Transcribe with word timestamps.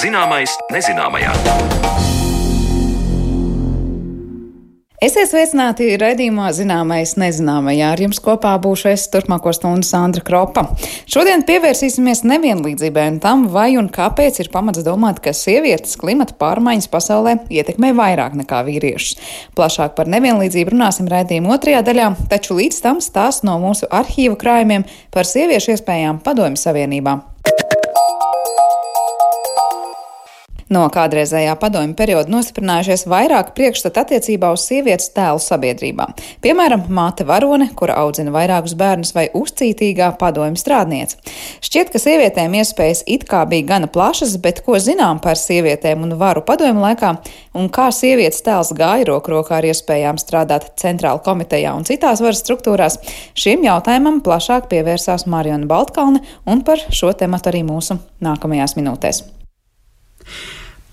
Zināmais 0.00 0.56
nezināmajā. 0.72 2.19
Esiet 5.00 5.30
sveicināti 5.30 5.94
raidījumā 5.96 6.50
Zināmais 6.52 7.14
nezināmajā. 7.16 7.86
Ar 7.94 8.00
jums 8.04 8.18
kopā 8.20 8.50
būšu 8.60 8.90
es 8.90 9.06
turpmāko 9.08 9.54
stundu 9.56 9.88
Sandra 9.88 10.20
Kropa. 10.20 10.66
Šodien 11.08 11.40
pievērsīsimies 11.48 12.20
nevienlīdzībai 12.28 13.06
un 13.14 13.16
tam, 13.24 13.46
vai 13.48 13.78
un 13.80 13.88
kāpēc 13.88 14.42
ir 14.44 14.52
pamats 14.52 14.84
domāt, 14.84 15.22
ka 15.24 15.32
sievietes 15.32 15.96
klimata 15.96 16.36
pārmaiņas 16.44 16.90
pasaulē 16.92 17.38
ietekmē 17.48 17.94
vairāk 17.96 18.36
nekā 18.42 18.60
vīriešus. 18.68 19.16
Plašāk 19.56 19.96
par 19.96 20.12
nevienlīdzību 20.12 20.76
runāsim 20.76 21.08
raidījuma 21.08 21.56
otrajā 21.56 21.80
daļā, 21.88 22.12
taču 22.28 22.60
līdz 22.60 22.84
tam 22.84 23.00
stāsts 23.00 23.48
no 23.48 23.56
mūsu 23.64 23.88
arhīvu 23.88 24.36
krājumiem 24.36 24.84
par 25.16 25.24
sieviešu 25.24 25.78
iespējām 25.78 26.20
Padomju 26.28 26.60
Savienībā. 26.60 27.22
No 30.70 30.84
kādreizējā 30.94 31.56
padomju 31.58 31.96
perioda 31.98 32.30
nostiprinājušies 32.30 33.02
vairāk 33.10 33.48
priekšstatu 33.56 34.04
attiecībā 34.04 34.52
uz 34.54 34.68
sievietes 34.68 35.08
tēlu 35.16 35.40
sabiedrībā. 35.42 36.04
Piemēram, 36.44 36.84
māte 36.94 37.24
varone, 37.26 37.66
kura 37.74 37.96
audzina 37.98 38.30
vairākus 38.30 38.76
bērnus 38.78 39.10
vai 39.16 39.24
uzcītīgā 39.34 40.12
padomju 40.20 40.60
strādniece. 40.62 41.18
Šķiet, 41.66 41.90
ka 41.90 41.98
sievietēm 41.98 42.54
iespējas 42.60 43.02
it 43.10 43.26
kā 43.26 43.40
bija 43.50 43.66
gana 43.72 43.88
plašas, 43.90 44.36
bet 44.44 44.60
ko 44.62 44.78
zinām 44.78 45.18
par 45.24 45.40
sievietēm 45.42 46.06
un 46.06 46.14
varu 46.22 46.44
padomju 46.46 46.86
laikā, 46.86 47.12
un 47.58 47.66
kā 47.74 47.88
sievietes 47.90 48.46
tēls 48.46 48.70
gāja 48.78 49.10
roku 49.10 49.34
rokā 49.34 49.58
ar 49.58 49.66
iespējām 49.72 50.22
strādāt 50.22 50.70
centrāla 50.78 51.18
komitejā 51.26 51.74
un 51.74 51.82
citās 51.90 52.22
varas 52.22 52.44
struktūrās, 52.44 53.00
šim 53.34 53.66
jautājumam 53.66 54.22
plašāk 54.22 54.70
pievērsās 54.70 55.26
Mariona 55.26 55.66
Baltkalne 55.66 56.22
un 56.46 56.62
par 56.62 56.86
šo 56.94 57.10
tematu 57.10 57.50
arī 57.50 57.66
mūsu 57.66 57.98
nākamajās 58.22 58.78
minūtēs. 58.78 59.24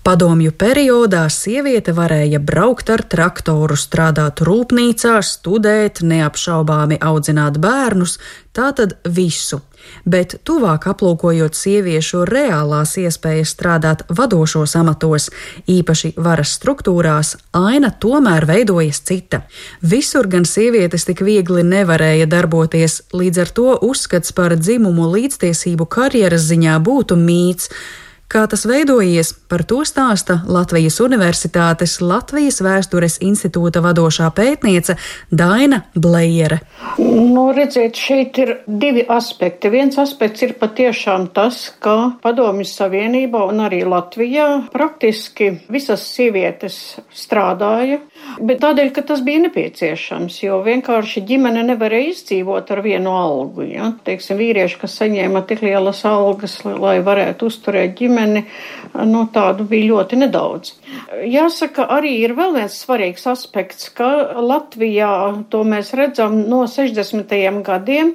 Padomju 0.06 0.54
periodā 0.56 1.26
sieviete 1.28 1.92
varēja 1.92 2.38
braukt 2.40 2.88
ar 2.90 3.02
traktoru, 3.04 3.76
strādāt 3.76 4.40
rūpnīcā, 4.46 5.18
studēt, 5.26 6.00
neapšaubāmi 6.00 6.96
audzināt 7.04 7.58
bērnus, 7.60 8.16
tātad 8.56 8.96
visu. 9.04 9.60
Bet 10.08 10.38
tuvāk 10.48 10.88
aplūkojot 10.90 11.54
sieviešu 11.56 12.24
reālās 12.28 12.96
iespējas 13.00 13.52
strādāt 13.54 14.06
vadošos 14.08 14.74
amatos, 14.80 15.28
īpaši 15.68 16.14
varas 16.16 16.56
struktūrās, 16.58 17.36
aina 17.52 17.90
tomēr 17.90 18.48
veidojas 18.48 19.02
cita. 19.04 19.44
Visur 19.82 20.28
gan 20.30 20.48
sievietes 20.48 21.06
tik 21.08 21.22
viegli 21.26 21.62
nevarēja 21.66 22.26
darboties, 22.30 23.02
līdz 23.12 23.44
ar 23.44 23.54
to 23.60 23.78
uzskats 23.92 24.34
par 24.34 24.56
dzimumu 24.56 25.08
līdztiesību 25.14 25.86
karjeras 25.86 26.48
ziņā 26.50 26.80
būtu 26.84 27.18
mīts. 27.20 27.72
Kā 28.28 28.42
tas 28.44 28.66
veidojies, 28.68 29.30
par 29.48 29.62
to 29.64 29.78
stāsta 29.88 30.42
Latvijas 30.44 30.98
Universitātes 31.00 31.94
Latvijas 32.04 32.60
Vēstures 32.60 33.14
institūta 33.24 33.80
vadošā 33.80 34.26
pētniece 34.36 34.98
Daina 35.32 35.78
Blējere. 35.96 36.58
Nu, 37.00 37.46
redziet, 37.56 37.96
šeit 37.96 38.36
ir 38.42 38.52
divi 38.68 39.06
aspekti. 39.08 39.70
Viens 39.72 39.96
aspekts 39.96 40.44
ir 40.44 40.52
patiešām 40.60 41.30
tas, 41.32 41.62
ka 41.80 42.18
Padomju 42.20 42.66
Savienībā 42.68 43.46
un 43.48 43.62
arī 43.64 43.78
Latvijā 43.88 44.44
praktiski 44.74 45.48
visas 45.72 46.04
sievietes 46.12 46.98
strādāja, 47.08 48.02
bet 48.44 48.60
tādēļ, 48.60 48.92
ka 48.92 49.06
tas 49.08 49.24
bija 49.24 49.46
nepieciešams, 49.46 50.36
jo 50.42 50.60
vienkārši 50.68 51.24
ģimene 51.32 51.64
nevarēja 51.70 52.12
izdzīvot 52.12 52.76
ar 52.76 52.84
vienu 52.84 53.16
algu. 53.16 53.64
Ja? 53.72 53.88
Teiksim, 54.04 54.36
vīrieši, 54.44 54.82
kas 54.84 55.00
saņēma 55.00 55.46
tik 55.48 55.64
lielas 55.64 56.04
algas, 56.04 56.60
lai 56.68 56.98
varētu 57.08 57.48
uzturēt 57.48 57.96
ģimeni, 57.96 58.17
līmeni, 58.18 58.44
nu, 59.06 59.26
tādu 59.32 59.66
bija 59.68 59.92
ļoti 59.92 60.18
nedaudz. 60.24 60.74
Jāsaka, 61.26 61.86
arī 61.88 62.18
ir 62.22 62.34
vēl 62.34 62.54
viens 62.56 62.78
svarīgs 62.82 63.26
aspekts, 63.30 63.90
ka 63.90 64.40
Latvijā 64.40 65.44
to 65.50 65.64
mēs 65.64 65.94
redzam 65.94 66.48
no 66.48 66.66
60. 66.66 67.62
gadiem 67.62 68.14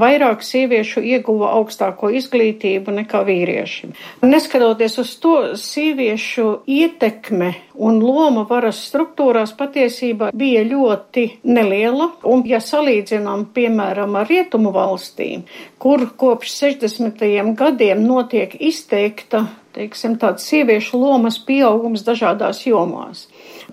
vairāk 0.00 0.44
sieviešu 0.44 1.02
ieguva 1.04 1.52
augstāko 1.58 2.10
izglītību 2.18 2.94
nekā 3.00 3.22
vīrieši. 3.26 3.90
Neskatoties 4.26 4.98
uz 5.02 5.12
to, 5.22 5.34
sieviešu 5.60 6.46
ietekme 6.66 7.52
un 7.76 8.00
loma 8.00 8.46
varas 8.48 8.80
struktūrās 8.88 9.52
patiesībā 9.58 10.30
bija 10.36 10.64
ļoti 10.66 11.26
neliela, 11.44 12.10
un 12.24 12.44
ja 12.48 12.60
salīdzinām, 12.62 13.48
piemēram, 13.56 14.16
ar 14.20 14.30
rietumu 14.30 14.72
valstīm, 14.74 15.44
kur 15.78 16.08
kopš 16.16 16.56
60. 16.62 17.54
gadiem 17.58 18.02
notiek 18.06 18.56
izteikta 18.60 19.46
teiksim, 19.76 20.16
tāds 20.20 20.46
sieviešu 20.48 20.98
lomas 21.00 21.36
pieaugums 21.44 22.04
dažādās 22.06 22.62
jomās. 22.66 23.26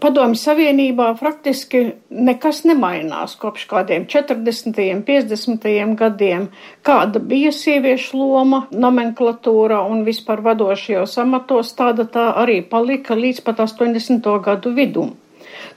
Padomju 0.03 0.39
Savienībā 0.39 1.13
praktiski 1.19 1.83
nekas 2.11 2.63
nemainās 2.67 3.37
kopš 3.39 3.65
kādiem 3.71 4.07
40. 4.11 4.79
un 4.95 5.03
50. 5.07 5.95
gadiem, 5.99 6.47
kāda 6.83 7.21
bija 7.33 7.53
sieviešu 7.55 8.19
loma 8.19 8.63
nomenklatūra 8.71 9.83
un 9.89 10.03
vispār 10.07 10.43
vadošajos 10.45 11.17
amatos, 11.23 11.73
tāda 11.77 12.07
tā 12.09 12.29
arī 12.43 12.59
palika 12.67 13.15
līdz 13.15 13.43
pat 13.47 13.63
80. 13.67 14.33
gadu 14.43 14.73
vidum. 14.75 15.15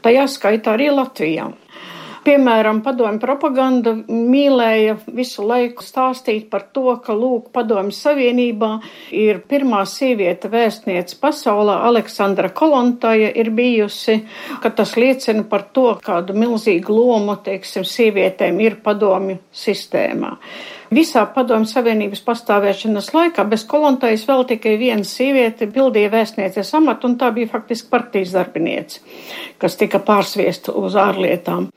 Tajā 0.02 0.26
skaitā 0.30 0.74
arī 0.76 0.90
Latvijā. 0.94 1.50
Piemēram, 2.26 2.80
padomju 2.82 3.20
propaganda 3.22 3.92
mīlēja 3.94 4.96
visu 5.14 5.44
laiku 5.46 5.84
stāstīt 5.86 6.48
par 6.50 6.64
to, 6.74 6.96
ka, 7.04 7.14
lūk, 7.14 7.52
padomju 7.54 7.94
savienībā 7.94 8.70
ir 9.14 9.38
pirmā 9.46 9.84
sieviete 9.86 10.50
vēstniece 10.50 11.20
pasaulē, 11.22 11.76
Aleksandra 11.86 12.50
Kolontaja 12.50 13.28
ir 13.30 13.52
bijusi, 13.54 14.18
ka 14.62 14.72
tas 14.74 14.96
liecina 14.98 15.46
par 15.46 15.68
to, 15.70 15.92
kādu 16.02 16.34
milzīgu 16.34 16.96
lomu, 16.98 17.36
teiksim, 17.46 17.86
sievietēm 17.86 18.58
ir 18.64 18.80
padomju 18.82 19.38
sistēmā. 19.54 20.34
Visā 20.94 21.24
padomju 21.34 21.66
savienības 21.66 22.20
pastāvēšanas 22.26 23.08
laikā 23.14 23.44
bez 23.50 23.64
kolontais 23.66 24.22
vēl 24.28 24.44
tikai 24.52 24.76
viena 24.78 25.06
sieviete 25.06 25.66
pildīja 25.72 26.12
vēstnieces 26.12 26.70
amatu, 26.78 27.10
un 27.10 27.16
tā 27.18 27.32
bija 27.34 27.50
faktiski 27.50 27.90
partijas 27.90 28.34
darbiniece, 28.36 29.00
kas 29.58 29.76
tika 29.80 29.98
pārsviesta 29.98 30.74
uz 30.78 30.94
ārlietām. 31.00 31.68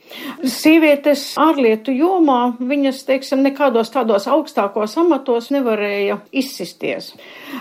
Sievietes 0.45 1.25
ārlietu 1.41 1.95
jomā 1.95 2.55
viņas, 2.59 3.03
teiksim, 3.09 3.41
nekādos 3.45 3.89
tādos 3.93 4.29
augstākos 4.29 4.97
amatos 5.01 5.49
nevarēja 5.55 6.21
izsisties. 6.29 7.13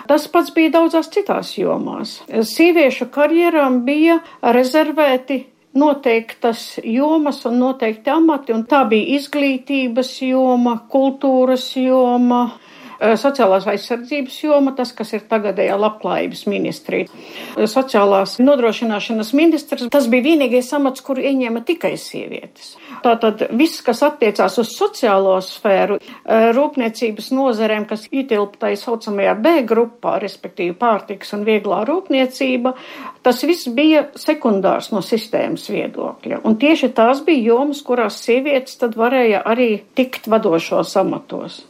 Tas 0.09 0.29
pats 0.29 0.53
bija 0.53 0.77
daudzās 0.77 1.09
citās 1.15 1.55
jomās. 1.57 2.19
Sieviešu 2.29 3.09
karjerām 3.15 3.83
bija 3.89 4.21
rezervēti 4.43 5.47
noteiktas 5.79 6.81
jomas 6.85 7.45
un 7.49 7.59
noteikti 7.63 8.11
amati, 8.11 8.55
un 8.55 8.65
tā 8.69 8.85
bija 8.91 9.19
izglītības 9.19 10.13
joma, 10.27 10.75
kultūras 10.91 11.71
joma, 11.79 12.43
sociālās 12.99 13.67
aizsardzības 13.71 14.39
joma, 14.43 14.73
tas, 14.77 14.93
kas 14.97 15.13
ir 15.15 15.25
tagadējā 15.31 15.77
labklājības 15.79 16.45
ministrija. 16.51 17.07
Sociālās 17.71 18.39
nodrošināšanas 18.43 19.33
ministrs, 19.39 19.87
tas 19.93 20.09
bija 20.11 20.27
vienīgais 20.31 20.71
amats, 20.77 21.05
kuru 21.07 21.23
ieņēma 21.31 21.63
tikai 21.69 21.95
sievietes. 22.01 22.75
Tātad 23.05 23.47
viss, 23.55 23.83
kas 23.87 24.03
attiecās 24.07 24.59
uz 24.59 24.73
sociālo 24.75 25.37
sfēru, 25.45 25.99
eh, 26.01 26.51
rūpniecības 26.57 27.31
nozarēm, 27.37 27.87
kas 27.89 28.09
ietilp 28.11 28.59
tā 28.59 28.75
saucamajā 28.77 29.35
B 29.43 29.55
grupā, 29.63 30.19
respektīvi 30.23 30.75
pārtiks 30.75 31.33
un 31.35 31.45
vieglā 31.45 31.85
rūpniecība, 31.87 32.75
tas 33.23 33.43
viss 33.43 33.69
bija 33.69 34.09
sekundārs 34.15 34.91
no 34.93 35.03
sistēmas 35.05 35.69
viedokļa. 35.71 36.41
Un 36.45 36.57
tieši 36.57 36.93
tās 36.95 37.23
bija 37.25 37.53
jomas, 37.53 37.83
kurās 37.83 38.19
sievietes 38.25 38.79
tad 38.79 38.97
varēja 38.99 39.45
arī 39.45 39.83
tikt 39.95 40.27
vadošos 40.27 40.97
amatos. 40.97 41.63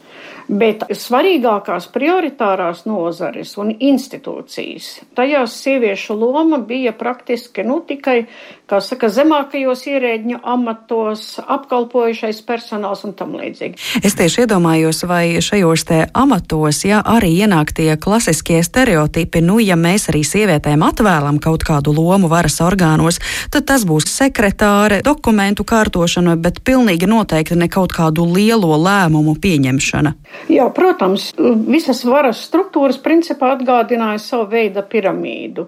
Bet 0.49 0.81
svarīgākās 0.97 1.85
prioritārās 1.93 2.81
nozares 2.89 3.51
un 3.61 3.69
institūcijas, 3.69 4.87
tajās 5.13 5.53
sieviešu 5.61 6.15
loma 6.17 6.57
bija 6.57 6.89
praktiski 6.97 7.61
nu, 7.67 7.75
tikai, 7.85 8.23
kā 8.65 8.79
saka, 8.81 9.11
zemākajos 9.13 9.85
ierēģņu 9.91 10.39
amatos, 10.41 11.25
apkalpojušais 11.45 12.41
personāls 12.47 13.05
un 13.05 13.13
tam 13.19 13.35
līdzīgi. 13.37 14.01
Es 14.01 14.17
tieši 14.17 14.47
iedomājos, 14.47 15.03
vai 15.05 15.37
šajos 15.37 15.85
te 15.85 15.99
amatos, 16.17 16.81
ja 16.87 17.03
arī 17.05 17.29
ienāk 17.45 17.75
tie 17.77 17.93
klasiskie 18.01 18.63
stereotipi, 18.65 19.43
nu, 19.45 19.59
ja 19.61 19.77
mēs 19.77 20.09
arī 20.09 20.23
sievietēm 20.25 20.81
atvēlam 20.89 21.37
kaut 21.37 21.67
kādu 21.67 21.93
lomu 21.93 22.31
varas 22.31 22.57
orgānos, 22.65 23.21
tad 23.53 23.69
tas 23.69 23.85
būs 23.85 24.09
sekretāre, 24.09 25.03
dokumentu 25.05 25.61
kārtošana, 25.61 26.39
bet 26.41 26.63
pilnīgi 26.65 27.05
noteikti 27.05 27.61
ne 27.61 27.69
kaut 27.69 27.93
kādu 27.93 28.25
lielo 28.33 28.73
lēmumu 28.81 29.37
pieņemšana. 29.37 30.17
Jā, 30.47 30.69
protams, 30.73 31.31
visas 31.67 32.03
varas 32.07 32.39
struktūras 32.47 32.99
principā 33.03 33.51
atgādināja 33.57 34.21
savu 34.23 34.47
veidu 34.53 34.85
piramīdu. 34.87 35.67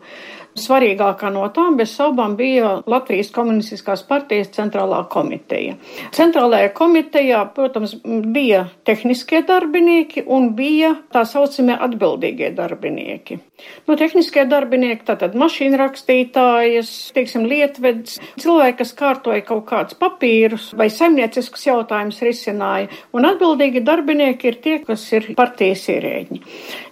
Svarīgākā 0.59 1.29
no 1.31 1.45
tām 1.55 1.77
bez 1.79 1.93
šaubām 1.95 2.33
bija 2.35 2.73
Latvijas 2.89 3.29
komunistiskās 3.31 4.03
partijas 4.07 4.51
centrālā 4.51 4.99
komiteja. 5.11 5.77
Centrālajā 6.15 6.73
komitejā, 6.75 7.45
protams, 7.55 7.93
bija 8.03 8.65
tehniskie 8.87 9.45
darbinieki 9.47 10.25
un 10.27 10.51
bija 10.57 10.97
tā 11.13 11.23
saucamie 11.29 11.77
atbildīgie 11.79 12.51
darbinieki. 12.57 13.39
Nu, 13.87 13.95
tehniskie 13.95 14.43
darbinieki, 14.49 15.05
tātad 15.07 15.35
mašīna 15.37 15.79
rakstītājas, 15.79 16.91
teiksim, 17.15 17.45
lietvedis, 17.49 18.17
cilvēki, 18.41 18.77
kas 18.81 18.93
kārtoja 18.97 19.45
kaut 19.45 19.63
kādus 19.69 19.97
papīrus 20.01 20.71
vai 20.77 20.89
saimnieciskus 20.91 21.67
jautājumus 21.69 22.21
risināja, 22.25 22.89
un 23.15 23.27
atbildīgi 23.29 23.83
darbinieki 23.85 24.51
ir 24.51 24.59
tie, 24.65 24.77
kas 24.83 25.05
ir 25.15 25.31
partijas 25.37 25.87
ierēģi. 25.93 26.41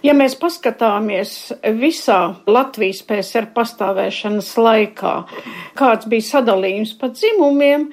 Ja 0.06 0.14
mēs 0.16 0.38
paskatāmies 0.40 1.34
visā 1.80 2.20
Latvijas 2.48 3.02
PSR 3.06 3.49
pastāvēšanas 3.56 4.54
laikā, 4.60 5.14
kāds 5.78 6.08
bija 6.10 6.28
sadalījums 6.30 6.96
pa 7.00 7.12
dzimumiem, 7.14 7.90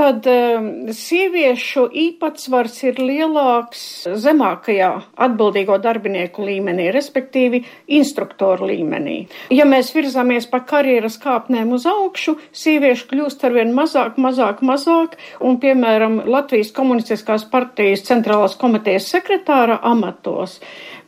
tad 0.00 0.24
um, 0.30 0.68
sieviešu 0.96 1.84
īpatsvars 2.06 2.78
ir 2.88 3.00
lielāks 3.02 3.82
zemākajā 4.22 4.90
atbildīgo 5.26 5.76
darbinieku 5.82 6.46
līmenī, 6.46 6.88
respektīvi 6.94 7.62
instruktoru 7.98 8.70
līmenī. 8.70 9.18
Ja 9.52 9.66
mēs 9.68 9.92
virzāmies 9.96 10.48
pa 10.50 10.62
karjeras 10.68 11.18
kāpnēm 11.20 11.74
uz 11.76 11.84
augšu, 11.90 12.38
sieviešu 12.62 13.10
kļūst 13.12 13.44
arvien 13.48 13.74
mazāk, 13.76 14.16
mazāk, 14.20 14.64
mazāk, 14.64 15.18
un, 15.44 15.60
piemēram, 15.60 16.22
Latvijas 16.30 16.72
komunistiskās 16.76 17.44
partijas 17.52 18.06
centrālās 18.08 18.56
komitejas 18.60 19.10
sekretāra 19.12 19.80
amatos 19.90 20.60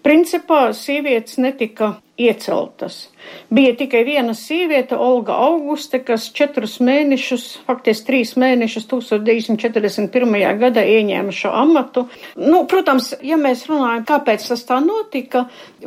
Principā 0.03 0.73
sievietes 0.75 1.39
netika 1.39 1.95
ieceltas. 2.19 3.09
Bija 3.51 3.75
tikai 3.77 4.03
viena 4.05 4.35
sieviete, 4.35 4.97
Olga 4.97 5.37
Auguste, 5.45 6.01
kas 6.05 6.27
četrus 6.35 6.79
mēnešus, 6.83 7.45
faktiski 7.69 8.09
trīs 8.09 8.33
mēnešus 8.41 8.89
1941. 8.91 10.59
gadā 10.61 10.83
ieņēma 10.97 11.35
šo 11.37 11.53
amatu. 11.57 12.05
Nu, 12.37 12.65
protams, 12.67 13.13
ja 13.23 13.39
mēs 13.41 13.65
runājam, 13.71 14.03
kāpēc 14.09 14.49
tas 14.51 14.67
tā 14.69 14.81
notika, 14.85 15.45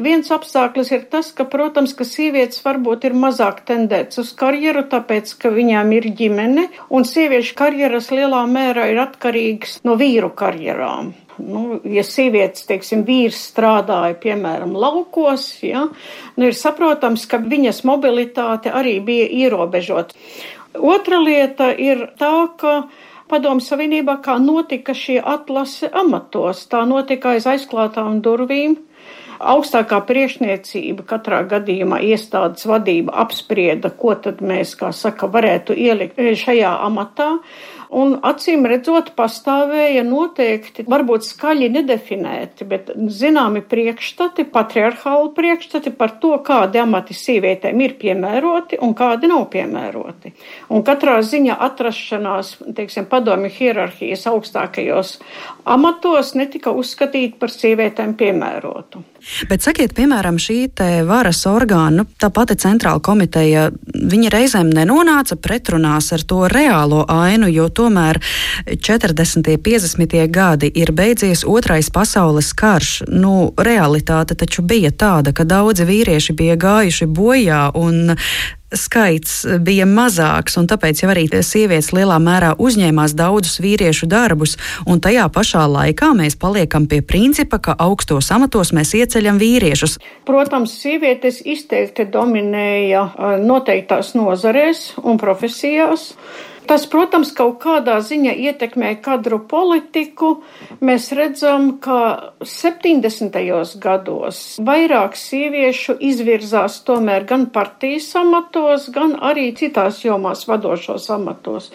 viens 0.08 0.32
apstākļus 0.32 0.94
ir 0.96 1.06
tas, 1.12 1.34
ka, 1.36 1.48
protams, 1.52 1.94
ka 1.98 2.08
sievietes 2.08 2.64
varbūt 2.66 3.10
ir 3.10 3.18
mazāk 3.20 3.66
tendēts 3.68 4.24
uz 4.24 4.32
karjeru, 4.40 4.86
tāpēc, 4.96 5.36
ka 5.42 5.52
viņām 5.54 5.92
ir 6.00 6.10
ģimene, 6.16 6.70
un 6.90 7.04
sieviešu 7.04 7.60
karjeras 7.60 8.10
lielā 8.16 8.46
mērā 8.48 8.90
ir 8.94 9.04
atkarīgas 9.10 9.82
no 9.84 10.00
vīru 10.00 10.32
karjerām. 10.40 11.14
Nu, 11.38 11.80
ja 11.84 12.04
sievietes, 12.08 12.64
teiksim, 12.70 13.04
vīrs 13.08 13.42
strādāja, 13.50 14.16
piemēram, 14.24 14.72
laukos, 14.80 15.50
ja, 15.66 15.88
nu, 16.38 16.46
ir 16.48 16.56
saprotams, 16.56 17.26
ka 17.28 17.42
viņas 17.44 17.84
mobilitāte 17.88 18.72
arī 18.72 19.00
bija 19.04 19.28
ierobežota. 19.44 20.16
Otra 20.76 21.20
lieta 21.20 21.72
ir 21.76 22.08
tā, 22.20 22.48
ka 22.60 22.86
Padomu 23.28 23.64
Savienībā 23.64 24.20
kā 24.24 24.36
notika 24.38 24.94
šī 24.94 25.18
atlase 25.18 25.90
amatos, 25.90 26.66
tā 26.70 26.84
notika 26.88 27.34
aiz 27.36 27.48
aizklātām 27.50 28.20
durvīm. 28.26 28.78
Augstākā 29.36 29.98
priekšniecība 30.08 31.04
katrā 31.10 31.42
gadījumā 31.50 32.00
iestādes 32.08 32.64
vadība 32.70 33.18
apsprieda, 33.26 33.92
ko 33.92 34.14
tad 34.16 34.40
mēs, 34.40 34.78
kā 34.80 34.94
saka, 34.96 35.28
varētu 35.28 35.76
ielikt 35.76 36.22
šajā 36.40 36.72
amatā. 36.86 37.34
Un 37.96 38.18
acīm 38.28 38.66
redzot, 38.68 39.14
pastāvēja 39.16 40.02
noteikti, 40.04 40.84
varbūt 40.92 41.24
skaļi 41.30 41.70
nedefinēti, 41.78 42.68
bet 42.68 42.92
zināmi 42.96 43.62
priekšstati, 43.64 44.44
patriarchāli 44.52 45.32
priekšstati 45.38 45.94
par 45.96 46.18
to, 46.20 46.34
kādi 46.44 46.82
amati 46.82 47.16
sievietēm 47.16 47.86
ir 47.86 47.96
piemēroti 48.02 48.82
un 48.84 48.92
kādi 49.00 49.32
nav 49.32 49.48
piemēroti. 49.54 50.34
Un 50.76 50.84
katrā 50.88 51.22
ziņa 51.24 51.56
atrašanās, 51.70 52.58
teiksim, 52.76 53.08
padomju 53.12 53.54
hierarhijas 53.56 54.28
augstākajos 54.34 55.18
amatos 55.64 56.36
netika 56.36 56.76
uzskatīta 56.76 57.40
par 57.40 57.54
sievietēm 57.54 58.18
piemērotu. 58.20 59.06
Bet 59.50 59.64
sakiet, 59.66 59.96
piemēram, 59.98 60.38
šī 60.42 60.58
varas 61.08 61.40
orgāna, 61.50 62.04
tā 62.22 62.30
pati 62.34 62.58
centrāla 62.62 63.02
komiteja, 63.02 63.70
viņi 63.96 64.30
reizēm 64.30 64.70
nenonāca 64.70 65.38
pretrunās 65.42 66.12
ar 66.14 66.26
to 66.30 66.44
reālo 66.52 67.02
ainu, 67.10 67.50
jo 67.50 67.66
tomēr 67.86 68.20
40. 68.66 69.38
un 69.38 69.44
50. 69.62 70.18
gadi 70.32 70.72
ir 70.74 70.92
beidzies 70.96 71.46
otrais 71.46 71.90
pasaules 71.94 72.54
karš. 72.58 73.06
Nu, 73.08 73.54
realitāte 73.58 74.36
taču 74.36 74.66
bija 74.66 74.92
tāda, 74.92 75.34
ka 75.36 75.46
daudzi 75.46 75.86
vīrieši 75.86 76.36
bija 76.38 76.58
gājuši 76.58 77.06
bojā 77.06 77.68
un 77.78 78.18
skaits 78.76 79.46
bija 79.62 79.86
mazāks, 79.88 80.58
un 80.60 80.68
tāpēc 80.68 81.04
jau 81.04 81.12
arī 81.14 81.28
sievietes 81.46 81.92
lielā 81.96 82.18
mērā 82.20 82.56
uzņēmās 82.60 83.14
daudzus 83.16 83.62
vīriešu 83.64 84.10
darbus, 84.12 84.58
un 84.90 85.00
tajā 85.00 85.28
pašā 85.32 85.64
laikā 85.72 86.10
mēs 86.18 86.36
paliekam 86.42 86.88
pie 86.92 87.00
principa, 87.06 87.62
ka 87.62 87.78
augstos 87.80 88.32
amatos 88.36 88.74
mēs 88.76 88.92
ieceļam 88.98 89.40
vīriešus. 89.40 90.00
Protams, 90.28 90.74
sievietes 90.82 91.40
izteikti 91.46 92.08
dominēja 92.12 93.06
noteiktās 93.46 94.16
nozarēs 94.18 94.98
un 95.04 95.22
profesijās. 95.22 96.12
Tas, 96.66 96.86
protams, 96.90 97.30
kaut 97.38 97.60
kādā 97.62 98.00
ziņā 98.02 98.34
ietekmē 98.50 98.96
kadru 99.06 99.40
politiku. 99.50 100.32
Mēs 100.86 101.12
redzam, 101.18 101.76
ka 101.84 101.98
70. 102.42 103.38
gados 103.84 104.40
vairāk 104.66 105.18
sieviešu 105.20 105.98
izvirzās 106.10 106.80
tomēr 106.88 107.28
gan 107.30 107.50
partijas 107.54 108.10
amatos, 108.18 108.90
gan 108.96 109.14
arī 109.22 109.52
citās 109.58 110.02
jomās 110.06 110.48
vadošos 110.50 111.10
amatos. 111.14 111.70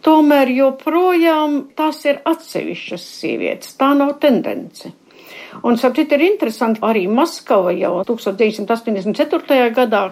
Tomēr 0.00 0.48
joprojām 0.56 1.58
tās 1.76 2.00
ir 2.08 2.22
atsevišķas 2.24 3.04
sievietes, 3.20 3.76
tā 3.76 3.92
nav 3.98 4.16
tendence. 4.22 4.94
Un, 5.66 5.76
sapcīt, 5.80 6.12
ir 6.14 6.22
interesanti, 6.24 6.80
arī 6.86 7.06
Maskava 7.10 7.72
jau 7.74 7.92
1984. 8.06 9.58
gadā, 9.74 10.02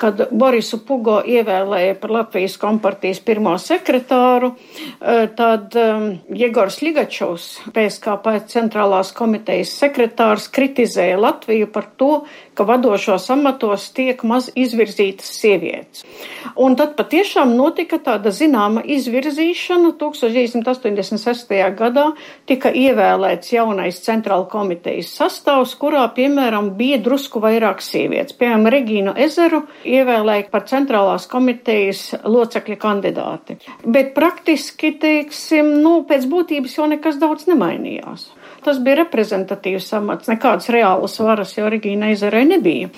kad 0.00 0.22
Borisu 0.30 0.80
Pugo 0.86 1.18
ievēlēja 1.26 1.96
par 2.00 2.14
Latvijas 2.14 2.56
kompartijas 2.60 3.20
pirmo 3.24 3.56
sekretāru, 3.60 4.52
eh, 4.54 5.26
tad 5.36 5.74
um, 5.80 6.08
Jegors 6.34 6.80
Ligačovs, 6.84 7.48
PSKP 7.74 8.36
centrālās 8.54 9.12
komitejas 9.16 9.74
sekretārs, 9.82 10.48
kritizēja 10.54 11.18
Latviju 11.20 11.70
par 11.74 11.90
to, 11.98 12.12
ka 12.54 12.66
vadošos 12.68 13.26
amatos 13.34 13.88
tiek 13.96 14.22
maz 14.26 14.50
izvirzītas 14.54 15.30
sievietes. 15.38 16.04
Un 16.54 16.76
tad 16.78 16.94
patiešām 16.98 17.54
notika 17.58 17.98
tāda 17.98 18.30
zināma 18.34 18.84
izvirzīšana. 18.84 19.94
1986. 19.98 21.54
gadā 21.78 22.04
tika 22.48 22.70
ievēlēts 22.70 23.52
jaunais 23.54 23.98
centrāla 24.04 24.46
komitejas 24.50 25.10
sastāvs, 25.18 25.74
kurā, 25.80 26.04
piemēram, 26.16 26.72
bija 26.78 27.00
drusku 27.02 27.42
vairāk 27.42 27.82
sievietes. 27.84 28.36
Piemēram, 28.38 28.68
Regīnu 28.74 29.16
Ezeru 29.26 29.64
ievēlēja 29.88 30.48
par 30.52 30.66
centrālās 30.70 31.26
komitejas 31.30 32.06
locekļa 32.22 32.78
kandidāti. 32.80 33.58
Bet 33.84 34.14
praktiski, 34.16 34.94
teiksim, 35.00 35.74
nu, 35.82 36.00
pēc 36.08 36.28
būtības 36.30 36.78
jau 36.78 36.88
nekas 36.90 37.18
daudz 37.22 37.48
nemainījās. 37.50 38.28
Tas 38.64 38.78
bija 38.84 39.02
reprezentatīvs 39.02 39.90
amats, 39.98 40.30
nekādas 40.30 40.70
reālas 40.72 41.18
varas 41.20 41.52
jau 41.56 41.68
Regīna 41.72 42.10
Ezerai 42.14 42.44
nebija. 42.48 42.88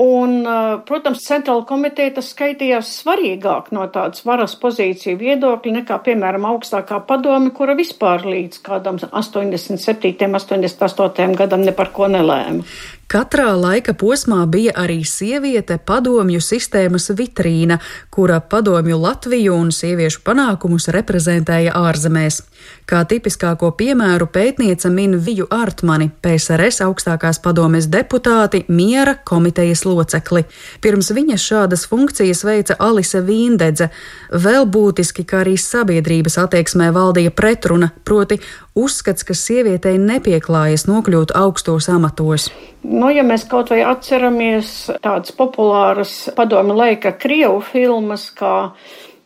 Un, 0.00 0.40
protams, 0.88 1.22
centrāla 1.26 1.62
komiteja 1.68 2.16
tas 2.18 2.32
skaitījās 2.34 2.90
svarīgāk 3.02 3.70
no 3.76 3.86
tādas 3.94 4.24
varas 4.26 4.56
pozīciju 4.60 5.20
viedokļa 5.20 5.76
nekā, 5.78 6.00
piemēram, 6.08 6.48
augstākā 6.50 7.00
padome, 7.08 7.52
kura 7.54 7.76
vispār 7.78 8.26
līdz 8.26 8.60
kādam 8.66 8.98
87. 8.98 10.28
88. 10.34 11.38
gadam 11.38 11.64
ne 11.64 11.74
par 11.76 11.94
ko 11.94 12.10
nelēma. 12.10 12.66
Katrā 13.08 13.50
laika 13.56 13.92
posmā 13.94 14.40
bija 14.48 14.72
arī 14.80 15.02
sieviete 15.04 15.76
padomju 15.78 16.40
sistēmas 16.40 17.10
vitrīna, 17.14 17.78
kura 18.10 18.40
padomju 18.40 18.98
Latviju 18.98 19.54
un 19.54 19.70
sieviešu 19.72 20.22
panākumus 20.24 20.88
reprezentēja 20.94 21.74
ārzemēs. 21.76 22.40
Kā 22.88 23.02
tipiskāko 23.08 23.70
piemēru 23.76 24.26
pētniece 24.32 24.90
min 24.92 25.18
Viju 25.24 25.46
Artmani, 25.52 26.10
PSRS 26.24 26.82
augstākās 26.84 27.40
padomes 27.44 27.88
deputāti, 27.92 28.64
miera 28.68 29.14
komitejas 29.24 29.84
locekli. 29.88 30.44
Pirms 30.84 31.12
viņas 31.16 31.46
šādas 31.48 31.86
funkcijas 31.88 32.44
veica 32.44 32.76
Alise 32.80 33.20
Vīndedze. 33.24 33.88
Vēl 34.32 34.68
būtiski, 34.68 35.24
ka 35.28 35.42
arī 35.44 35.56
sabiedrības 35.60 36.38
attieksmē 36.44 36.90
valdīja 36.92 37.32
pretruna, 37.36 37.92
proti 38.04 38.40
uzskats, 38.74 39.24
ka 39.24 39.36
sievietei 39.36 39.96
nepieklājas 40.00 40.88
nokļūt 40.90 41.36
augstos 41.36 41.88
amatos. 41.92 42.50
Nu, 42.94 43.08
ja 43.10 43.24
mēs 43.26 43.46
kaut 43.50 43.72
vai 43.72 43.80
atceramies 43.82 44.68
tādas 45.02 45.34
populāras 45.34 46.12
padomu 46.36 46.76
laika 46.78 47.14
Krievu 47.18 47.58
filmas 47.66 48.28
kā 48.38 48.54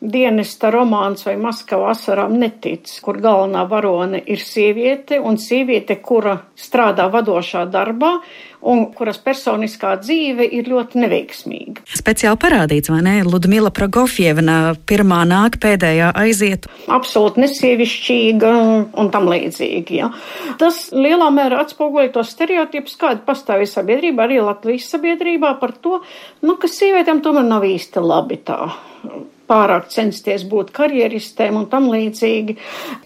dienesta 0.00 0.70
romāns 0.70 1.24
vai 1.26 1.34
Maskava 1.40 1.90
asarām 1.92 2.36
netic, 2.38 2.90
kur 3.02 3.18
galvenā 3.22 3.64
varone 3.70 4.20
ir 4.30 4.42
sieviete 4.42 5.18
un 5.18 5.38
sieviete, 5.42 5.98
kura 6.02 6.36
strādā 6.58 7.08
vadošā 7.10 7.64
darbā 7.70 8.18
un 8.68 8.84
kuras 8.94 9.18
personiskā 9.22 9.92
dzīve 10.02 10.46
ir 10.54 10.70
ļoti 10.70 11.02
neveiksmīga. 11.02 11.84
Speciāli 11.98 12.38
parādīts, 12.42 12.90
vai 12.90 13.00
ne? 13.06 13.14
Ludmila 13.26 13.70
Pragofjevna 13.74 14.76
pirmā 14.88 15.20
nāk, 15.28 15.58
pēdējā 15.62 16.10
aiziet. 16.18 16.66
Absolūti 16.90 17.42
nesievišķīga 17.44 18.52
un 18.98 19.10
tam 19.14 19.30
līdzīgi. 19.30 19.98
Ja. 19.98 20.10
Tas 20.62 20.88
lielā 20.94 21.30
mērā 21.34 21.62
atspoguļo 21.64 22.12
tos 22.18 22.34
stereotipus, 22.34 22.98
kādi 23.00 23.24
pastāv 23.26 23.64
sabiedrībā, 23.66 24.26
arī 24.26 24.42
Latvijas 24.42 24.90
sabiedrībā 24.94 25.56
par 25.62 25.74
to, 25.82 26.02
nu, 26.46 26.58
ka 26.58 26.70
sievietēm 26.70 27.22
tomēr 27.24 27.46
nav 27.46 27.66
īsti 27.66 28.04
labi 28.04 28.42
tā 28.46 28.62
pārāk 29.48 29.88
censties 29.92 30.44
būt 30.48 30.70
karjeristēm 30.76 31.56
un 31.60 31.66
tam 31.72 31.88
līdzīgi. 31.92 32.56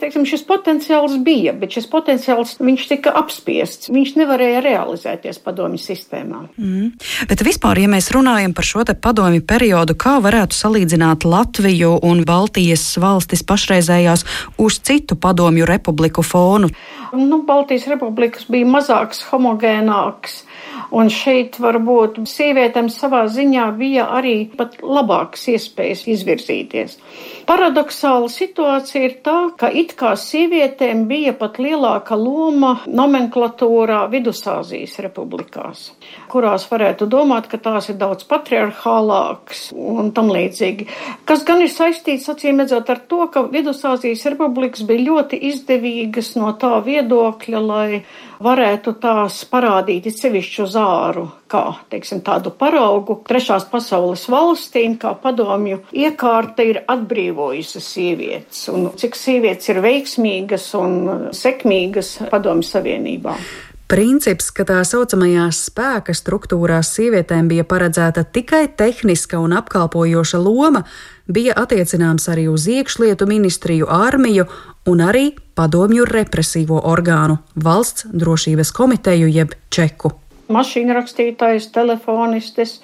Teiksim, 0.00 0.26
šis 0.28 0.44
potenciāls 0.48 1.16
bija, 1.24 1.54
bet 1.56 1.76
šis 1.76 1.88
potenciāls 1.92 2.56
viņš 2.62 2.86
tika 2.90 3.14
apspiests. 3.22 3.90
Viņš 3.92 4.14
nevarēja 4.20 4.62
realizēties 4.64 5.40
padomju 5.44 5.80
sistēmā. 5.82 6.44
Mm. 6.58 6.92
Bet 7.30 7.44
vispār, 7.46 7.82
ja 7.82 7.90
mēs 7.92 8.10
runājam 8.14 8.54
par 8.56 8.68
šo 8.68 8.86
te 8.88 8.96
padomju 8.98 9.44
periodu, 9.48 9.96
kā 9.98 10.18
varētu 10.24 10.58
salīdzināt 10.58 11.26
Latviju 11.28 11.94
un 12.08 12.24
Baltijas 12.28 12.84
valstis 13.02 13.44
pašreizējās 13.46 14.26
uz 14.62 14.80
citu 14.82 15.18
padomju 15.20 15.68
republiku 15.68 16.24
fonu? 16.26 16.72
Nu, 17.12 17.42
Baltijas 17.46 17.86
republikas 17.90 18.46
bija 18.50 18.68
mazāks, 18.68 19.20
homogēnāks 19.30 20.42
Un 20.92 21.08
šeit 21.08 21.56
varbūt 21.56 22.18
sievietēm 22.28 22.90
savā 22.92 23.22
ziņā 23.32 23.64
bija 23.78 24.10
arī 24.12 24.34
pat 24.58 24.74
labākas 24.84 25.46
iespējas 25.54 26.02
izvirzīties. 26.12 26.98
Paradoxāla 27.48 28.28
situācija 28.30 29.00
ir 29.06 29.14
tā, 29.24 29.36
ka 29.58 29.70
it 29.72 29.94
kā 29.98 30.12
sievietēm 30.20 31.06
bija 31.08 31.32
pat 31.38 31.56
lielāka 31.62 32.18
loma 32.20 32.74
nomenklatūrā 32.84 34.02
Vidusāzijas 34.12 34.98
republikās, 35.06 35.86
kurās 36.32 36.68
varētu 36.68 37.08
domāt, 37.08 37.48
ka 37.48 37.56
tās 37.62 37.88
ir 37.88 37.96
daudz 38.02 38.28
patriarchālākas 38.28 39.70
un 39.72 40.12
tam 40.12 40.28
līdzīgi. 40.34 40.88
Kas 41.28 41.46
gan 41.48 41.64
ir 41.64 41.72
saistīts, 41.72 42.28
acīm 42.28 42.60
redzot, 42.60 42.92
ar 42.92 43.00
to, 43.08 43.24
ka 43.32 43.46
Vidusāzijas 43.48 44.26
republikas 44.28 44.84
bija 44.84 45.08
ļoti 45.08 45.40
izdevīgas 45.54 46.34
no 46.36 46.52
tā 46.60 46.76
viedokļa, 46.84 47.64
lai 47.64 48.04
varētu 48.42 48.96
tās 49.02 49.42
parādīt 49.50 50.08
sevišķu 50.12 50.66
zāru, 50.70 51.26
kā 51.50 51.64
teiksim, 51.92 52.22
tādu 52.26 52.52
paraugu 52.58 53.20
trešās 53.28 53.66
pasaules 53.70 54.26
valstīm, 54.32 54.98
kā 55.00 55.14
padomju 55.22 55.82
iekārta 55.92 56.66
ir 56.66 56.82
atbrīvojusi 56.90 57.82
sievietes, 57.82 58.64
un 58.72 58.90
cik 58.98 59.18
sievietes 59.18 59.72
ir 59.72 59.82
veiksmīgas 59.84 60.70
un 60.78 60.96
sekmīgas 61.36 62.16
padomju 62.32 62.68
savienībā. 62.68 63.36
Princips, 63.92 64.46
ka 64.56 64.64
tā 64.64 64.78
saucamajās 64.88 65.58
spēka 65.66 66.14
struktūrās 66.16 66.94
sievietēm 66.94 67.50
bija 67.50 67.66
paredzēta 67.68 68.22
tikai 68.24 68.62
tehniska 68.72 69.36
un 69.36 69.52
apkalpojoša 69.52 70.38
loma, 70.40 70.80
bija 71.28 71.52
attiecināms 71.60 72.24
arī 72.32 72.46
uz 72.48 72.64
iekšlietu 72.72 73.28
ministriju, 73.28 73.90
armiju 73.92 74.46
un 74.88 75.02
arī 75.04 75.26
padomju 75.52 76.06
represīvo 76.08 76.80
orgānu 76.88 77.36
valsts 77.52 78.06
drošības 78.08 78.72
komiteju 78.72 79.28
jeb 79.28 79.52
čeku. 79.68 80.14
Mašīna 80.48 80.96
rakstītājs, 80.96 81.68
telefonistes, 81.76 82.78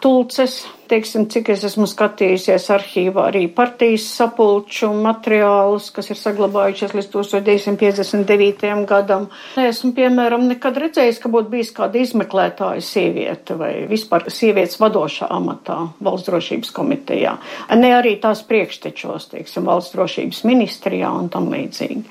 tulces, 0.00 0.62
teiksim, 0.90 1.26
cik 1.32 1.50
es 1.54 1.64
esmu 1.66 1.86
skatījusies 1.90 2.68
arhīvā 2.74 3.26
arī 3.30 3.44
partijas 3.52 4.06
sapulču 4.16 4.88
materiālus, 4.94 5.90
kas 5.94 6.10
ir 6.12 6.18
saglabājušies 6.20 6.94
līdz 6.96 7.10
1959. 7.12 8.86
gadam. 8.88 9.28
Esmu, 9.60 9.92
piemēram, 9.96 10.46
nekad 10.50 10.78
redzējis, 10.82 11.20
ka 11.22 11.30
būtu 11.32 11.52
bijis 11.52 11.72
kāda 11.76 12.00
izmeklētāja 12.02 12.84
sieviete 12.84 13.58
vai 13.58 13.72
vispār 13.90 14.28
sievietes 14.32 14.80
vadošā 14.82 15.28
amatā 15.36 15.78
valsts 16.00 16.30
drošības 16.30 16.72
komitejā. 16.76 17.36
Ne 17.76 17.92
arī 17.96 18.16
tās 18.22 18.42
priekštečos, 18.48 19.30
teiksim, 19.34 19.68
valsts 19.68 19.94
drošības 19.96 20.42
ministrijā 20.48 21.12
un 21.12 21.30
tam 21.32 21.50
līdzīgi. 21.52 22.02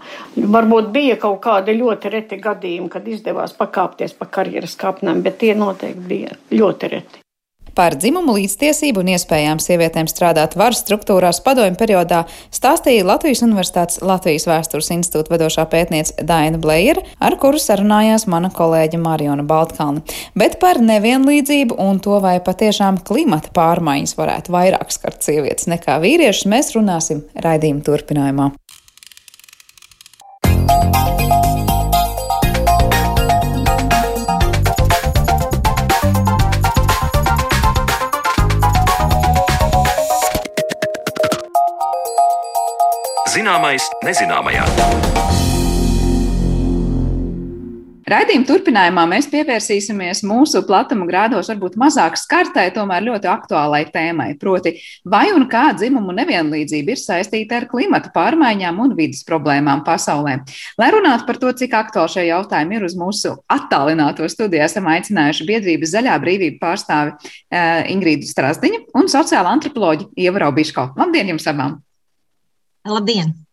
Varbūt 0.55 0.94
bija 0.96 1.20
kaut 1.22 1.41
kādi 1.46 1.77
ļoti 1.79 2.13
reti 2.13 2.41
gadījumi, 2.41 2.91
kad 2.94 3.08
izdevās 3.08 3.55
pakāpties 3.58 4.17
pa 4.20 4.29
karjeras 4.39 4.77
kāpnēm, 4.79 5.24
bet 5.25 5.41
tie 5.44 5.53
noteikti 5.58 6.10
bija 6.10 6.39
ļoti 6.53 6.96
reti. 6.96 7.25
Par 7.75 7.98
dzimumu 8.00 8.38
līdztiesību 8.38 9.01
un 9.03 9.10
iespējām 9.12 9.60
sievietēm 9.60 10.08
strādāt 10.08 10.53
varas 10.55 10.79
struktūrās 10.79 11.41
padomju 11.44 11.75
periodā 11.75 12.22
stāstīja 12.55 13.03
Latvijas 13.03 13.44
Universitātes 13.44 14.00
Latvijas 14.00 14.48
vēstures 14.48 14.94
institūta 14.96 15.34
vadošā 15.34 15.65
pētniece 15.74 16.24
Daina 16.24 16.62
Blējera, 16.62 17.03
ar 17.20 17.36
kuru 17.41 17.60
sarunājās 17.60 18.29
mana 18.32 18.48
kolēģa 18.55 19.01
Mariona 19.03 19.44
Baltkalna. 19.44 20.05
Bet 20.39 20.55
par 20.63 20.79
nevienlīdzību 20.79 21.75
un 21.84 22.00
to, 22.00 22.15
vai 22.24 22.38
patiešām 22.39 23.03
klimata 23.03 23.51
pārmaiņas 23.55 24.15
varētu 24.22 24.55
vairāk 24.55 24.96
skart 24.96 25.27
sievietes 25.27 25.67
nekā 25.67 26.00
vīriešus, 26.00 26.48
mēs 26.48 26.72
runāsim 26.77 27.25
raidījuma 27.36 27.84
turpinājumā. 27.84 28.53
Zināmais 43.55 43.85
nezināmajā. 44.03 44.63
Raidījuma 48.12 48.47
turpinājumā 48.50 49.05
mēs 49.07 49.29
pievērsīsimies 49.31 50.25
mūsu 50.27 50.59
platuma 50.67 51.05
grādos 51.07 51.47
varbūt 51.53 51.77
mazāk 51.79 52.17
skartai, 52.19 52.65
tomēr 52.75 53.05
ļoti 53.05 53.29
aktuālai 53.31 53.85
tēmai, 53.93 54.33
proti, 54.41 54.74
vai 55.07 55.29
un 55.31 55.47
kā 55.47 55.69
dzimumu 55.71 56.12
nevienlīdzība 56.17 56.97
ir 56.97 57.00
saistīta 57.00 57.62
ar 57.62 57.69
klimata 57.71 58.12
pārmaiņām 58.17 58.81
un 58.83 58.97
vidas 59.00 59.24
problēmām 59.24 59.85
pasaulē. 59.88 60.35
Lai 60.75 60.91
runātu 60.97 61.24
par 61.31 61.39
to, 61.39 61.53
cik 61.55 61.77
aktuāli 61.79 62.12
šie 62.17 62.27
jautājumi 62.33 62.75
ir 62.81 62.89
uz 62.89 62.97
mūsu 63.00 63.38
attālināto 63.55 64.27
studiju, 64.35 64.65
esam 64.67 64.91
aicinājuši 64.97 65.47
biedrības 65.47 65.95
Zaļā 65.95 66.19
brīvība 66.27 66.59
pārstāvi 66.67 67.15
uh, 67.15 67.88
Ingrīdu 67.95 68.27
Strasdiņu 68.35 68.83
un 69.00 69.07
sociāla 69.15 69.55
antropoloģi 69.55 70.12
Ieva 70.27 70.43
Raubiško. 70.43 70.89
Labdien 71.00 71.31
jums 71.31 71.47
abām! 71.55 71.79
Labdien! 72.85 73.44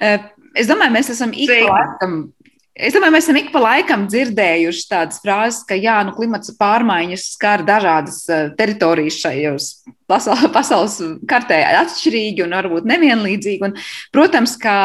Es 0.00 0.68
domāju, 0.70 0.94
mēs 0.94 1.10
esam 1.14 1.32
ik 1.34 1.50
pa 1.50 1.74
laikam. 1.74 2.20
Es 2.80 2.94
domāju, 2.94 3.12
mēs 3.12 3.26
esam 3.26 3.36
ik 3.36 3.50
pa 3.52 3.60
laikam 3.60 4.06
dzirdējuši 4.08 4.84
tādas 4.88 5.20
frāzes, 5.20 5.64
ka 5.68 5.76
jā, 5.76 5.98
nu, 6.06 6.14
klimata 6.16 6.54
pārmaiņas 6.58 7.26
skar 7.34 7.64
dažādas 7.66 8.22
teritorijas 8.56 9.18
šajos 9.20 9.66
pasaules 10.08 10.96
kartē 11.28 11.60
atšķirīgi 11.82 12.46
un 12.46 12.56
varbūt 12.56 12.88
nevienlīdzīgi. 12.88 13.66
Un, 13.68 13.76
protams, 14.14 14.56
ka 14.60 14.76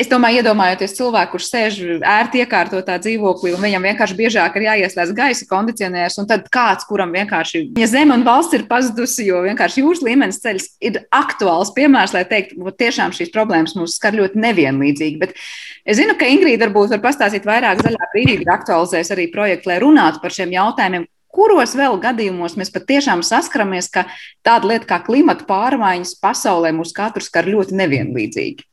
Es 0.00 0.08
domāju, 0.08 0.40
iedomājoties 0.40 0.94
cilvēku, 0.96 1.34
kurš 1.34 1.46
sēž 1.50 1.78
ērti 2.08 2.40
iekārtotā 2.40 2.94
dzīvoklī, 3.02 3.50
un 3.52 3.60
viņam 3.60 3.84
vienkārši 3.84 4.14
biežāk 4.16 4.54
ir 4.56 4.64
jāieslēdz 4.64 5.10
gaisa 5.18 5.48
kondicionieris, 5.50 6.16
un 6.22 6.28
tad 6.30 6.46
kāds, 6.52 6.86
kuram 6.88 7.12
vienkārši, 7.12 7.66
ja 7.76 7.88
zeme 7.90 8.16
un 8.16 8.24
valsts 8.24 8.56
ir 8.56 8.64
pazudusi, 8.70 9.26
jo 9.28 9.42
vienkārši 9.44 9.84
jūras 9.84 10.00
līmenis 10.06 10.40
ceļš 10.40 10.68
ir 10.88 11.02
aktuāls 11.12 11.74
piemērs, 11.76 12.14
lai 12.16 12.24
teiktu, 12.30 12.56
ka 12.64 12.72
tiešām 12.80 13.12
šīs 13.18 13.32
problēmas 13.34 13.76
mūs 13.76 13.98
skar 14.00 14.16
ļoti 14.16 14.40
nevienlīdzīgi. 14.40 15.20
Bet 15.20 15.36
es 15.84 16.00
zinu, 16.00 16.16
ka 16.16 16.32
Ingrīda 16.32 16.70
varbūt 16.70 16.96
var 16.96 17.04
pastāstīt 17.04 17.44
vairāk 17.50 17.84
zaļā 17.84 18.10
brīdī, 18.14 18.38
aktualizēs 18.48 19.12
arī 19.12 19.28
projektu, 19.34 19.68
lai 19.68 19.82
runātu 19.84 20.24
par 20.24 20.32
šiem 20.32 20.56
jautājumiem, 20.56 21.04
kuros 21.28 21.76
vēl 21.76 22.00
gadījumos 22.00 22.56
mēs 22.56 22.72
patiešām 22.72 23.20
saskaramies, 23.26 23.92
ka 23.92 24.08
tāda 24.46 24.72
lieta 24.72 24.94
kā 24.94 25.02
klimata 25.04 25.44
pārmaiņas 25.44 26.16
pasaulē 26.24 26.72
mūs 26.80 26.96
katru 26.96 27.28
skar 27.28 27.52
ļoti 27.52 27.76
nevienlīdzīgi. 27.84 28.69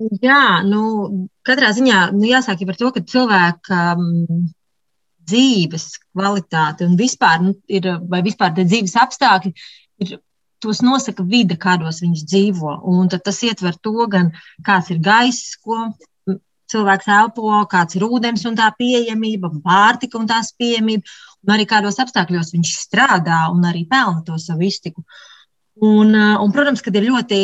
Jā, 0.00 0.62
nu, 0.64 1.28
katrā 1.44 1.74
ziņā 1.76 2.08
nu, 2.16 2.24
jāsāk 2.24 2.62
par 2.68 2.78
to, 2.80 2.88
ka 2.94 3.02
cilvēka 3.04 3.80
um, 4.00 4.46
dzīves 5.28 5.86
kvalitāte 6.06 6.88
un 6.88 6.96
vispār, 6.96 7.42
nu, 7.44 7.54
ir, 7.68 7.88
vai 8.08 8.22
vispār 8.24 8.54
dzīves 8.56 8.96
apstākļi 9.06 9.54
ir. 10.06 10.18
Tos 10.60 10.82
nosaka 10.84 11.24
vide, 11.24 11.56
kādos 11.56 12.02
viņš 12.04 12.22
dzīvo. 12.28 12.74
Un 12.92 13.06
tas 13.08 13.38
ietver 13.48 13.78
to, 13.80 13.94
gan 14.12 14.26
kāds 14.60 14.90
ir 14.92 14.98
gaiss, 15.00 15.54
ko 15.56 15.86
cilvēks 16.70 17.08
elpo, 17.16 17.54
kāds 17.70 17.96
ir 17.96 18.04
ūdens 18.04 18.44
un 18.48 18.58
tā 18.58 18.68
pieejamība, 18.76 19.48
pārtika 19.64 20.20
un 20.20 20.28
tās 20.30 20.52
pieejamība, 20.60 21.16
un 21.46 21.54
arī 21.54 21.66
kādos 21.70 21.96
apstākļos 22.02 22.52
viņš 22.54 22.74
strādā 22.76 23.46
un 23.54 23.64
arī 23.70 23.86
pelna 23.90 24.20
to 24.26 24.36
savu 24.36 24.68
iztiku. 24.68 25.04
Un, 25.80 26.14
eh, 26.14 26.36
un, 26.36 26.50
protams, 26.52 26.82
ka 26.84 26.92
ir 26.92 27.06
ļoti 27.08 27.38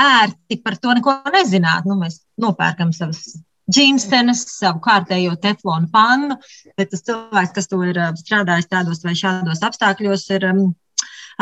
ērti 0.00 0.56
par 0.64 0.78
to 0.80 0.94
neko 0.96 1.18
nezināt. 1.34 1.84
Nu, 1.84 1.98
mēs 2.00 2.22
nopērkam 2.40 2.92
savas 2.96 3.36
džinsenes, 3.68 4.46
savu 4.48 4.80
kārtējo 4.80 5.34
teflonu 5.42 5.90
pannu, 5.92 6.38
bet 6.78 6.92
tas 6.94 7.04
cilvēks, 7.04 7.52
kas 7.56 7.68
to 7.68 7.82
ir 7.84 7.98
eh, 8.00 8.14
strādājis 8.16 8.70
tādos 8.72 9.04
vai 9.04 9.12
šādos 9.18 9.60
apstākļos, 9.68 10.24
ir 10.38 10.46
um, 10.48 10.62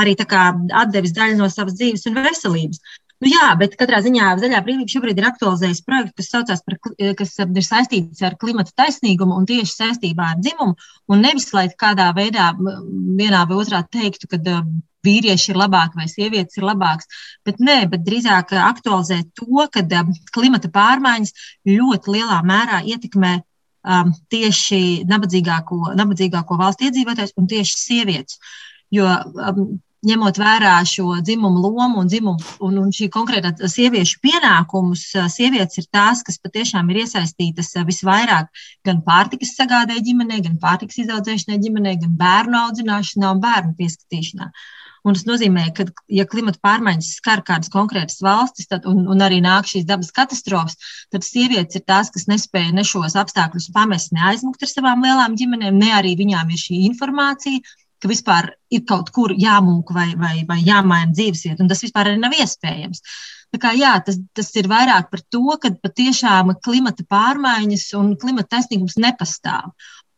arī 0.00 0.16
atdevis 0.18 1.14
daļu 1.14 1.38
no 1.38 1.48
savas 1.52 1.76
dzīves 1.78 2.08
un 2.10 2.18
veselības. 2.18 2.82
Nu, 3.22 3.30
jā, 3.30 3.52
bet 3.60 3.76
katrā 3.78 4.00
ziņā 4.02 4.32
Zaļā 4.42 4.58
brīvība 4.64 4.90
šobrīd 4.90 5.20
ir 5.20 5.28
aktualizējis 5.28 5.84
projektu, 5.86 6.16
kas 6.18 6.32
saucās 6.32 6.64
par, 6.66 6.80
kas 7.20 7.36
ir 7.44 7.62
saistīts 7.64 8.24
ar 8.26 8.34
klimata 8.40 8.74
taisnīgumu 8.82 9.38
un 9.38 9.46
tieši 9.48 9.70
saistībā 9.70 10.32
ar 10.32 10.42
dzimumu. 10.42 10.74
Un 11.14 11.22
nevis, 11.22 11.46
lai 11.54 11.68
kādā 11.78 12.10
veidā 12.16 12.50
vienā 12.58 13.44
vai 13.46 13.60
otrā 13.62 13.84
teiktu, 13.86 14.28
ka 14.34 14.42
vīrieši 15.04 15.52
ir 15.52 15.60
labāki 15.60 16.00
vai 16.00 16.08
sievietes 16.10 16.58
ir 16.58 16.66
labākas, 16.68 17.08
bet 17.46 17.60
nē, 17.62 17.78
bet 17.92 18.04
drīzāk 18.06 18.54
aktualizēt 18.58 19.32
to, 19.38 19.66
ka 19.72 19.84
klimata 20.34 20.70
pārmaiņas 20.74 21.34
ļoti 21.68 22.16
lielā 22.16 22.40
mērā 22.46 22.82
ietekmē 22.94 23.34
um, 23.38 24.12
tieši 24.32 24.82
nabadzīgāko, 25.10 25.94
nabadzīgāko 25.98 26.60
valstu 26.60 26.88
iedzīvotājus 26.88 27.36
un 27.40 27.50
tieši 27.50 27.80
sievietes. 27.80 28.38
Jo 28.94 29.08
um, 29.08 29.66
ņemot 30.04 30.38
vērā 30.38 30.74
šo 30.88 31.18
dzimumu 31.24 31.62
lomu 31.64 32.02
un, 32.02 32.08
dzimumu, 32.10 32.42
un, 32.66 32.78
un 32.82 32.92
šī 32.94 33.08
konkrētā 33.12 33.54
sieviešu 33.70 34.20
pienākumus, 34.24 35.06
sievietes 35.32 35.80
ir 35.80 35.88
tās, 35.92 36.22
kas 36.26 36.40
patiešām 36.44 36.90
ir 36.92 37.04
iesaistītas 37.04 37.72
visvairāk 37.88 38.50
gan 38.86 39.02
pārtikas 39.06 39.54
sagādē 39.58 39.96
ģimenē, 40.04 40.42
gan 40.44 40.58
pārtikas 40.60 41.00
izaudzēšanai 41.06 41.60
ģimenē, 41.64 41.96
gan 42.04 42.16
bērnu 42.20 42.60
audzināšanā 42.66 43.32
un 43.36 43.44
bērnu 43.44 43.76
pieskatīšanā. 43.80 44.50
Un 45.04 45.16
tas 45.16 45.26
nozīmē, 45.28 45.66
ka, 45.76 45.84
ja 46.08 46.24
klimata 46.24 46.56
pārmaiņas 46.64 47.10
skar 47.18 47.42
kādas 47.44 47.68
konkrētas 47.72 48.22
valstis, 48.24 48.70
tad, 48.70 48.86
un, 48.88 49.02
un 49.12 49.20
arī 49.24 49.42
nāk 49.44 49.68
šīs 49.68 49.84
dabas 49.88 50.08
katastrofas, 50.16 50.78
tad 51.12 51.26
sievietes 51.26 51.76
ir 51.76 51.84
tās, 51.84 52.08
kas 52.14 52.24
nespēja 52.30 52.72
ne 52.72 52.86
šos 52.88 53.16
apstākļus 53.20 53.68
pamest, 53.74 54.14
ne 54.16 54.24
aizmukt 54.30 54.64
ar 54.64 54.72
savām 54.72 55.04
lielām 55.04 55.36
ģimenēm, 55.36 55.76
ne 55.82 55.92
arī 55.92 56.14
viņām 56.22 56.54
ir 56.54 56.62
šī 56.62 56.80
informācija, 56.88 57.60
ka 58.00 58.08
vispār 58.08 58.50
ir 58.72 58.84
kaut 58.88 59.12
kur 59.16 59.32
jāmūk 59.36 59.92
vai, 59.96 60.10
vai, 60.20 60.34
vai 60.48 60.58
jāmaina 60.64 61.12
dzīvesvieta, 61.12 61.60
un 61.64 61.70
tas 61.72 61.84
vispār 61.84 62.10
arī 62.10 62.20
nav 62.20 62.36
iespējams. 62.36 63.04
Tā 63.54 63.60
kā, 63.62 63.70
jā, 63.78 63.92
tas, 64.04 64.18
tas 64.34 64.48
ir 64.58 64.68
vairāk 64.72 65.12
par 65.12 65.20
to, 65.30 65.44
ka 65.62 65.70
patiešām 65.84 66.56
klimata 66.64 67.04
pārmaiņas 67.12 67.86
un 68.00 68.14
klimata 68.20 68.56
taisnīgums 68.56 68.96
nepastāv. 69.04 69.70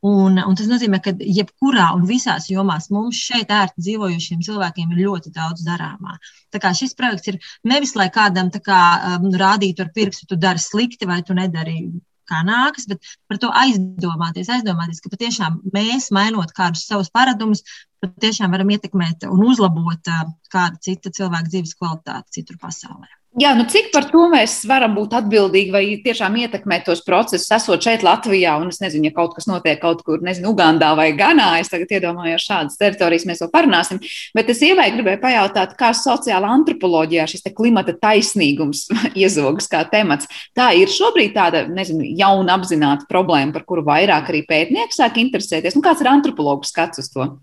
Un, 0.04 0.36
un 0.36 0.56
tas 0.58 0.68
nozīmē, 0.68 1.00
ka 1.02 1.14
jebkurā 1.16 1.86
un 1.96 2.04
visās 2.06 2.50
jomās 2.50 2.90
mums 2.92 3.16
šeit 3.16 3.50
ērti 3.50 3.80
dzīvojušiem 3.80 4.42
cilvēkiem 4.44 4.92
ir 4.92 5.06
ļoti 5.06 5.32
daudz 5.34 5.64
darāmā. 5.66 6.18
Tā 6.52 6.60
kā 6.62 6.74
šis 6.76 6.92
projekts 6.98 7.32
ir 7.32 7.38
nevis, 7.64 7.94
lai 7.96 8.10
kādam 8.12 8.52
kā, 8.52 8.82
um, 9.16 9.30
rādītu 9.32 9.86
ar 9.86 9.90
pirkstu, 9.96 10.28
tu 10.28 10.36
dari 10.36 10.60
slikti 10.62 11.08
vai 11.08 11.22
tu 11.24 11.34
nedari 11.34 11.88
kā 12.28 12.42
nākas, 12.46 12.86
bet 12.90 13.02
par 13.30 13.40
to 13.42 13.50
aizdomāties, 13.64 14.50
aizdomāties, 14.52 15.00
ka 15.02 15.12
patiešām 15.12 15.60
mēs, 15.74 16.10
mainot 16.14 16.52
kādus 16.56 16.86
savus 16.90 17.10
paradumus, 17.14 17.62
patiešām 18.04 18.52
varam 18.52 18.72
ietekmēt 18.74 19.28
un 19.30 19.46
uzlabot 19.46 20.10
kāda 20.52 20.82
cita 20.82 21.14
cilvēka 21.14 21.52
dzīves 21.52 21.78
kvalitāti 21.78 22.40
citur 22.40 22.60
pasaulē. 22.62 23.15
Jā, 23.36 23.50
nu 23.52 23.66
cik 23.68 23.90
par 23.92 24.06
to 24.08 24.22
mēs 24.32 24.62
varam 24.64 24.94
būt 24.96 25.12
atbildīgi 25.18 25.72
vai 25.74 25.82
tiešām 26.00 26.38
ietekmēt 26.40 26.86
tos 26.86 27.02
procesus, 27.04 27.50
esot 27.52 27.84
šeit 27.84 28.00
Latvijā, 28.06 28.54
un 28.56 28.70
es 28.72 28.78
nezinu, 28.80 29.10
ja 29.10 29.12
kaut 29.18 29.34
kas 29.36 29.44
notiek 29.44 29.76
kaut 29.82 30.00
kur, 30.06 30.22
nezinu, 30.24 30.54
Ugandā 30.54 30.94
vai 30.96 31.10
Ganā, 31.18 31.50
es 31.60 31.68
tagad 31.68 31.92
iedomājos 31.98 32.46
šādas 32.48 32.78
teritorijas, 32.80 33.26
mēs 33.28 33.42
vēl 33.44 33.50
parunāsim, 33.52 34.00
bet 34.32 34.48
es 34.54 34.62
ievai 34.64 34.86
gribēju 34.94 35.20
pajautāt, 35.20 35.74
kā 35.76 35.92
sociāla 35.92 36.48
antropoloģijā 36.56 37.26
šis 37.28 37.44
klimata 37.58 37.92
taisnīgums 38.00 38.86
iezogas 39.26 39.68
kā 39.68 39.84
temats. 39.92 40.32
Tā 40.56 40.70
ir 40.80 40.88
šobrīd 40.88 41.36
tāda, 41.36 41.66
nezinu, 41.68 42.08
jauna 42.16 42.56
apzināta 42.56 43.04
problēma, 43.10 43.52
par 43.52 43.68
kuru 43.68 43.84
vairāk 43.84 44.32
arī 44.32 44.46
pētnieki 44.48 44.96
sāk 44.96 45.20
interesēties. 45.20 45.76
Nu, 45.76 45.84
kāds 45.84 46.00
ir 46.00 46.08
antropologu 46.08 46.64
skats 46.64 47.04
uz 47.04 47.12
to? 47.12 47.34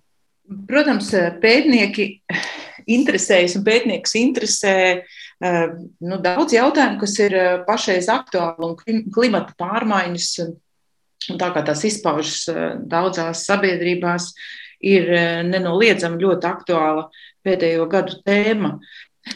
Protams, 0.67 1.13
pētnieki 1.38 2.15
interesējas 2.89 3.59
un 3.59 3.63
pētnieks 3.67 4.17
interesē 4.19 4.73
eh, 4.97 5.21
nu, 5.43 6.19
daudz 6.23 6.55
jautājumu, 6.55 7.00
kas 7.01 7.15
ir 7.19 7.38
eh, 7.38 7.53
pašreiz 7.67 8.09
aktuāli 8.12 8.69
un 8.69 9.05
klimata 9.13 9.55
pārmaiņas. 9.59 10.27
Un 11.31 11.39
tā 11.39 11.50
kā 11.55 11.63
tās 11.67 11.83
izpaužas 11.88 12.43
eh, 12.51 12.62
daudzās 12.91 13.45
sabiedrībās, 13.47 14.33
ir 14.83 15.07
nenoliedzami 15.47 16.19
ļoti 16.19 16.47
aktuāla 16.50 17.05
pēdējo 17.43 17.88
gadu 17.91 18.17
tēma. 18.27 18.77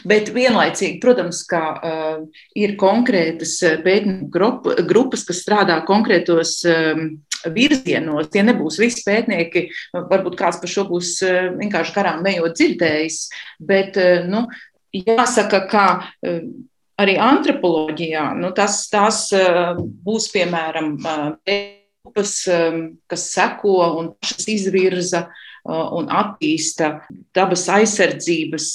Bet 0.04 0.28
vienlaicīgi, 0.34 0.98
protams, 1.00 1.38
ka 1.48 1.60
uh, 1.72 2.18
ir 2.52 2.74
konkrētas 2.76 3.54
pētnieku 3.80 4.84
grupas, 4.84 5.22
kas 5.24 5.40
strādā 5.40 5.78
konkrētos 5.88 6.58
um, 6.68 7.06
virzienos. 7.46 8.30
Tie 8.32 8.42
nebūs 8.46 8.78
visi 8.80 9.04
pētnieki, 9.06 9.66
varbūt 9.94 10.38
kāds 10.38 10.58
par 10.62 10.72
šo 10.72 10.86
būs 10.88 11.12
eh, 11.26 11.50
vienkārši 11.58 11.94
garām 11.94 12.26
ejot 12.26 12.56
dzirdējis, 12.58 13.18
bet 13.68 13.98
eh, 14.00 14.24
nu, 14.26 14.46
jāsaka, 14.94 15.62
ka 15.70 15.84
eh, 16.24 16.42
arī 16.98 17.18
antropoloģijā 17.22 18.24
nu, 18.40 18.52
tas, 18.56 18.86
tas 18.90 19.28
būs 19.78 20.30
piemēram 20.34 20.96
grupas, 20.98 22.32
kas 23.06 23.26
seko 23.30 23.76
un 24.00 24.08
pašas 24.18 24.48
izvirza 24.50 25.28
un 25.68 26.08
attīsta 26.10 27.04
dabas 27.36 27.68
aizsardzības 27.70 28.66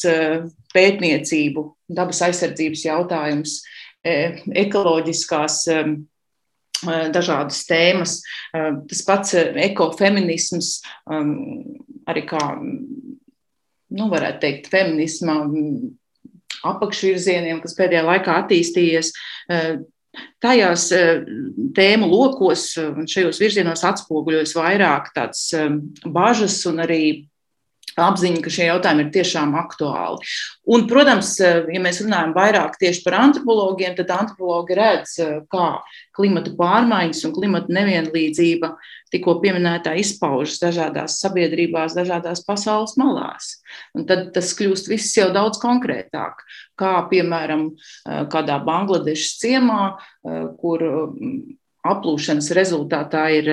pētniecību, 0.72 1.66
dabas 2.00 2.24
aizsardzības 2.30 2.86
jautājumus, 2.88 3.58
ekoloģiskās 4.64 5.60
Eh, 6.84 7.08
dažādas 7.16 7.64
tēmas. 7.70 8.18
Eh, 8.54 8.72
tas 8.90 9.04
pats 9.08 9.34
eh, 9.40 9.54
ekofeminisms, 9.70 10.76
arī 12.10 12.24
kā, 12.28 12.42
nu, 12.60 14.08
varētu 14.12 14.42
teikt, 14.44 14.70
feminisma 14.74 15.38
apakšvirzieniem, 16.68 17.62
kas 17.64 17.76
pēdējā 17.78 18.04
laikā 18.08 18.38
attīstījies, 18.44 19.12
tajās 20.44 20.88
tēmu 21.76 22.10
lokos 22.12 22.68
un 22.82 23.10
šajos 23.10 23.42
virzienos 23.42 23.84
atspoguļojas 23.90 24.56
vairāk 24.58 25.10
tādas 25.16 25.48
bažas 26.06 26.60
un 26.70 26.84
arī 26.86 27.04
apziņa, 28.00 28.42
ka 28.44 28.54
šie 28.54 28.68
jautājumi 28.70 29.06
ir 29.06 29.12
tiešām 29.14 29.54
aktuāli. 29.60 30.34
Un, 30.74 30.86
protams, 30.90 31.36
ja 31.42 31.82
mēs 31.84 32.02
runājam 32.04 32.34
vairāk 32.36 32.78
tieši 32.82 33.04
par 33.06 33.20
antropologiem, 33.20 33.96
tad 33.98 34.12
antropologi 34.16 34.78
redz, 34.80 35.16
kā 35.52 35.68
klimata 36.16 36.54
pārmaiņas 36.58 37.24
un 37.28 37.36
klimata 37.36 37.74
nevienlīdzība 37.76 38.72
tikko 39.14 39.38
pieminētā 39.44 39.94
izpaužas 40.02 40.58
dažādās 40.64 41.20
sabiedrībās, 41.22 41.94
dažādās 41.98 42.42
pasaules 42.48 42.96
malās. 42.98 43.58
Un 43.94 44.08
tad 44.10 44.32
tas 44.34 44.54
kļūst 44.58 44.90
viss 44.90 45.18
jau 45.20 45.30
daudz 45.36 45.62
konkrētāk, 45.62 46.42
kā 46.80 46.96
piemēram 47.12 47.70
kādā 48.34 48.58
Bangladešas 48.66 49.38
ciemā, 49.44 49.82
kur 50.62 50.86
aplūšanas 51.84 52.54
rezultātā 52.56 53.28
ir 53.38 53.50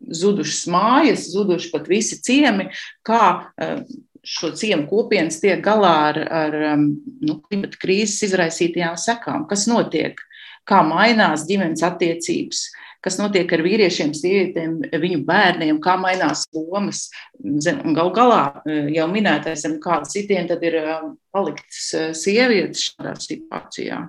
zudušas 0.00 0.66
mājas, 0.70 1.28
zuduši 1.32 1.72
pat 1.72 1.88
visi 1.90 2.20
ciemi, 2.22 2.68
kā 3.06 3.22
eh, 3.58 3.82
šo 4.24 4.52
ciemu 4.58 4.88
kopienas 4.90 5.40
tiek 5.42 5.62
galā 5.64 5.94
ar, 6.10 6.18
ar 6.40 6.58
nu, 6.78 7.38
klimata 7.46 7.78
krīzes 7.80 8.26
izraisītajām 8.28 8.98
sekām, 9.00 9.46
kas 9.50 9.68
notiek, 9.70 10.18
kā 10.68 10.82
mainās 10.84 11.46
ģimenes 11.48 11.84
attiecības, 11.86 12.64
kas 13.04 13.16
notiek 13.20 13.50
ar 13.54 13.62
vīriešiem, 13.64 14.12
sievietēm, 14.16 14.74
viņu 15.00 15.22
bērniem, 15.26 15.78
kā 15.80 15.94
mainās 16.00 16.44
lomas. 16.52 17.06
Galu 17.38 18.12
galā 18.14 18.42
eh, 18.64 18.92
jau 18.98 19.08
minētais, 19.12 19.64
zem 19.64 19.78
kāda 19.82 20.10
citiem 20.10 20.50
tad 20.50 20.62
ir 20.66 20.80
eh, 20.82 20.94
paliktas 21.34 21.90
sievietes 22.18 22.90
šādā 22.90 23.16
situācijā. 23.22 24.04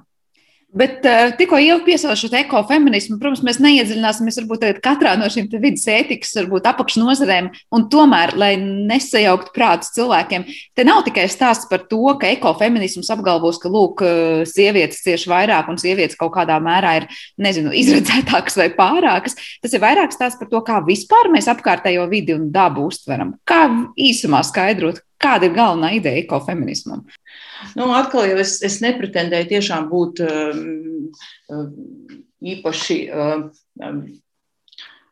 Bet 0.69 1.01
uh, 1.01 1.31
tikko 1.33 1.57
jau 1.57 1.79
piesaucu 1.81 2.27
šo 2.27 2.35
ekofeminismu, 2.43 3.15
protams, 3.17 3.39
mēs 3.41 3.57
neiedziļināsimies 3.63 4.35
varbūt 4.37 4.81
katrā 4.85 5.15
no 5.17 5.25
šīm 5.31 5.47
vidas 5.55 5.87
ētikas, 5.89 6.35
varbūt 6.37 6.67
apakšnodarbēm, 6.69 7.47
un 7.73 7.85
tomēr, 7.89 8.35
lai 8.37 8.51
nesajauktu 8.61 9.49
prātus 9.55 9.89
cilvēkiem, 9.95 10.45
te 10.77 10.85
nav 10.85 11.01
tikai 11.07 11.25
stāsts 11.33 11.65
par 11.71 11.87
to, 11.89 12.03
ka 12.21 12.29
ekofeminisms 12.35 13.09
apgalvos, 13.15 13.57
ka 13.57 13.73
lūk, 13.73 14.05
eh, 14.05 14.45
sievietes 14.45 15.01
cieši 15.07 15.33
vairāk 15.33 15.73
un 15.73 15.81
sievietes 15.81 16.19
kaut 16.19 16.35
kādā 16.37 16.61
mērā 16.61 16.99
ir, 17.01 17.09
nezinu, 17.41 17.73
izredzētākas 17.73 18.61
vai 18.61 18.69
pārākas. 18.77 19.39
Tas 19.65 19.73
ir 19.73 19.81
vairāk 19.81 20.13
stāsts 20.13 20.37
par 20.37 20.53
to, 20.53 20.61
kā 20.61 20.83
vispār 20.85 21.33
mēs 21.33 21.49
apkārtējo 21.49 22.05
vidi 22.13 22.37
un 22.37 22.51
dabu 22.53 22.85
uztveram. 22.93 23.39
Kā 23.41 23.65
īsumā 23.97 24.45
skaidrot, 24.45 25.01
kāda 25.21 25.49
ir 25.49 25.55
galvenā 25.57 25.93
ideja 25.97 26.23
ekofeminismam? 26.23 27.03
Nu, 27.75 27.89
atkal 27.95 28.29
jau 28.29 28.39
es, 28.41 28.57
es 28.65 28.79
nepretendēju 28.83 29.49
tiešām 29.53 29.89
būt 29.91 30.23
um, 30.25 31.09
um, 31.51 31.71
īpaši 32.53 32.99
um, 33.11 33.49
um, 33.83 34.03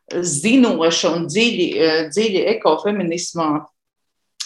zinoša 0.08 1.12
un 1.16 1.26
dziļi, 1.28 1.68
uh, 1.76 2.00
dziļi 2.12 2.46
ekofeminismā 2.56 3.50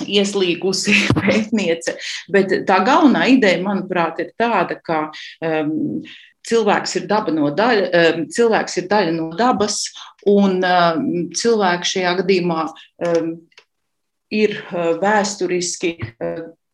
ieslīgusi 0.03 0.97
pētniece. 1.19 1.97
Bet 2.33 2.55
tā 2.69 2.83
galvenā 2.87 3.29
ideja, 3.37 3.63
manuprāt, 3.65 4.21
ir 4.25 4.35
tāda, 4.41 4.79
ka 4.83 5.05
um, 5.45 6.03
cilvēks 6.49 6.97
ir 6.99 7.07
no 7.37 7.53
daļa, 7.55 7.89
um, 8.03 8.27
cilvēks 8.33 8.79
ir 8.83 8.89
daļa 8.91 9.15
no 9.15 9.31
dabas, 9.39 9.85
un 10.27 10.59
um, 10.59 11.09
cilvēks 11.35 11.95
šajā 11.97 12.17
gadījumā 12.23 12.67
um, 12.67 13.35
ir 14.33 14.57
vēsturiski 15.03 15.95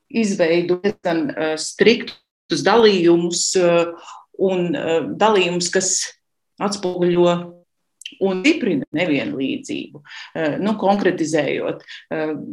izveidot 0.08 0.86
diezgan 0.86 1.26
striktus 1.60 2.64
dalījumus 2.66 3.44
un 4.48 4.66
dalījumus, 5.18 5.70
kas 5.74 5.92
atspoguļo 6.62 7.30
un 8.24 8.40
stiprina 8.40 8.86
nevienlīdzību. 8.96 10.02
Nu, 10.64 10.74
konkretizējot, 10.80 11.84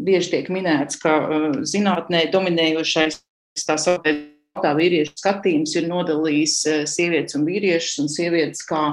bieži 0.05 0.33
tiek 0.33 0.51
minēts, 0.53 0.99
ka 1.01 1.15
zinātnē 1.63 2.25
dominējošais 2.33 3.21
tā 3.65 3.77
saucamais 3.79 4.31
tā 4.63 4.71
vīriešu 4.77 5.17
skatījums 5.19 5.73
ir 5.75 5.87
nodalījis 5.89 6.59
sievietes 6.87 7.35
un 7.35 7.43
vīriešus, 7.47 7.97
un 8.03 8.11
sievietes 8.11 8.63
kā, 8.67 8.83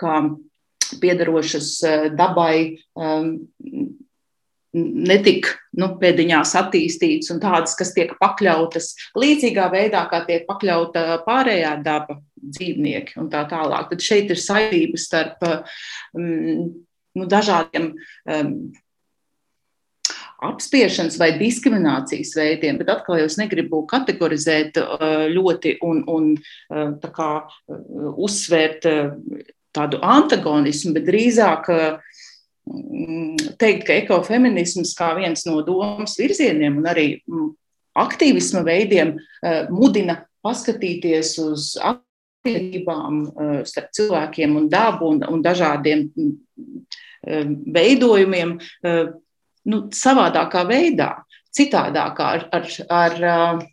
kā 0.00 0.14
piedarošas 1.02 1.72
dabai, 2.16 2.80
netik 4.76 5.48
nu, 5.78 5.90
pēdiņās 6.00 6.52
attīstītas 6.60 7.32
un 7.34 7.40
tādas, 7.42 7.74
kas 7.78 7.92
tiek 7.96 8.12
pakļautas 8.20 8.92
līdzīgā 9.18 9.66
veidā, 9.72 10.04
kā 10.10 10.22
tiek 10.28 10.46
pakļauta 10.48 11.22
pārējā 11.26 11.74
daba 11.84 12.20
dzīvnieki 12.40 13.18
un 13.20 13.30
tā 13.32 13.44
tālāk. 13.50 13.90
Tad 13.90 14.04
šeit 14.04 14.30
ir 14.30 14.40
saistības 14.40 15.08
starp 15.10 15.42
um, 15.46 16.70
nu, 17.18 17.26
dažādiem 17.30 17.90
um, 17.90 18.54
apspiešanas 20.46 21.18
vai 21.20 21.32
diskriminācijas 21.36 22.32
veidiem, 22.38 22.78
bet 22.80 22.94
atkal 22.94 23.20
es 23.20 23.36
negribu 23.40 23.82
kategorizēt 23.90 24.78
uh, 24.80 25.26
ļoti 25.34 25.80
un, 25.84 26.04
un 26.08 26.30
uh, 26.38 27.10
kā, 27.10 27.32
uh, 27.42 28.14
uzsvērt 28.14 28.86
tādu 29.70 30.00
antagonismu, 30.02 30.94
bet 30.96 31.10
drīzāk 31.10 31.68
Mm, 32.70 33.39
teikt, 33.60 33.86
ka 33.86 33.96
ekofeminisms 34.00 34.94
kā 34.98 35.12
viens 35.18 35.44
no 35.48 35.60
domas 35.66 36.16
virzieniem 36.18 36.78
un 36.80 36.88
arī 36.90 37.06
mm, 37.20 37.48
aktīvisma 38.00 38.62
veidiem 38.66 39.16
eh, 39.16 39.66
mudina 39.72 40.20
paskatīties 40.44 41.34
uz 41.42 41.72
attiecībām 41.80 43.24
eh, 43.26 43.56
starp 43.68 43.90
cilvēkiem 43.96 44.56
un 44.60 44.70
dabu 44.72 45.10
un, 45.14 45.24
un 45.28 45.42
dažādiem 45.44 46.06
mm, 46.08 46.30
eh, 47.26 47.50
veidojumiem 47.80 48.56
nu, 49.70 49.82
savādākā 49.92 50.64
veidā, 50.68 51.12
citādākā, 51.52 52.30
ar, 52.38 52.48
ar, 52.56 52.70
ar 52.88 53.66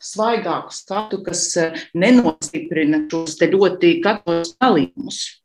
svaigāku 0.00 0.72
skatu, 0.72 1.18
kas 1.26 1.48
nenostiprina 1.98 3.02
šos 3.10 3.36
ļoti 3.42 3.98
katos 4.04 4.54
dalījumus. 4.60 5.39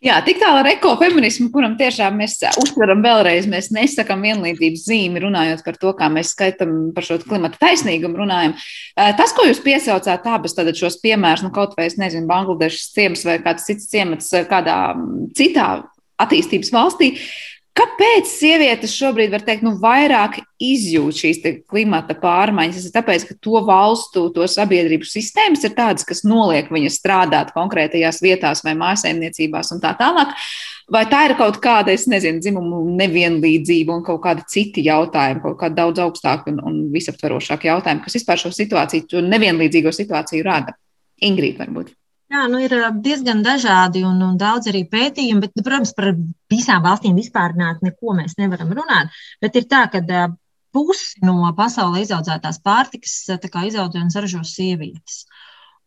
Jā, 0.00 0.14
tik 0.24 0.38
tālu 0.40 0.62
ar 0.62 0.68
ekofeminismu, 0.70 1.50
kuram 1.52 1.74
tiešām 1.76 2.14
mēs 2.22 2.38
uztveram 2.62 3.02
vēlreiz, 3.04 3.44
mēs 3.52 3.66
nesakām 3.76 4.22
vienlīdzības 4.24 4.86
zīmi, 4.88 5.20
runājot 5.20 5.60
par 5.66 5.76
to, 5.82 5.92
kā 5.98 6.08
mēs 6.08 6.30
skaitām 6.32 6.70
par 6.96 7.04
šo 7.04 7.18
klimata 7.20 7.60
taisnīgumu, 7.60 8.22
runājam. 8.22 8.54
Tas, 8.96 9.34
ko 9.36 9.44
jūs 9.44 9.60
piesaucāt 9.60 10.24
abas, 10.24 10.56
šos 10.56 10.96
piemērus, 11.04 11.44
nu 11.44 11.52
kaut 11.52 11.76
vai, 11.76 11.90
es 11.90 11.98
nezinu, 12.00 12.24
Bangladešas 12.30 12.88
ciems 12.96 13.26
vai 13.28 13.36
kāds 13.44 13.68
cits 13.68 13.92
ciemats 13.92 14.32
kādā 14.48 14.78
citā 15.36 15.68
attīstības 16.20 16.72
valstī, 16.72 17.12
Kāpēc 17.70 18.26
sievietes 18.26 18.92
šobrīd, 18.98 19.30
var 19.30 19.44
teikt, 19.46 19.62
nu, 19.62 19.76
vairāk 19.78 20.40
izjūt 20.60 21.20
šīs 21.20 21.38
klimata 21.70 22.16
pārmaiņas? 22.18 22.80
Tas 22.80 22.88
ir 22.88 22.94
tāpēc, 22.96 23.26
ka 23.28 23.36
to 23.46 23.60
valstu, 23.68 24.24
to 24.34 24.46
sabiedrību 24.50 25.06
sistēmas 25.06 25.62
ir 25.68 25.76
tādas, 25.76 26.04
kas 26.08 26.24
noliek 26.26 26.72
viņas 26.72 26.98
strādāt 26.98 27.52
konkrētajās 27.54 28.18
vietās 28.24 28.64
vai 28.66 28.74
mājsaimniecībās 28.80 29.70
un 29.76 29.82
tā 29.84 29.94
tālāk. 30.00 30.34
Vai 30.90 31.04
tā 31.06 31.22
ir 31.28 31.36
kaut 31.38 31.60
kāda, 31.62 31.94
es 31.94 32.08
nezinu, 32.10 32.42
dzimumu 32.42 32.82
nevienlīdzība 32.98 33.94
un 34.00 34.02
kaut 34.08 34.24
kāda 34.26 34.42
citi 34.50 34.82
jautājumi, 34.88 35.44
kaut 35.46 35.60
kāda 35.62 35.84
daudz 35.84 36.02
augstāka 36.02 36.50
un, 36.50 36.58
un 36.66 36.82
visaptverošāka 36.90 37.70
jautājuma, 37.70 38.02
kas 38.02 38.18
vispār 38.18 38.42
šo 38.42 38.50
situāciju, 38.56 39.06
šo 39.14 39.22
nevienlīdzīgo 39.30 39.94
situāciju 39.94 40.48
rada? 40.50 40.74
Ingrīda, 41.22 41.62
varbūt. 41.62 41.94
Jā, 42.30 42.44
nu 42.46 42.60
ir 42.62 42.72
diezgan 43.02 43.40
dažādi 43.42 44.04
un, 44.06 44.20
un 44.22 44.36
daudz 44.38 44.68
arī 44.70 44.84
pētījumi, 44.90 45.42
bet, 45.42 45.62
protams, 45.66 45.90
par 45.96 46.12
visām 46.52 46.84
valstīm 46.84 47.16
vispārināt 47.18 47.82
neko 47.82 48.14
mēs 48.14 48.36
nevaram 48.38 48.70
runāt. 48.76 49.10
Bet 49.42 49.58
ir 49.58 49.66
tā, 49.70 49.88
ka 49.90 49.98
pusi 50.70 51.24
no 51.26 51.50
pasaulē 51.58 52.04
izaudzētās 52.04 52.60
pārtikas 52.62 53.16
izaudzē 53.66 54.04
un 54.04 54.12
saražo 54.14 54.44
sievietes. 54.46 55.24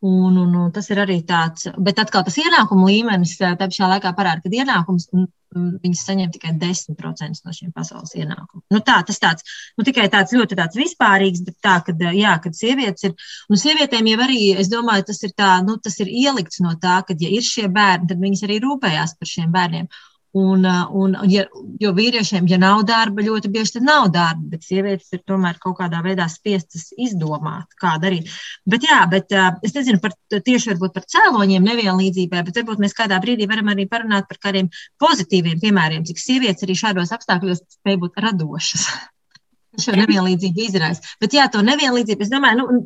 Un, 0.04 0.36
un, 0.36 0.52
un 0.66 0.72
tas 0.76 0.90
ir 0.92 1.00
arī 1.00 1.22
tāds, 1.24 1.70
bet 1.80 2.02
atkal 2.04 2.26
tas 2.28 2.36
ienākuma 2.42 2.90
līmenis 2.90 3.38
tā 3.40 3.54
pašā 3.56 3.88
laikā 3.94 4.12
parāda, 4.18 4.44
ka 4.44 4.52
ienākums 4.52 5.08
viņas 5.56 6.04
saņem 6.08 6.32
tikai 6.34 6.54
10% 6.62 7.44
no 7.46 7.56
šiem 7.56 7.74
pasaules 7.76 8.16
ienākumiem. 8.18 8.66
Nu, 8.74 8.82
tā, 8.86 9.00
tas 9.08 9.20
tāds, 9.22 9.46
nu, 9.78 9.86
tikai 9.88 10.08
tāds 10.14 10.36
ļoti 10.36 10.58
tāds 10.60 10.80
vispārīgs, 10.80 11.44
bet 11.48 11.60
tā, 11.64 11.78
kad, 11.88 12.02
jā, 12.18 12.38
kad 12.44 12.58
sievietes 12.58 13.10
ir, 13.10 13.16
un 13.50 13.62
sievietēm 13.62 14.10
jau 14.14 14.22
arī, 14.26 14.40
es 14.64 14.72
domāju, 14.72 15.10
tas 15.12 15.22
ir 15.28 15.36
tā, 15.38 15.52
nu, 15.66 15.78
tas 15.84 16.00
ir 16.04 16.12
ielikts 16.12 16.64
no 16.66 16.76
tā, 16.82 17.02
ka, 17.08 17.18
ja 17.20 17.32
ir 17.34 17.46
šie 17.46 17.70
bērni, 17.74 18.10
tad 18.12 18.24
viņas 18.24 18.48
arī 18.48 18.60
rūpējās 18.64 19.18
par 19.20 19.34
šiem 19.36 19.54
bērniem. 19.54 19.90
Un, 20.34 20.64
uh, 20.66 20.88
un, 20.98 21.12
ja, 21.30 21.44
jo 21.78 21.92
vīriešiem, 21.94 22.48
ja 22.50 22.58
nav 22.58 22.80
darba, 22.90 23.22
ļoti 23.22 23.52
bieži 23.54 23.76
tad 23.76 23.84
nav 23.86 24.08
darba, 24.16 24.48
bet 24.56 24.64
sievietes 24.66 25.14
ir 25.14 25.22
tomēr 25.30 25.60
kaut 25.62 25.76
kādā 25.78 26.00
veidā 26.02 26.26
spiestas 26.32 26.88
izdomāt, 26.98 27.68
kā 27.78 27.92
darīt. 28.02 28.32
Bet, 28.66 28.88
jā, 28.90 28.98
bet 29.12 29.30
uh, 29.38 29.52
es 29.62 29.76
nezinu 29.78 30.02
par, 30.02 30.16
tieši 30.34 30.74
par 30.82 31.06
cēloņiem 31.14 31.70
nevienlīdzībai, 31.70 32.42
bet 32.48 32.58
varbūt 32.58 32.82
mēs 32.82 32.98
kādā 32.98 33.22
brīdī 33.22 33.46
varam 33.52 33.70
arī 33.76 33.86
parunāt 33.92 34.26
par 34.32 34.42
kādiem 34.48 34.72
pozitīviem 34.98 35.62
piemēriem, 35.62 36.10
cik 36.10 36.26
sievietes 36.26 36.66
arī 36.66 36.80
šādos 36.82 37.14
apstākļos 37.14 37.62
spēj 37.78 38.02
būt 38.02 38.18
radošas. 38.26 38.90
Šo 39.86 39.94
nevienlīdzību 40.02 40.66
izraisa. 40.66 41.14
Bet 41.22 41.38
jā, 41.38 41.46
to 41.54 41.62
nevienlīdzību, 41.62 42.26
es 42.26 42.34
domāju, 42.34 42.58
nu, 42.58 42.84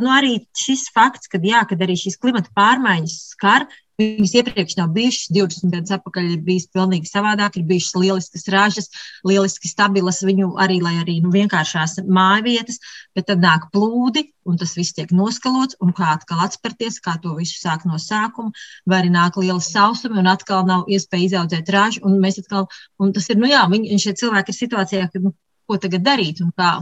nu, 0.00 0.12
arī 0.16 0.38
šis 0.56 0.88
fakts, 0.96 1.28
ka, 1.28 1.40
jā, 1.44 1.60
kad 1.68 1.84
arī 1.84 1.96
šīs 2.00 2.16
klimata 2.20 2.52
pārmaiņas 2.56 3.16
skar, 3.36 3.68
Viņas 3.96 4.32
iepriekš 4.36 4.74
nav 4.76 4.90
bijušas, 4.92 5.30
20 5.32 5.70
gadus 5.72 5.92
atpakaļ 5.96 6.26
ir 6.34 6.40
bijis 6.44 6.66
pilnīgi 6.68 7.08
savādāk, 7.08 7.54
ir 7.56 7.64
bijušas 7.70 7.94
lieliskas 7.96 8.42
ražas, 8.52 8.90
lieliski 9.24 9.70
stabilas 9.70 10.18
viņu 10.26 10.50
arī, 10.60 10.82
lai 10.84 10.98
arī 11.00 11.14
nu, 11.24 11.30
vienkāršās 11.32 12.02
mājvietas, 12.04 12.76
bet 13.16 13.30
tad 13.30 13.40
nāk 13.40 13.70
plūdi, 13.72 14.26
un 14.44 14.60
tas 14.60 14.76
viss 14.76 14.92
tiek 14.98 15.14
noskalots, 15.16 15.78
un 15.80 15.94
kā 15.96 16.10
atkal 16.12 16.44
atspērties, 16.44 17.00
kā 17.06 17.16
to 17.22 17.32
visu 17.38 17.56
sāk 17.62 17.86
no 17.88 17.96
sākuma, 18.02 18.52
vai 18.84 19.00
arī 19.00 19.14
nāk 19.14 19.40
liela 19.40 19.64
sausuma, 19.64 20.20
un 20.20 20.28
atkal 20.34 20.68
nav 20.68 20.92
iespēja 20.92 21.30
izaudzēt 21.30 21.72
ražu, 21.72 22.04
un 22.04 22.20
mēs 22.20 22.42
atkal, 22.44 22.68
un 23.00 23.16
tas 23.16 23.30
ir, 23.32 23.40
nu 23.40 23.48
jā, 23.48 23.64
viņi, 23.72 23.96
šie 24.04 24.12
cilvēki 24.20 24.52
ir 24.52 24.60
situācijā, 24.60 25.08
ka, 25.14 25.24
nu, 25.24 25.32
ko 25.66 25.80
tagad 25.80 26.04
darīt 26.04 26.44
un 26.44 26.52
kā, 26.52 26.74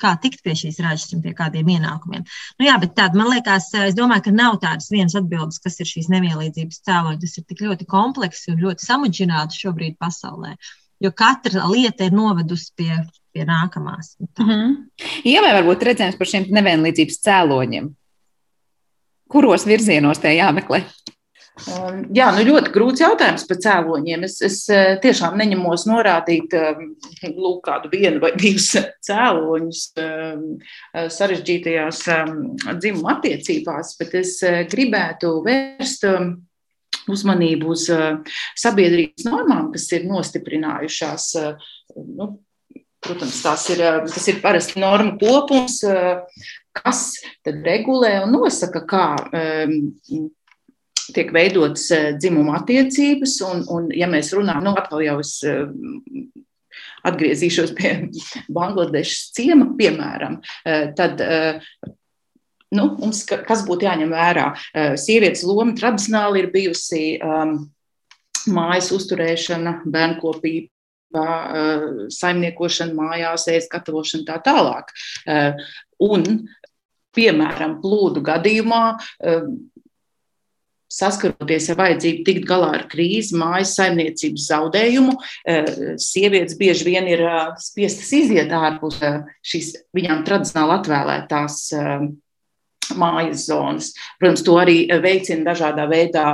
kā 0.00 0.14
tikt 0.22 0.42
pie 0.46 0.54
šīs 0.58 0.80
ražas 0.84 1.12
un 1.16 1.22
pie 1.24 1.34
kādiem 1.36 1.68
ienākumiem. 1.76 2.24
Nu, 2.58 2.66
jā, 2.66 2.76
bet 2.82 2.94
tāda, 2.98 3.18
man 3.18 3.30
liekas, 3.32 3.70
es 3.86 3.96
domāju, 3.98 4.28
ka 4.28 4.34
nav 4.34 4.58
tādas 4.62 4.90
vienas 4.94 5.16
atbildes, 5.18 5.60
kas 5.64 5.78
ir 5.82 5.90
šīs 5.90 6.10
nevienlīdzības 6.14 6.82
cēloņi. 6.88 7.20
Tas 7.24 7.38
ir 7.40 7.46
tik 7.48 7.62
ļoti 7.66 7.88
komplekss 7.90 8.50
un 8.52 8.60
ļoti 8.62 8.86
samudžināts 8.86 9.60
šobrīd 9.62 9.98
pasaulē. 10.00 10.56
Jo 11.02 11.12
katra 11.14 11.68
lieta 11.70 12.08
ir 12.08 12.16
novedusi 12.16 12.72
pie, 12.78 12.92
pie 13.34 13.44
nākamās. 13.46 14.16
Mm 14.38 14.48
-hmm. 14.48 14.76
Jā, 15.24 15.42
vai 15.44 15.54
varbūt 15.60 15.84
redzējums 15.90 16.18
par 16.18 16.26
šiem 16.26 16.48
nevienlīdzības 16.50 17.22
cēloņiem? 17.26 17.92
Kuros 19.28 19.66
virzienos 19.68 20.18
tie 20.18 20.38
jāmeklē? 20.38 20.82
Um, 21.66 22.02
jā, 22.14 22.28
nu 22.36 22.44
ļoti 22.46 22.70
grūts 22.74 23.02
jautājums 23.02 23.44
par 23.48 23.58
cēloņiem. 23.64 24.24
Es, 24.28 24.38
es 24.46 24.58
uh, 24.70 24.94
tiešām 25.02 25.38
neņemos 25.40 25.86
norādīt 25.90 26.54
um, 26.58 26.92
lūk, 27.26 27.62
kādu 27.66 27.90
vienu 27.92 28.22
vai 28.22 28.32
divus 28.40 28.70
cēloņus 29.08 29.84
um, 30.02 30.44
uh, 30.58 31.06
sarežģītajās 31.14 32.02
dzimuma 32.78 33.16
attiecībās, 33.16 33.96
bet 34.00 34.14
es 34.20 34.36
uh, 34.46 34.60
gribētu 34.70 35.38
vērst 35.46 36.06
uzmanību 37.08 37.70
uz 37.72 37.86
sabiedrības 38.58 39.24
normām, 39.24 39.70
kas 39.72 39.86
ir 39.96 40.02
nostiprinājušās. 40.10 41.28
Nu, 41.96 42.26
protams, 43.00 43.38
tās 43.40 43.64
ir, 43.72 43.80
tas 44.04 44.26
ir 44.28 44.42
parasti 44.42 44.76
normu 44.82 45.14
kopums, 45.16 45.78
kas 46.76 47.00
regulē 47.48 48.12
un 48.26 48.36
nosaka, 48.36 48.84
kā 48.90 49.06
tiek 51.14 51.32
veidotas 51.34 51.88
eh, 51.94 52.10
dzimuma 52.18 52.58
attiecības, 52.60 53.38
un, 53.48 53.64
un 53.74 53.88
ja 53.96 54.08
mēs 54.10 54.32
runājam, 54.36 54.66
nu, 54.66 54.74
atkal 54.78 55.04
jau 55.04 55.18
es 55.22 55.36
eh, 55.46 55.64
atgriezīšos 57.08 57.74
pie 57.78 57.92
Bangladešas 58.56 59.32
ciema, 59.36 59.70
piemēram, 59.78 60.40
eh, 60.64 60.88
tad 60.98 61.22
nu, 62.74 62.88
mums 63.00 63.22
kas 63.28 63.64
būtu 63.64 63.86
jāņem 63.86 64.10
vērā? 64.12 64.48
Sievietes 65.00 65.44
loma 65.48 65.72
tradicionāli 65.78 66.42
ir 66.42 66.50
bijusi 66.52 67.04
um, 67.24 67.54
mājas 68.52 68.90
uzturēšana, 68.92 69.78
bērnkopība. 69.88 70.68
Saimniekošana 72.12 72.92
mājās, 72.92 73.46
ēst 73.48 73.70
gatavošana 73.72 74.26
tā 74.28 74.34
tālāk. 74.44 74.92
Un, 76.04 76.26
piemēram, 77.16 77.78
plūdu 77.80 78.20
gadījumā 78.26 78.82
saskaroties 80.98 81.68
ar 81.72 81.78
vajadzību 81.80 82.24
tikt 82.26 82.46
galā 82.48 82.70
ar 82.80 82.86
krīzi, 82.90 83.36
mājas 83.38 83.74
saimniecības 83.78 84.46
zaudējumu, 84.50 85.16
sievietes 86.02 86.58
bieži 86.58 86.88
vien 86.90 87.10
ir 87.10 87.24
spiestas 87.62 88.10
iziet 88.18 88.54
ārpus 88.54 88.98
šīs 89.46 89.74
viņām 89.96 90.24
tradicionāli 90.26 90.78
atvēlētās 90.78 91.60
mājas 92.98 93.44
zonas. 93.46 93.92
Protams, 94.18 94.42
to 94.46 94.56
arī 94.60 94.80
veicina 95.04 95.52
dažādā 95.52 95.86
veidā 95.90 96.26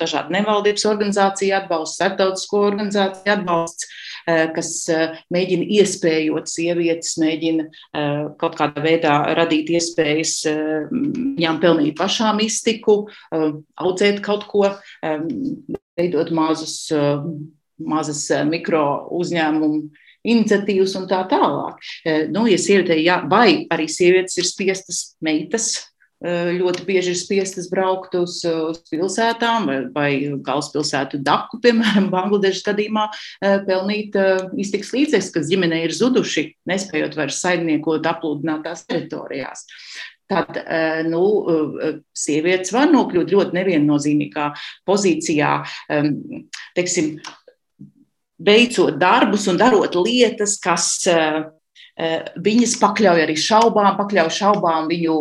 dažādu 0.00 0.34
nevaldības 0.36 0.84
organizāciju 0.90 1.56
atbalsts, 1.56 1.96
starptautisko 1.98 2.62
organizāciju 2.68 3.32
atbalsts, 3.36 3.86
eh, 3.86 3.92
kas 4.26 4.70
eh, 4.90 5.18
mēģina 5.32 5.66
iespējot 5.78 6.50
sievietes, 6.50 7.14
mēģina 7.22 7.66
eh, 7.66 8.22
kaut 8.40 8.58
kādā 8.58 8.82
veidā 8.82 9.14
radīt 9.38 9.70
iespējas 9.76 10.34
viņām 10.90 11.60
pelnīt 11.62 11.96
pašām 11.98 12.40
iztiku, 12.44 13.06
audzēt 13.32 14.20
kaut 14.24 14.46
ko, 14.50 14.68
veidot 15.96 16.30
mazus, 16.34 16.76
mazas 17.78 18.22
mikro 18.48 18.84
uzņēmumu 19.16 19.82
iniciatīvas 20.26 20.96
un 21.00 21.08
tā 21.10 21.22
tālāk. 21.30 21.82
Nu, 22.34 22.46
ja 22.50 22.58
sievietei, 22.60 23.02
jā, 23.06 23.20
vai 23.30 23.66
arī 23.72 23.86
sievietes 23.90 24.38
ir 24.40 24.48
spiestas 24.48 25.02
meitas 25.24 25.74
Eh, 25.78 25.95
ļoti 26.24 26.84
bieži 26.88 27.12
ir 27.12 27.18
spiestas 27.20 27.68
braukt 27.68 28.14
uz, 28.16 28.40
uz 28.44 28.78
pilsētām 28.88 29.68
vai, 29.92 30.32
galvaspilsētu 30.40 31.20
Daku, 31.20 31.60
piemēram, 31.64 32.08
Bangladešas 32.10 32.64
gadījumā, 32.70 33.06
eh, 33.42 33.58
pelnīt 33.66 34.16
eh, 34.16 34.46
iztiks 34.56 34.94
līdzekļus, 34.96 35.32
kas 35.34 35.50
ģimenei 35.50 35.84
ir 35.84 35.92
zuduši, 35.92 36.48
nespējot 36.68 37.16
vairs 37.16 37.40
saimniekot 37.44 38.06
aplūdinātās 38.08 38.86
teritorijās. 38.88 39.66
Tad 40.26 40.56
nu, 41.06 41.20
sievietes 42.10 42.72
var 42.74 42.88
nokļūt 42.90 43.30
ļoti 43.30 43.54
neviennozīmīgā 43.54 44.46
pozīcijā, 44.82 45.50
teiksim, 46.74 47.12
veicot 48.42 48.98
darbus 48.98 49.46
un 49.46 49.60
darot 49.60 49.94
lietas, 50.00 50.56
kas 50.58 50.96
viņas 52.42 52.74
pakļauj 52.82 53.22
arī 53.22 53.38
šaubām, 53.38 53.92
pakļauj 54.00 54.34
šaubām 54.40 54.90
viņu 54.90 55.14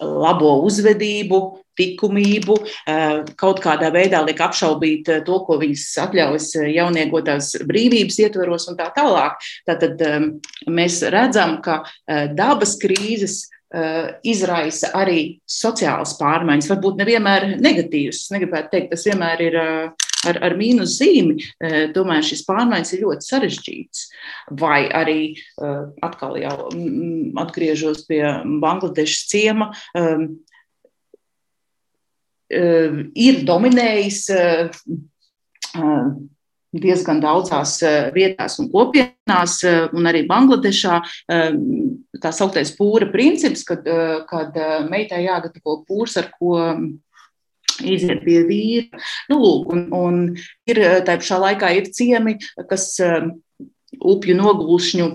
labo 0.00 0.58
uzvedību, 0.66 1.40
likumību, 1.76 2.56
eh, 2.88 3.24
kaut 3.36 3.60
kādā 3.64 3.90
veidā 3.92 4.22
liek 4.24 4.40
apšaubīt 4.40 5.08
eh, 5.08 5.20
to, 5.26 5.40
ko 5.46 5.58
viņas 5.60 5.84
atļaujas 6.06 6.48
eh, 6.60 6.70
jauniegotās 6.76 7.52
brīvības 7.68 8.20
ietveros 8.24 8.68
un 8.70 8.78
tā 8.78 8.88
tālāk. 8.96 9.36
Tātad 9.68 10.00
mēs 10.70 11.00
redzam, 11.12 11.58
ka 11.62 11.82
dabas 12.36 12.76
krīzes 12.80 13.46
izraisa 14.24 14.92
arī 14.96 15.40
sociālas 15.50 16.14
pārmaiņas, 16.20 16.68
varbūt 16.70 17.00
nevienmēr 17.00 17.48
negatīvas. 17.60 18.22
Es 18.24 18.32
negribētu 18.32 18.70
teikt, 18.72 18.92
tas 18.94 19.04
vienmēr 19.08 19.42
ir 19.42 19.58
ar, 20.30 20.40
ar 20.44 20.56
mīnus 20.58 20.96
zīmi, 21.00 21.38
tomēr 21.96 22.24
šis 22.26 22.44
pārmaiņas 22.48 22.94
ir 22.94 23.04
ļoti 23.04 23.28
sarežģīts. 23.30 24.06
Vai 24.60 24.86
arī 24.94 25.20
e, 25.32 25.70
atkal 26.06 26.38
jau 26.40 26.68
atgriežos 27.42 28.04
pie 28.08 28.22
Bangladešas 28.62 29.26
ciema, 29.32 29.70
e, 29.96 30.06
ir 33.26 33.42
dominējis 33.46 34.20
diezgan 36.76 37.20
daudzās 37.22 37.78
vietās 38.14 38.58
un 38.60 38.68
kopienās, 38.70 39.58
un 39.96 40.06
arī 40.06 40.22
Bangladešā 40.28 41.00
tā 41.26 42.32
sauktais 42.32 42.70
pūra 42.76 43.08
princips, 43.10 43.64
kad, 43.66 43.82
kad 44.30 44.56
meitai 44.90 45.24
jāgatavo 45.24 45.80
pūrs, 45.88 46.16
ar 46.20 46.30
ko 46.36 46.54
iziet 47.84 48.24
pie 48.24 48.42
vīra. 48.48 49.04
Nu, 49.30 49.40
lūk, 49.42 49.72
un, 49.74 49.86
un 49.96 50.20
ir 50.70 50.82
tā 51.06 51.18
pašā 51.20 51.40
laikā 51.42 51.72
ir 51.78 51.90
ciemi, 51.94 52.38
kas 52.70 52.94
upju 53.96 54.36
nogulšņu 54.36 55.08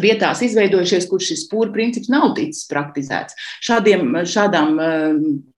vietās 0.00 0.40
izveidojušies, 0.44 1.06
kur 1.10 1.22
šis 1.22 1.44
pūra 1.50 1.72
princips 1.74 2.10
nav 2.10 2.32
ticis 2.34 2.66
praktizēts. 2.70 3.36
Šādiem, 3.64 4.16
šādām 4.26 4.74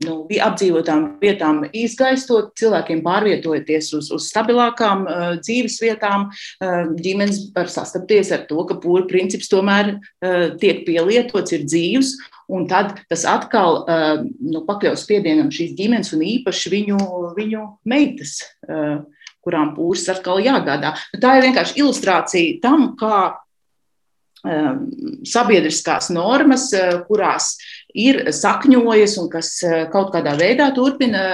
nu, 0.04 0.16
apdzīvotām 0.28 1.06
vietām 1.22 1.62
izgaistot, 1.72 2.52
cilvēkiem 2.60 3.02
pārvietojoties 3.06 3.92
uz, 3.96 4.10
uz 4.12 4.28
stabilākām 4.30 5.06
dzīves 5.40 5.80
vietām, 5.84 6.28
ģimenes 7.00 7.46
var 7.56 7.72
sastapties 7.72 8.32
ar 8.36 8.46
to, 8.50 8.60
ka 8.68 8.78
pūra 8.82 9.06
princips 9.08 9.50
tomēr 9.52 9.96
tiek 10.60 10.84
pielietots, 10.88 11.56
ir 11.56 11.64
dzīves 11.68 12.16
Un 12.52 12.68
tad 12.70 12.94
tas 13.10 13.24
atkal 13.26 13.80
uh, 13.82 14.20
nu, 14.22 14.62
pakļaus 14.68 15.02
spiedienam 15.02 15.50
šīs 15.54 15.74
ģimenes 15.78 16.12
un 16.14 16.22
īpaši 16.22 16.70
viņu, 16.70 16.98
viņu 17.34 17.64
meitas, 17.90 18.38
uh, 18.68 19.00
kurām 19.42 19.72
pūšas 19.74 20.16
atkal 20.16 20.38
jāgādā. 20.44 20.94
Nu, 21.14 21.22
tā 21.22 21.36
ir 21.38 21.48
vienkārši 21.48 21.80
ilustrācija 21.82 22.60
tam, 22.62 22.92
kā 23.00 23.18
uh, 23.34 24.70
sabiedriskās 25.26 26.12
normas, 26.14 26.68
kurās 27.10 27.56
ir 27.96 28.28
sakņojas 28.30 29.18
un 29.22 29.30
kas 29.32 29.52
kaut 29.90 30.14
kādā 30.14 30.36
veidā 30.38 30.70
turpina 30.76 31.26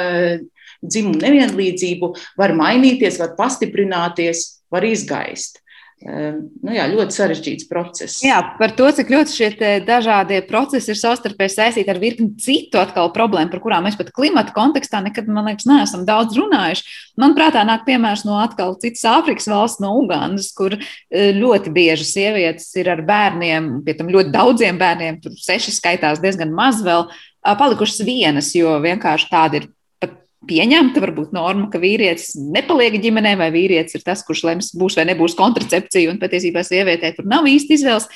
dzimumu 0.83 1.21
nevienlīdzību, 1.23 2.13
var 2.39 2.55
mainīties, 2.59 3.21
var 3.23 3.37
pastiprināties, 3.39 4.47
var 4.73 4.87
izgaist. 4.87 5.62
Nu 6.03 6.75
jā, 6.75 6.85
ļoti 6.91 7.15
sarežģīts 7.15 7.67
process. 7.71 8.21
Jā, 8.25 8.41
par 8.59 8.73
to, 8.79 8.89
cik 8.95 9.11
ļoti 9.13 9.35
šie 9.37 9.49
dažādie 9.87 10.41
procesi 10.49 10.91
ir 10.91 10.99
savstarpēji 10.99 11.55
saistīti 11.55 11.93
ar 11.93 12.01
virkni 12.03 12.33
citu 12.43 12.81
atkal 12.81 13.13
problēmu, 13.15 13.53
par 13.53 13.63
kurām 13.63 13.87
mēs 13.87 13.99
pat 14.01 14.11
klimata 14.15 14.55
kontekstā 14.57 15.03
nekad, 15.05 15.31
man 15.31 15.51
liekas, 15.51 15.69
neesam 15.71 16.07
daudz 16.09 16.39
runājuši. 16.39 16.97
Manuprāt, 17.23 17.59
nāk 17.69 17.85
piemērs 17.87 18.25
no 18.27 18.41
atkal 18.43 18.75
citas 18.83 19.05
Āfrikas 19.13 19.47
valsts, 19.53 19.83
no 19.85 19.93
Ugandas, 20.01 20.51
kur 20.57 20.75
e, 20.75 20.81
ļoti 21.37 21.75
bieži 21.75 22.09
sievietes 22.09 22.71
ir 22.81 22.91
ar 22.93 23.05
bērniem, 23.07 23.75
pie 23.87 23.95
tam 23.99 24.11
ļoti 24.11 24.35
daudziem 24.35 24.81
bērniem, 24.81 25.21
tur 25.23 25.37
seši 25.39 25.77
skaitās 25.77 26.23
diezgan 26.25 26.55
maz 26.57 26.83
vēl, 26.83 27.07
palikušas 27.43 28.03
vienas, 28.07 28.53
jo 28.57 28.75
vienkārši 28.83 29.31
tāda 29.31 29.63
ir 29.63 29.71
pieņemta 30.49 31.03
varbūt 31.03 31.33
norma, 31.37 31.69
ka 31.73 31.81
vīrietis 31.83 32.35
nepaliek 32.37 32.99
ģimenē, 33.03 33.35
vai 33.41 33.51
vīrietis 33.55 33.99
ir 33.99 34.05
tas, 34.07 34.25
kurš 34.27 34.45
lems, 34.49 34.71
būs 34.79 34.97
vai 34.99 35.07
nebūs 35.11 35.37
kontracepcija, 35.39 36.11
un 36.13 36.21
patiesībā 36.23 36.65
sievietē 36.67 37.13
tur 37.17 37.29
nav 37.31 37.47
īsti 37.51 37.79
izvēles. 37.79 38.09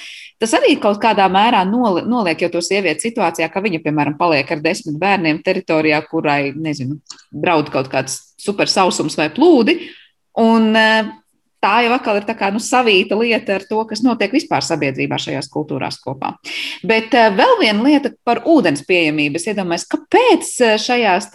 Tas 0.42 0.52
arī 0.58 0.74
kaut 0.80 0.98
kādā 1.00 1.28
mērā 1.32 1.62
noliek 1.68 2.42
jau 2.44 2.50
to 2.52 2.60
sievieti 2.64 3.08
situācijā, 3.08 3.48
ka 3.52 3.62
viņa, 3.64 3.80
piemēram, 3.84 4.18
paliek 4.18 4.50
ar 4.52 4.60
desmit 4.64 4.98
bērniem 5.00 5.40
teritorijā, 5.46 6.02
kurai, 6.10 6.50
nezinu, 6.52 6.98
draud 7.32 7.70
kaut 7.72 7.88
kāds 7.92 8.18
super 8.40 8.68
sausums 8.68 9.16
vai 9.16 9.30
plūdi. 9.32 9.78
Un 10.42 10.76
tā 11.66 11.74
jau 11.87 11.94
atkal 11.96 12.20
ir 12.20 12.26
kā, 12.38 12.50
nu, 12.55 12.61
savīta 12.62 13.18
lieta 13.18 13.59
ar 13.59 13.66
to, 13.68 13.83
kas 13.88 14.02
notiek 14.07 14.35
vispār 14.35 14.64
sabiedrībā 14.64 15.18
šajās 15.20 15.48
kultūrās 15.52 15.98
kopā. 16.02 16.35
Bet 16.87 17.14
uh, 17.16 17.29
vēl 17.35 17.57
viena 17.62 17.87
lieta 17.87 18.12
par 18.26 18.44
ūdens 18.48 18.85
pieejamību. 18.87 19.40
Es 19.40 19.48
iedomājos, 19.50 19.87
kāpēc 19.92 20.50
eh, 20.64 20.74
šajās 20.81 21.31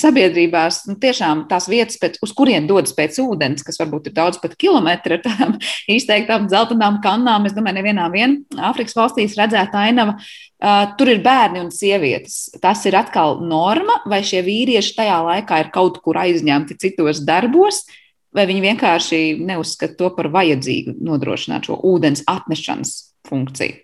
sabiedrībās 0.00 0.84
nu, 0.88 0.96
tiešām 1.00 1.44
tās 1.50 1.68
vietas, 1.70 1.98
pēc, 2.00 2.18
uz 2.24 2.32
kurien 2.36 2.68
dodas 2.70 2.94
pēc 2.96 3.18
ūdens, 3.22 3.64
kas 3.66 3.80
varbūt 3.80 4.10
ir 4.10 4.16
daudz 4.16 4.40
pat 4.42 4.56
kilometru 4.60 5.18
ar 5.18 5.24
tādām 5.26 5.58
izteiktām 5.98 6.48
dzeltenām 6.48 7.00
kannām, 7.04 7.48
es 7.48 7.56
domāju, 7.56 7.80
nevienā 7.80 8.08
vien 8.14 8.40
Āfrikas 8.54 8.96
valstīs 8.96 9.36
redzēta 9.38 9.84
ainava. 9.84 10.16
Uh, 10.64 10.94
tur 10.96 11.10
ir 11.12 11.18
bērni 11.20 11.60
un 11.60 11.68
sievietes. 11.74 12.54
Tas 12.62 12.80
ir 12.88 12.94
atkal 12.96 13.42
norma, 13.44 13.98
vai 14.08 14.22
šie 14.24 14.40
vīrieši 14.46 14.94
tajā 14.96 15.18
laikā 15.26 15.58
ir 15.60 15.68
kaut 15.74 15.98
kur 16.04 16.16
aizņemti 16.22 16.78
citos 16.80 17.20
darbos, 17.26 17.82
uh, 17.82 17.98
vai 18.34 18.48
viņi 18.50 18.66
vienkārši 18.68 19.22
neuzskata 19.46 19.96
to 19.98 20.10
par 20.16 20.30
vajadzīgu 20.34 20.98
nodrošināt 21.04 21.70
šo 21.70 21.78
ūdens 21.92 22.24
atnešanas 22.30 22.96
funkciju. 23.28 23.80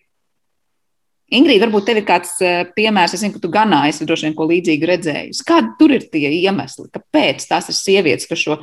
Ingrīda, 1.30 1.68
varbūt 1.68 1.84
tev 1.86 2.00
ir 2.00 2.06
kāds 2.08 2.32
eh, 2.42 2.64
piemērs, 2.74 3.12
es 3.14 3.22
zinu, 3.22 3.36
ka 3.36 3.42
tu 3.44 3.52
ganājies, 3.54 4.00
droši 4.02 4.26
vien 4.26 4.32
ko 4.34 4.48
līdzīgu 4.50 4.88
redzējusi. 4.90 5.44
Kādi 5.46 5.76
tur 5.78 5.94
ir 5.94 6.08
tie 6.10 6.26
iemesli? 6.26 6.88
Kāpēc 6.90 7.46
tās 7.46 7.70
ir 7.70 7.76
sievietes, 7.78 8.26
kas 8.26 8.42
šo 8.42 8.56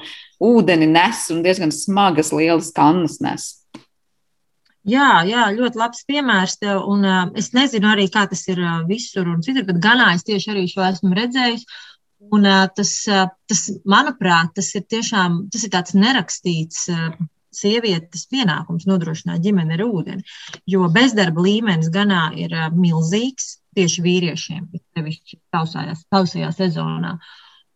ūdeni 0.43 0.89
nes 0.91 1.21
un 1.31 1.45
diezgan 1.45 1.71
smagas, 1.71 2.33
lielas 2.35 2.73
kannas 2.75 3.21
nes? 3.23 3.47
Jā, 4.87 5.23
jā, 5.27 5.45
ļoti 5.55 5.79
labs 5.79 6.03
piemērs 6.07 6.59
tev. 6.59 6.83
Un, 6.91 7.07
uh, 7.07 7.31
es 7.39 7.53
nezinu 7.55 7.87
arī, 7.91 8.09
kā 8.11 8.25
tas 8.27 8.43
ir 8.51 8.59
uh, 8.59 8.81
visur 8.87 9.31
un 9.31 9.39
citur, 9.43 9.63
bet 9.67 9.79
ganājis 9.83 10.27
tieši 10.27 10.51
arī 10.51 10.67
šo 10.71 10.83
esmu 10.87 11.15
redzējis. 11.15 11.63
Un, 12.17 12.47
tas, 12.75 12.91
tas, 13.47 13.59
manuprāt, 13.85 14.55
tas 14.57 14.71
ir 14.75 14.85
tiešām 14.89 15.43
tas 15.53 15.65
ir 15.67 15.71
tāds 15.73 15.93
nerakstīts 15.93 16.87
sievietes 17.57 18.25
pienākums 18.31 18.87
nodrošināt 18.89 19.43
ģimeni 19.45 19.77
ar 19.77 19.83
ūdeni. 19.85 20.25
Jo 20.69 20.89
bezdarba 20.93 21.45
līmenis 21.45 21.91
ganā 21.93 22.27
ir 22.37 22.53
milzīgs 22.75 23.57
tieši 23.77 24.03
vīriešiem, 24.05 24.65
sevišķi 24.97 25.39
tausajā 25.53 26.51
sezonā. 26.57 27.17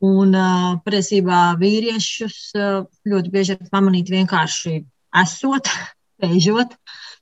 Un 0.01 0.34
patiesībā 0.82 1.41
vīriešus 1.62 2.39
ļoti 2.58 3.34
bieži 3.34 3.56
ir 3.58 3.69
pamanīt 3.73 4.10
vienkārši 4.10 4.80
esot, 5.21 5.69
pēžot. 6.21 6.73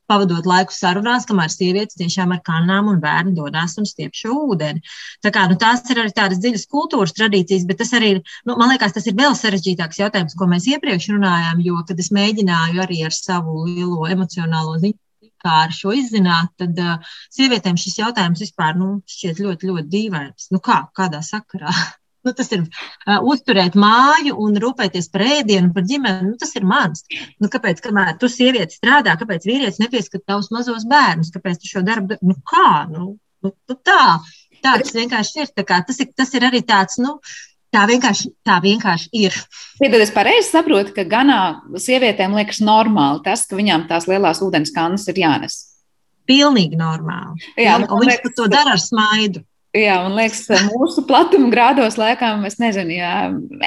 Pavadot 0.10 0.48
laiku 0.50 0.76
sarunās, 0.76 1.28
kamēr 1.30 1.54
sievietes 1.54 2.00
tiešām 2.00 2.34
ar 2.36 2.42
kanām 2.46 2.90
un 2.94 3.02
bērnu 3.04 3.36
dodas 3.38 3.78
un 3.82 3.88
stiep 3.90 4.18
šo 4.18 4.36
ūdeni. 4.50 4.84
Tā 5.26 5.34
kā, 5.36 5.46
nu, 5.52 5.58
tās 5.62 5.86
ir 5.90 6.02
arī 6.04 6.14
tādas 6.16 6.42
dziļas 6.44 6.66
kultūras 6.72 7.16
tradīcijas, 7.18 7.68
bet 7.70 7.82
tas 7.84 7.94
arī 7.98 8.16
nu, 8.20 8.56
man 8.56 8.74
liekas, 8.74 8.96
tas 8.98 9.08
ir 9.10 9.18
vēl 9.20 9.38
sarežģītāks 9.38 10.02
jautājums, 10.02 10.38
ko 10.40 10.50
mēs 10.50 10.68
iepriekš 10.74 11.12
runājām, 11.14 11.62
jo, 11.66 11.84
kad 11.88 12.02
es 12.02 12.12
mēģināju 12.16 12.84
arī 12.86 13.04
ar 13.08 13.16
savu 13.16 13.64
lielo 13.68 14.10
emocionālo 14.10 14.80
ziņu 14.82 15.00
kā 15.40 15.56
ar 15.66 15.72
šo 15.76 15.94
izzināt, 15.96 16.52
tad 16.60 16.80
uh, 16.84 17.16
sievietēm 17.32 17.80
šis 17.80 18.02
jautājums 18.02 18.44
vispār 18.44 18.76
nu, 18.80 18.90
šķiet 19.08 19.40
ļoti, 19.46 19.72
ļoti 19.72 19.92
dīvains. 19.94 20.50
Nu 20.52 20.60
kā, 20.64 20.82
kādā 21.00 21.24
sakarā? 21.26 21.72
Nu, 22.28 22.34
tas 22.36 22.50
ir 22.52 22.66
uh, 22.66 23.20
uzturēt 23.32 23.78
māju 23.80 24.36
un 24.44 24.58
rūpēties 24.60 25.08
par 25.14 25.24
ēdienu, 25.24 25.72
par 25.76 25.86
ģimeni. 25.88 26.32
Nu, 26.32 26.36
tas 26.40 26.52
ir 26.60 26.68
mans. 26.68 27.06
Nu, 27.40 27.48
kāpēc, 27.52 27.80
kamēr 27.86 28.18
tu 28.20 28.28
sieviete 28.32 28.76
strādā, 28.76 29.16
kāpēc 29.20 29.48
vīrietis 29.48 29.80
nepieskat 29.80 30.26
tavus 30.28 30.52
mazos 30.56 30.84
bērnus? 30.90 31.32
Kāpēc 31.36 31.62
tu 31.62 31.72
šo 31.72 31.86
darbu? 31.88 32.20
Nu, 32.26 32.36
kā? 32.52 32.86
Nu, 32.92 33.14
nu, 33.46 33.54
nu 33.54 33.80
tā. 33.88 34.20
Tā 34.60 34.76
tas 34.82 34.92
vienkārši 34.92 35.46
ir. 35.46 35.54
Kā, 35.64 35.80
tas 35.88 36.02
ir. 36.04 36.12
Tas 36.20 36.34
ir 36.36 36.44
arī 36.50 36.60
tāds, 36.68 37.00
nu, 37.00 37.16
tā 37.74 37.86
vienkārši, 37.90 38.32
tā 38.48 38.60
vienkārši 38.64 39.10
ir. 39.22 39.36
Piedod, 39.80 40.04
es 40.04 40.14
pareizi 40.14 40.50
saprotu, 40.50 40.94
ka 40.96 41.06
ganā 41.08 41.40
sievietēm 41.80 42.36
liekas 42.38 42.62
normāli 42.66 43.24
tas, 43.26 43.46
ka 43.50 43.60
viņām 43.60 43.88
tās 43.90 44.10
lielās 44.10 44.44
ūdens 44.46 44.74
kannas 44.76 45.08
ir 45.12 45.22
jānes. 45.24 45.62
Pilnīgi 46.30 46.78
normāli. 46.78 47.40
Jā, 47.58 47.80
un, 47.80 47.88
un 47.88 48.04
viņš 48.04 48.18
liekas, 48.18 48.36
to 48.38 48.50
dara 48.52 48.76
ar 48.76 48.84
smaidu. 48.84 49.46
Jā, 49.70 50.00
man 50.02 50.16
liekas, 50.18 50.48
mūsu 50.66 51.04
platuma 51.06 51.52
grādos, 51.54 51.94
laikam, 52.00 52.42
es 52.48 52.56
nezinu, 52.58 52.96
ja 52.96 53.12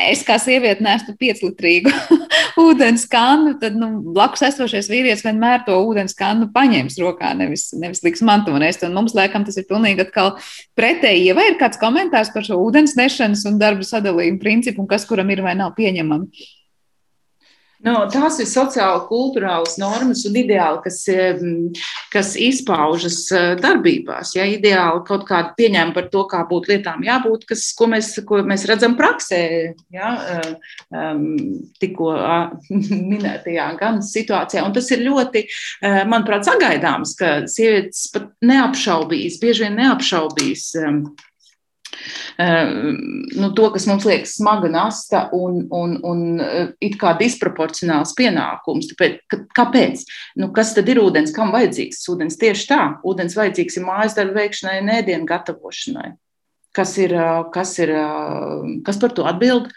es 0.01 0.25
kā 0.27 0.35
sieviete 0.43 0.83
nesu 0.83 1.13
pieclitrīgu 1.15 1.93
ūdens 2.65 3.05
kannu, 3.11 3.53
tad 3.61 3.77
nu, 3.79 3.93
blakus 4.17 4.43
esošais 4.49 4.89
vīrietis 4.91 5.23
vienmēr 5.23 5.63
to 5.69 5.77
ūdens 5.87 6.19
kannu 6.19 6.49
paņems 6.57 6.99
rokā, 6.99 7.31
nevis, 7.39 7.69
nevis 7.79 8.03
liks 8.03 8.25
man 8.27 8.43
to 8.43 8.57
nest. 8.59 8.83
Un 8.83 8.97
mums, 8.99 9.15
laikam, 9.15 9.47
tas 9.47 9.61
ir 9.63 9.69
pilnīgi 9.69 10.03
atkal 10.03 10.33
pretēji. 10.75 11.29
Ja 11.29 11.37
vai 11.39 11.53
ir 11.53 11.61
kāds 11.61 11.79
komentārs 11.79 12.35
par 12.35 12.49
šo 12.51 12.59
ūdens 12.65 12.97
nešanas 12.99 13.47
un 13.47 13.63
darbu 13.63 13.87
sadalījumu 13.87 14.43
principu, 14.43 14.83
un 14.83 14.91
kas 14.91 15.07
kuram 15.07 15.31
ir 15.31 15.45
vai 15.47 15.55
nav 15.55 15.77
pieņemami? 15.79 16.49
No, 17.83 17.97
tās 18.13 18.37
ir 18.39 18.47
sociāli 18.47 19.01
kultūrāls 19.09 19.75
normas 19.81 20.23
un 20.29 20.37
ideāli, 20.39 20.79
kas, 20.85 21.01
kas 22.13 22.29
izpaužas 22.39 23.17
eh, 23.35 23.47
darbībās. 23.59 24.37
Ja 24.37 24.47
ideāli 24.47 25.03
kaut 25.09 25.25
kāda 25.27 25.51
pieņēma 25.59 25.97
par 25.97 26.07
to, 26.13 26.23
kā 26.31 26.45
būtu 26.47 26.71
lietām 26.71 27.03
jābūt, 27.07 27.49
kas, 27.51 27.65
ko, 27.79 27.89
mēs, 27.91 28.13
ko 28.29 28.39
mēs 28.47 28.69
redzam 28.71 28.95
praksē, 28.99 29.43
ja, 29.95 30.13
um, 30.95 31.27
tikko 31.83 32.15
minētajā 33.13 33.67
gan 33.83 33.99
situācijā. 34.07 34.63
Un 34.63 34.79
tas 34.79 34.93
ir 34.95 35.03
ļoti, 35.09 35.43
eh, 35.83 36.01
manuprāt, 36.07 36.47
sagaidāms, 36.47 37.17
ka 37.19 37.35
sievietes 37.51 38.07
pat 38.15 38.31
neapšaubīs, 38.47 39.43
bieži 39.43 39.67
vien 39.67 39.79
neapšaubīs. 39.83 40.71
Ehm, 42.37 42.97
nu, 43.37 43.51
to, 43.57 43.69
kas 43.75 43.87
mums 43.89 44.07
liekas 44.09 44.37
smaga 44.39 44.71
nasta 44.73 45.27
un, 45.37 45.63
un, 45.71 45.97
un 46.09 46.41
eh, 46.43 46.73
it 46.85 46.97
kā 47.01 47.15
disproporcionāls 47.21 48.15
pienākums. 48.19 48.91
Tāpēc, 48.93 49.19
kāpēc? 49.57 50.05
Nu, 50.41 50.51
kas 50.57 50.75
tad 50.77 50.89
ir 50.93 51.03
ūdens? 51.03 51.35
Kam 51.37 51.53
vajadzīgs 51.55 52.03
ūdens? 52.13 52.39
Tieši 52.41 52.69
tā, 52.71 52.81
ūdens 53.09 53.37
vajadzīgs 53.39 53.79
ir 53.79 53.87
mājas 53.87 54.17
darbu 54.19 54.39
veikšanai, 54.41 54.81
nēdienu 54.89 55.29
gatavošanai. 55.29 56.15
Kas, 56.77 56.97
ir, 57.03 57.15
eh, 57.19 57.45
kas, 57.55 57.77
ir, 57.83 57.95
eh, 58.01 58.67
kas 58.87 59.01
par 59.03 59.17
to 59.17 59.29
atbild? 59.29 59.71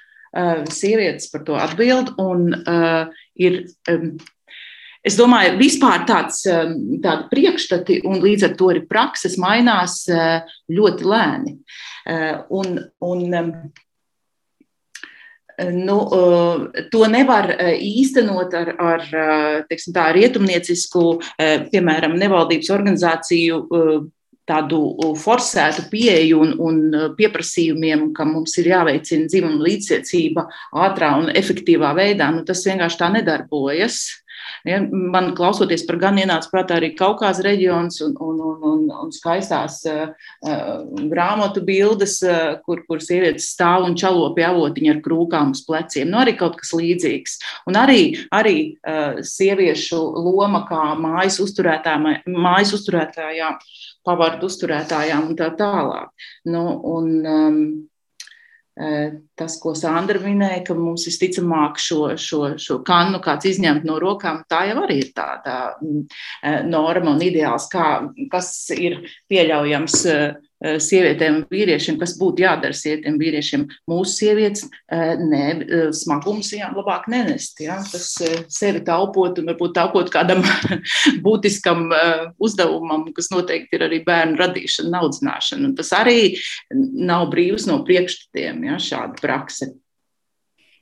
Sievietes 0.68 1.30
par 1.32 1.46
to 1.48 1.56
atbild 1.56 2.10
un 2.20 2.50
uh, 2.68 3.06
ir 3.40 3.54
um, 3.88 4.10
Es 5.06 5.18
domāju, 5.20 5.54
vispār 5.60 6.06
tāds 6.10 6.42
tādi 6.48 7.30
priekšstati 7.30 8.00
un 8.10 8.24
līdz 8.24 8.48
ar 8.48 8.56
to 8.58 8.72
arī 8.74 8.82
prakses 8.90 9.38
mainās 9.42 10.00
ļoti 10.10 11.10
lēni. 11.12 11.60
Eh, 12.06 12.38
un, 12.50 12.80
un, 13.02 13.72
Nu, 15.56 15.94
eh, 16.12 16.82
to 16.92 17.06
nevar 17.08 17.46
īstenot 17.80 18.52
ar, 18.60 18.74
ar 18.76 19.04
teiksim, 19.70 19.94
tā, 19.96 20.10
rietumniecisku, 20.12 21.04
piemēram, 21.72 22.18
nevaldības 22.20 22.74
organizāciju 22.76 23.62
tādu 24.50 24.80
forsētu 25.22 25.88
pieeju 25.94 26.42
un, 26.44 26.52
un 26.60 27.16
pieprasījumiem, 27.16 28.10
ka 28.18 28.28
mums 28.28 28.58
ir 28.60 28.70
jāveicina 28.74 29.30
dzimuma 29.32 29.64
līdzsiecība 29.66 30.46
ātrā 30.86 31.14
un 31.22 31.32
efektīvā 31.32 31.94
veidā. 31.98 32.30
Nu, 32.36 32.44
tas 32.44 32.66
vienkārši 32.68 33.00
tā 33.00 33.10
nedarbojas. 33.16 34.04
Ja, 34.66 34.80
man 34.92 35.30
klausoties 35.38 35.84
par 35.86 36.00
gan 36.02 36.18
ienāca 36.18 36.50
prātā 36.50 36.80
arī 36.80 36.92
Kaukās 36.98 37.38
reģions 37.46 38.00
un, 38.02 38.16
un, 38.22 38.40
un, 38.42 38.64
un, 38.66 38.84
un 39.06 39.12
skaistās 39.14 39.78
uh, 39.92 40.08
grāmatu 41.12 41.62
bildes, 41.66 42.18
uh, 42.26 42.56
kur, 42.66 42.82
kur 42.90 43.04
sievietes 43.04 43.52
stāv 43.54 43.86
un 43.86 43.98
čalo 44.00 44.32
pie 44.34 44.48
avotiņa 44.48 44.96
ar 44.96 45.02
krūkām 45.06 45.54
uz 45.54 45.62
pleciem. 45.68 46.10
Nu, 46.10 46.18
arī 46.24 46.34
kaut 46.40 46.58
kas 46.58 46.74
līdzīgs. 46.74 47.38
Un 47.70 47.78
arī, 47.78 48.02
arī 48.34 48.58
uh, 48.74 49.22
sieviešu 49.22 50.02
loma 50.26 50.66
kā 50.70 50.96
mājas, 50.98 51.38
mājas 52.26 52.74
uzturētājām, 52.80 53.60
pavardu 54.06 54.50
uzturētājām 54.50 55.30
un 55.30 55.38
tā 55.38 55.52
tālāk. 55.60 56.30
Nu, 56.50 56.66
un, 56.96 57.12
um, 57.22 57.62
Tas, 58.76 59.54
ko 59.64 59.72
Sandra 59.78 60.20
minēja, 60.20 60.66
ka 60.68 60.76
mums 60.76 61.06
visticamāk 61.08 61.78
šo, 61.80 62.00
šo, 62.20 62.42
šo 62.60 62.82
kannu 62.84 63.22
kāds 63.24 63.48
izņemt 63.54 63.86
no 63.88 63.96
rokām, 64.04 64.42
tā 64.52 64.66
jau 64.68 64.82
arī 64.84 64.98
ir 65.06 65.14
tāda 65.16 65.78
norma 66.68 67.14
un 67.14 67.24
ideāls, 67.24 67.70
kā, 67.72 67.86
kas 68.34 68.52
ir 68.76 69.00
pieļaujams 69.32 70.02
Eh, 70.06 70.36
sievietēm 70.82 71.40
un 71.42 71.46
vīriešiem, 71.52 72.00
kas 72.02 72.16
būtu 72.20 72.46
jādara 72.46 72.76
sievietēm 72.76 73.16
un 73.16 73.22
vīriešiem. 73.22 73.66
Mūsu 73.92 74.14
sievietes 74.20 74.66
eh, 74.66 75.16
ne, 75.22 75.44
eh, 75.62 75.88
smagums 75.96 76.52
jā, 76.56 76.72
labāk 76.76 77.08
nenest. 77.12 77.62
Jā. 77.64 77.80
Tas 77.92 78.10
sevi 78.54 78.84
taupot 78.88 79.42
un 79.42 79.52
varbūt 79.52 79.76
taupot 79.78 80.12
kādam 80.14 80.44
būtiskam 81.26 81.88
uzdevumam, 82.42 83.08
kas 83.16 83.32
noteikti 83.34 83.78
ir 83.78 83.88
arī 83.88 84.02
bērnu 84.06 84.40
radīšana, 84.42 84.94
naudzināšana. 84.98 85.70
Un 85.70 85.78
tas 85.78 85.92
arī 85.96 86.36
nav 86.74 87.30
brīvs 87.34 87.70
no 87.70 87.82
priekšstatiem, 87.88 88.66
jā, 88.72 88.80
šāda 88.92 89.22
praksa. 89.22 89.72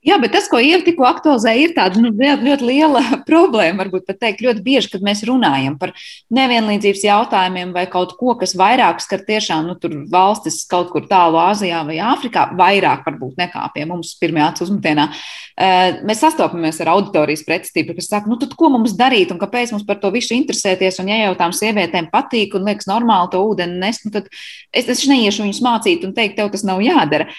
Jā, 0.04 0.18
bet 0.20 0.34
tas, 0.36 0.50
ko 0.52 0.60
Ieva 0.60 0.84
tikko 0.84 1.06
aktualizēja, 1.08 1.60
ir 1.64 1.74
tāda 1.78 2.02
nu, 2.04 2.10
ļoti, 2.12 2.44
ļoti 2.44 2.66
liela 2.68 3.02
problēma. 3.30 3.86
Varbūt 3.86 4.04
pat 4.10 4.20
teikt, 4.20 4.42
ļoti 4.44 4.64
bieži, 4.66 4.90
kad 4.92 5.06
mēs 5.06 5.24
runājam 5.28 5.78
par 5.80 5.94
nevienlīdzības 6.34 7.06
jautājumiem 7.08 7.72
vai 7.76 7.86
kaut 7.92 8.18
ko, 8.20 8.36
kas 8.40 8.56
vairāk 8.60 9.00
skar 9.04 9.24
tiešām 9.24 9.70
nu, 9.70 9.78
valstis 10.12 10.66
kaut 10.68 10.92
kur 10.92 11.08
tālu 11.08 11.40
Āzijā 11.40 11.86
vai 11.88 12.02
Āfrikā, 12.04 12.50
vairāk 12.60 13.08
varbūt 13.08 13.40
nekā 13.40 13.64
pie 13.76 13.88
mums 13.88 14.12
pirmajā 14.20 14.50
uzmetienā. 14.68 15.08
Eh, 15.54 16.02
mēs 16.04 16.20
sastopamies 16.26 16.82
ar 16.84 16.92
auditorijas 16.98 17.46
pretestību, 17.48 17.96
kas 17.96 18.12
saka, 18.12 18.28
nu, 18.28 18.36
tad 18.42 18.58
ko 18.60 18.74
mums 18.74 18.98
darīt 19.00 19.32
un 19.32 19.40
kāpēc 19.40 19.72
mums 19.72 19.88
par 19.88 20.02
to 20.04 20.12
visu 20.12 20.36
interesēties. 20.36 21.00
Un, 21.00 21.14
ja 21.14 21.30
jau 21.30 21.34
tām 21.40 21.56
sievietēm 21.56 22.12
patīk 22.12 22.60
un 22.60 22.68
liekas 22.68 22.92
normāli 22.92 23.32
to 23.32 23.44
ūdeni 23.48 23.80
nest, 23.80 24.04
nu, 24.04 24.12
tad 24.18 24.28
es, 24.74 24.90
es 24.90 25.08
neiešu 25.08 25.48
viņus 25.48 25.64
mācīt 25.64 26.04
un 26.04 26.12
teikt, 26.18 26.42
tev 26.42 26.52
tas 26.52 26.68
nav 26.68 26.84
jādara. 26.84 27.32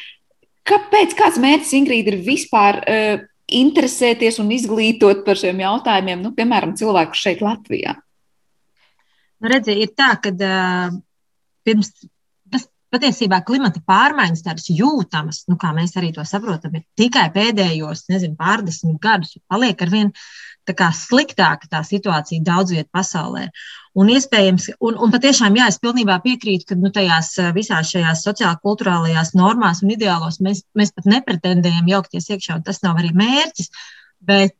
Kāpēc 0.64 1.12
kāds 1.18 1.40
mērķis 1.42 1.74
Ingrīda 1.76 2.14
ir 2.14 2.22
vispār 2.24 2.80
uh, 2.80 3.24
interesēties 3.52 4.40
un 4.40 4.52
izglītot 4.54 5.24
par 5.26 5.38
šiem 5.40 5.60
jautājumiem, 5.60 6.22
nu, 6.24 6.32
piemēram, 6.36 6.72
cilvēkus 6.78 7.24
šeit 7.26 7.44
Latvijā? 7.44 7.98
Nu, 9.42 9.50
redzi, 9.52 9.76
ir 9.84 9.92
tā, 9.92 10.14
ka 10.24 10.32
uh, 10.32 10.94
pirms 11.66 11.92
tas 12.52 12.64
patiesībā 12.94 13.42
klimata 13.44 13.82
pārmaiņas 13.84 14.44
tādas 14.46 14.70
jūtamas, 14.72 15.42
nu, 15.50 15.58
kā 15.60 15.74
mēs 15.76 15.96
arī 16.00 16.14
to 16.16 16.24
saprotam, 16.28 16.78
ir 16.78 16.86
tikai 16.96 17.26
pēdējos, 17.34 18.06
nezinu, 18.12 18.38
pārdesmit 18.40 18.96
gadus, 19.02 19.36
paliek 19.50 19.84
ar 19.84 19.92
vien 19.92 20.14
sliktāka 20.72 21.68
tā 21.70 21.82
situācija 21.84 22.42
daudz 22.42 22.72
vietā 22.72 22.88
pasaulē. 22.92 23.50
Un 23.94 24.08
iespējams, 24.10 24.70
un, 24.80 24.96
un 24.98 25.10
patiešām, 25.12 25.54
jā, 25.54 25.68
es 25.68 25.78
pilnībā 25.78 26.18
piekrītu, 26.24 26.66
ka 26.68 26.74
nu, 26.74 26.90
tajās 26.90 27.36
visās 27.54 27.90
šajās 27.90 28.24
sociālajās 28.26 29.34
normās 29.34 29.82
un 29.82 29.90
ideālos 29.94 30.40
mēs, 30.40 30.64
mēs 30.74 30.90
pat 30.92 31.06
nepretendējam 31.06 31.86
jaukties 31.88 32.30
iekšā, 32.30 32.56
un 32.56 32.62
tas 32.62 32.82
nav 32.82 32.98
arī 32.98 33.12
mērķis. 33.14 33.70
Bet, 34.24 34.56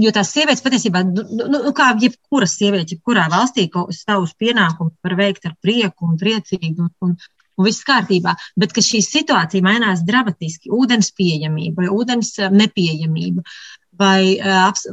jo 0.00 0.10
tās 0.16 0.30
sievietes 0.32 0.64
patiesībā, 0.64 1.02
nu, 1.04 1.22
nu, 1.36 1.58
nu 1.66 1.72
kā 1.76 1.90
jebkura 2.00 2.46
sieviete, 2.48 2.96
jebkurā 2.96 3.26
valstī, 3.28 3.66
savus 3.92 4.32
pienākumus 4.40 4.96
var 5.04 5.14
veikt 5.18 5.44
ar 5.44 5.58
prieku 5.60 6.08
un 6.08 6.16
priecīgi 6.16 6.72
un, 6.80 6.88
un, 7.04 7.12
un 7.58 7.66
viss 7.66 7.84
kārtībā, 7.84 8.32
bet 8.56 8.72
šī 8.72 9.02
situācija 9.04 9.66
mainās 9.66 10.04
dramatiski. 10.08 10.72
Ūdens 10.72 11.12
pieejamība 11.18 11.90
ūdens 11.92 12.32
nepieejamība, 12.54 13.44
vai, 13.98 14.38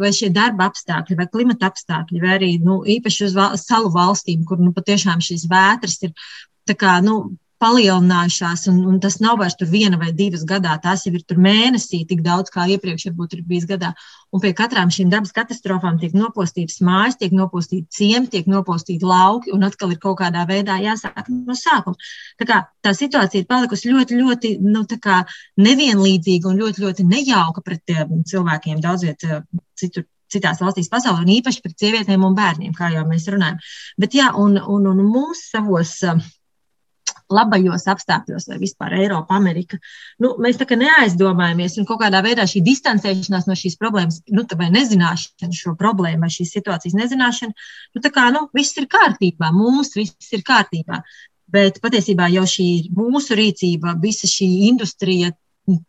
vai 0.01 0.11
šie 0.15 0.31
darba 0.33 0.69
apstākļi, 0.69 1.17
vai 1.19 1.27
klimata 1.31 1.69
apstākļi, 1.69 2.21
vai 2.23 2.35
arī 2.39 2.51
nu, 2.63 2.81
īpaši 2.95 3.27
uz 3.27 3.37
val, 3.37 3.55
salu 3.61 3.91
valstīm, 3.93 4.43
kur 4.47 4.61
nu, 4.61 4.73
patiešām 4.75 5.23
šīs 5.23 5.47
vētras 5.51 6.01
ir 6.07 6.15
kā, 6.73 6.97
nu, 7.05 7.35
palielinājušās, 7.65 8.67
un, 8.69 8.79
un 8.91 8.99
tas 9.01 9.17
nav 9.23 9.39
vairs 9.41 9.57
tur 9.57 9.69
viena 9.71 9.97
vai 10.01 10.11
divas 10.13 10.45
gadā. 10.47 10.75
Tās 10.83 11.05
jau 11.07 11.13
ir 11.17 11.23
tur 11.25 11.39
mēnesī, 11.41 12.03
tik 12.09 12.21
daudz 12.25 12.53
kā 12.53 12.67
iepriekš 12.75 13.07
varbūt 13.09 13.35
ir 13.37 13.43
bijis 13.49 13.65
gadā. 13.69 13.91
Un 14.35 14.43
pie 14.43 14.53
katrām 14.57 14.91
šīm 14.93 15.09
dabas 15.13 15.33
katastrofām 15.35 15.97
tiek 16.01 16.13
nopostītas 16.17 16.81
mājas, 16.85 17.17
tiek 17.21 17.33
nopostīti 17.35 17.87
ciemi, 17.97 18.29
tiek 18.31 18.49
nopostīti 18.51 19.07
lauki, 19.07 19.53
un 19.55 19.65
atkal 19.65 19.93
ir 19.95 20.01
kaut 20.03 20.19
kādā 20.21 20.45
veidā 20.49 20.77
jāsāk 20.83 21.31
no 21.31 21.57
sākuma. 21.57 21.97
Tā, 22.39 22.49
kā, 22.49 22.61
tā 22.85 22.93
situācija 22.97 23.43
ir 23.43 23.49
palikusi 23.49 23.93
ļoti, 23.93 24.19
ļoti 24.21 24.55
nu, 24.65 24.85
nevienlīdzīga 25.65 26.51
un 26.51 26.59
ļoti, 26.61 26.85
ļoti 26.85 27.07
nejauka 27.09 27.63
pret 27.65 27.95
cilvēkiem 28.29 28.83
daudz 28.83 29.07
vietā 29.07 29.41
citur 29.79 30.05
citās 30.31 30.61
valstīs 30.61 30.89
pasaulē, 30.91 31.21
un 31.21 31.35
īpaši 31.37 31.61
pret 31.63 31.77
sievietēm 31.79 32.23
un 32.25 32.35
bērniem, 32.37 32.73
kā 32.75 32.89
jau 32.95 33.05
mēs 33.07 33.27
runājam. 33.31 33.59
Bet 34.01 34.17
jā, 34.17 34.31
un, 34.41 34.57
un, 34.57 34.89
un 34.91 35.03
mūsu 35.05 35.51
savos 35.51 35.99
labajos 37.33 37.85
apstākļos, 37.91 38.47
vai 38.51 38.57
vispār 38.61 38.95
Eiropa, 38.99 39.37
Amerika. 39.37 39.79
Nu, 40.21 40.33
mēs 40.41 40.59
tā 40.59 40.67
kā 40.69 40.77
neaizdomājamies, 40.79 41.77
un 41.81 41.87
kaut 41.89 42.01
kādā 42.03 42.21
veidā 42.25 42.45
šī 42.49 42.63
distancēšanās 42.65 43.47
no 43.49 43.57
šīs 43.59 43.77
problēmas, 43.81 44.21
nu, 44.35 44.45
vai 44.59 44.71
nezināšana 44.73 45.55
šo 45.55 45.75
problēmu, 45.79 46.25
vai 46.25 46.33
šīs 46.33 46.53
situācijas 46.57 46.97
nezināšana, 46.97 47.55
nu, 47.95 48.03
tā 48.03 48.11
kā, 48.13 48.27
nu, 48.35 48.47
viss 48.55 48.77
ir 48.79 48.89
kārtībā, 48.91 49.53
mums 49.55 49.95
viss 49.97 50.35
ir 50.35 50.45
kārtībā. 50.45 51.01
Bet 51.55 51.77
patiesībā 51.83 52.27
jau 52.33 52.43
šī 52.49 52.69
mūsu 52.95 53.37
rīcība, 53.37 53.93
visa 54.01 54.27
šī 54.27 54.47
industrija, 54.71 55.31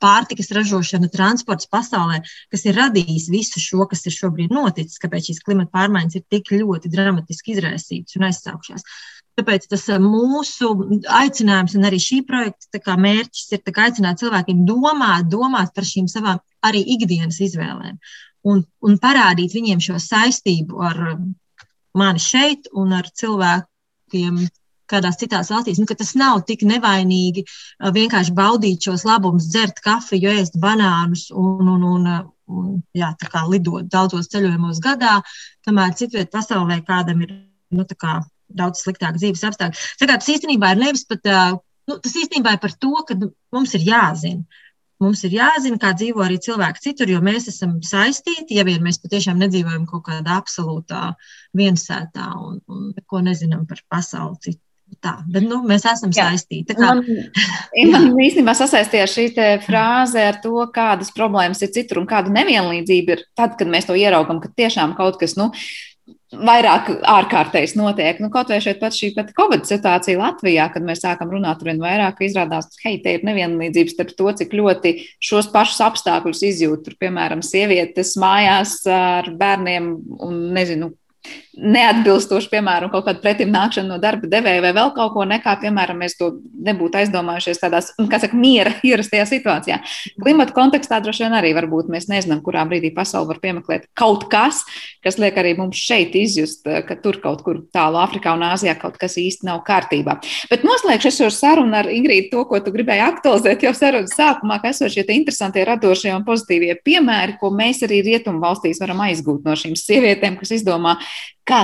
pārtikas 0.00 0.50
ražošana, 0.56 1.08
transports 1.12 1.68
pasaulē, 1.68 2.22
kas 2.52 2.64
ir 2.66 2.78
radījis 2.80 3.28
visu 3.32 3.60
šo, 3.60 3.84
kas 3.90 4.06
ir 4.08 4.14
šobrīd 4.16 4.54
noticis, 4.54 5.00
kāpēc 5.02 5.30
šīs 5.30 5.42
klimata 5.44 5.72
pārmaiņas 5.76 6.18
ir 6.18 6.24
tik 6.32 6.52
ļoti 6.54 6.92
dramatiski 6.92 7.56
izraisītas 7.56 8.16
un 8.16 8.28
aizsākušās. 8.30 8.86
Tāpēc 9.36 9.66
tas 9.68 9.82
eh, 9.92 10.00
mūsu 10.00 10.70
aicinājums 11.12 11.76
un 11.76 11.88
arī 11.88 12.00
šī 12.00 12.22
projekta 12.28 12.96
mērķis 12.96 13.52
ir 13.52 13.82
aicināt 13.86 14.22
cilvēkiem 14.22 14.64
domāt, 14.68 15.28
domāt 15.32 15.74
par 15.76 15.84
šīm 15.84 16.08
savām 16.08 16.40
arī 16.64 16.80
ikdienas 16.96 17.42
izvēlēm 17.44 17.98
un, 18.46 18.62
un 18.84 19.00
parādīt 19.02 19.54
viņiem 19.56 19.82
šo 19.82 19.98
saistību 20.02 20.84
ar 20.88 21.02
eh, 21.12 21.18
mani 21.98 22.22
šeit 22.22 22.70
un 22.76 22.94
ar 22.96 23.10
cilvēkiem. 23.22 24.46
Kādās 24.86 25.16
citās 25.18 25.48
valstīs, 25.50 25.80
nu, 25.82 25.86
tas 25.90 26.12
nav 26.14 26.44
tik 26.46 26.60
nevainīgi 26.62 27.42
eh, 27.42 27.90
vienkārši 27.96 28.34
baudīt 28.36 28.86
šos 28.86 29.02
labumus, 29.08 29.48
dzert 29.50 29.82
kafiju, 29.82 30.30
ēst 30.30 30.60
banānus 30.62 31.26
un, 31.34 31.66
un, 31.72 31.82
un, 31.90 32.06
un 32.46 32.68
jā, 32.94 33.10
lidot 33.50 33.90
daudzos 33.90 34.30
ceļojumos 34.30 34.78
gadā, 34.84 35.18
kamēr 35.66 35.98
citviet 35.98 36.30
pasaulē 36.30 36.78
kādam 36.86 37.26
ir 37.26 37.34
nu, 37.74 37.82
kā, 37.98 38.20
daudz 38.48 38.84
sliktāk 38.84 39.18
dzīves 39.18 39.44
apstākļi. 39.48 40.10
Tas 40.10 40.30
īstenībā 40.32 40.74
ir 40.74 40.82
nevis 40.84 41.06
pat, 41.08 41.26
nu, 41.90 41.98
tas 42.02 42.14
īstenībā 42.14 42.56
ir 42.56 42.62
par 42.62 42.76
to, 42.76 42.94
ka 43.08 43.18
mums 43.18 43.74
ir 43.78 43.86
jāzina. 43.88 44.62
Mums 45.02 45.26
ir 45.28 45.34
jāzina, 45.36 45.76
kā 45.76 45.90
dzīvo 45.92 46.22
arī 46.24 46.38
cilvēki 46.40 46.80
citur, 46.86 47.10
jo 47.12 47.18
mēs 47.24 47.50
esam 47.50 47.74
saistīti, 47.84 48.56
ja 48.56 48.64
vien 48.64 48.80
mēs 48.84 48.96
patiešām 49.02 49.36
nedzīvojam 49.44 49.84
kaut 49.90 50.06
kādā 50.06 50.38
absolūtā 50.40 51.10
viensētā 51.56 52.30
un, 52.40 52.62
un 52.72 52.86
neko 52.94 53.20
nezinām 53.26 53.66
par 53.68 53.82
pasauli 53.92 54.40
citu. 54.46 54.62
Tā, 55.02 55.16
bet 55.28 55.42
nu, 55.42 55.58
mēs 55.66 55.82
esam 55.90 56.12
Jā. 56.14 56.28
saistīti. 56.30 56.76
Kā... 56.78 56.92
Man, 56.94 57.26
man 57.92 58.06
īstenībā 58.22 58.54
sasaistījās 58.56 59.16
šī 59.16 59.26
frāze 59.64 60.22
ar 60.30 60.38
to, 60.44 60.54
kādas 60.72 61.10
problēmas 61.14 61.60
ir 61.66 61.72
citur 61.74 62.00
un 62.00 62.06
kāda 62.08 62.30
nevienlīdzība 62.32 63.16
ir 63.16 63.24
tad, 63.36 63.58
kad 63.58 63.68
mēs 63.70 63.90
to 63.90 63.98
ieraugam, 63.98 64.38
ka 64.40 64.52
tiešām 64.54 64.94
kaut 64.96 65.18
kas 65.20 65.34
nu, 65.36 65.50
vairāk 66.34 66.90
ārkārtējs 67.06 67.74
notiek. 67.78 68.20
Nu, 68.22 68.30
kaut 68.34 68.50
vai 68.52 68.58
šeit 68.62 68.80
pat 68.82 68.94
šī 68.96 69.12
pat 69.16 69.32
Covid 69.36 69.66
situācija 69.68 70.20
Latvijā, 70.20 70.68
kad 70.74 70.84
mēs 70.86 71.02
sākam 71.04 71.32
runāt 71.32 71.62
ar 71.62 71.70
vien 71.70 71.82
vairāk, 71.82 72.22
izrādās, 72.26 72.68
ka 72.74 72.88
hei, 72.88 73.00
te 73.02 73.16
ir 73.16 73.26
nevienlīdzības 73.26 73.96
starp 73.96 74.12
to, 74.18 74.28
cik 74.40 74.54
ļoti 74.58 74.94
šos 75.22 75.50
pašus 75.54 75.82
apstākļus 75.88 76.44
izjūt. 76.50 76.84
Tur, 76.86 76.98
piemēram, 77.02 77.42
sievietes 77.46 78.14
mājās 78.22 78.78
ar 78.90 79.30
bērniem 79.38 79.90
un 80.26 80.40
nezinu, 80.56 80.92
neatbilstoši, 81.56 82.50
piemēram, 82.52 82.90
kaut 82.92 83.06
kāda 83.06 83.22
pretim 83.22 83.50
nākšana 83.52 83.88
no 83.94 83.96
darba 84.00 84.28
devēja 84.30 84.62
vai 84.64 84.72
vēl 84.76 84.92
kaut 84.96 85.14
ko, 85.14 85.24
nekā, 85.28 85.56
piemēram, 85.62 85.98
mēs 86.02 86.16
to 86.18 86.30
nebūtu 86.66 87.00
aizdomājušies 87.00 87.60
tādās, 87.62 87.90
nu, 88.00 88.08
kā 88.12 88.20
saka, 88.22 88.36
miera 88.36 88.74
ierastajā 88.86 89.24
situācijā. 89.30 89.78
Klimata 90.20 90.54
kontekstā 90.56 91.00
droši 91.04 91.24
vien 91.24 91.36
arī 91.38 91.52
varbūt 91.56 91.90
mēs 91.92 92.08
nezinām, 92.12 92.42
kurā 92.44 92.66
brīdī 92.68 92.92
pasauli 92.96 93.30
var 93.32 93.40
piemeklēt 93.42 93.88
kaut 93.96 94.26
kas, 94.32 94.62
kas 95.04 95.20
liek 95.22 95.38
arī 95.40 95.54
mums 95.58 95.80
šeit 95.80 96.16
izjust, 96.18 96.66
ka 96.66 96.98
tur 97.02 97.20
kaut 97.24 97.44
kur 97.46 97.62
tālu 97.74 98.00
Āfrikā 98.02 98.34
un 98.36 98.44
Āzijā 98.46 98.76
kaut 98.80 98.98
kas 99.00 99.16
īsti 99.20 99.48
nav 99.48 99.62
kārtībā. 99.66 100.18
Bet 100.50 100.66
noslēgšu 100.66 101.14
šo 101.20 101.30
sarunu 101.32 101.78
ar 101.80 101.88
Ingrīdu 101.92 102.32
to, 102.34 102.44
ko 102.50 102.60
tu 102.60 102.74
gribēji 102.74 103.04
aktualizēt 103.06 103.64
jau 103.64 103.72
sarunas 103.76 104.16
sākumā, 104.16 104.60
ka 104.60 104.74
esot 104.74 104.92
šie 104.92 105.06
interesantie, 105.16 105.64
radošie 105.66 106.12
un 106.14 106.26
pozitīvie 106.26 106.76
piemēri, 106.84 107.38
ko 107.40 107.52
mēs 107.54 107.84
arī 107.86 108.02
rietumu 108.04 108.42
valstīs 108.42 108.82
varam 108.82 109.00
aizgūt 109.06 109.46
no 109.46 109.56
šīm 109.56 109.78
sievietēm, 109.78 110.36
kas 110.40 110.52
izdomā 110.58 110.98
Kā, 111.46 111.60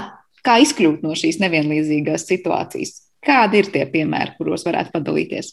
kā 0.47 0.59
izkļūt 0.63 1.03
no 1.07 1.17
šīs 1.19 1.41
nevienlīdzīgās 1.43 2.27
situācijas? 2.29 3.01
Kādi 3.23 3.61
ir 3.63 3.69
tie 3.71 3.85
piemēri, 3.87 4.35
kuros 4.39 4.65
varētu 4.67 4.91
padalīties? 4.97 5.53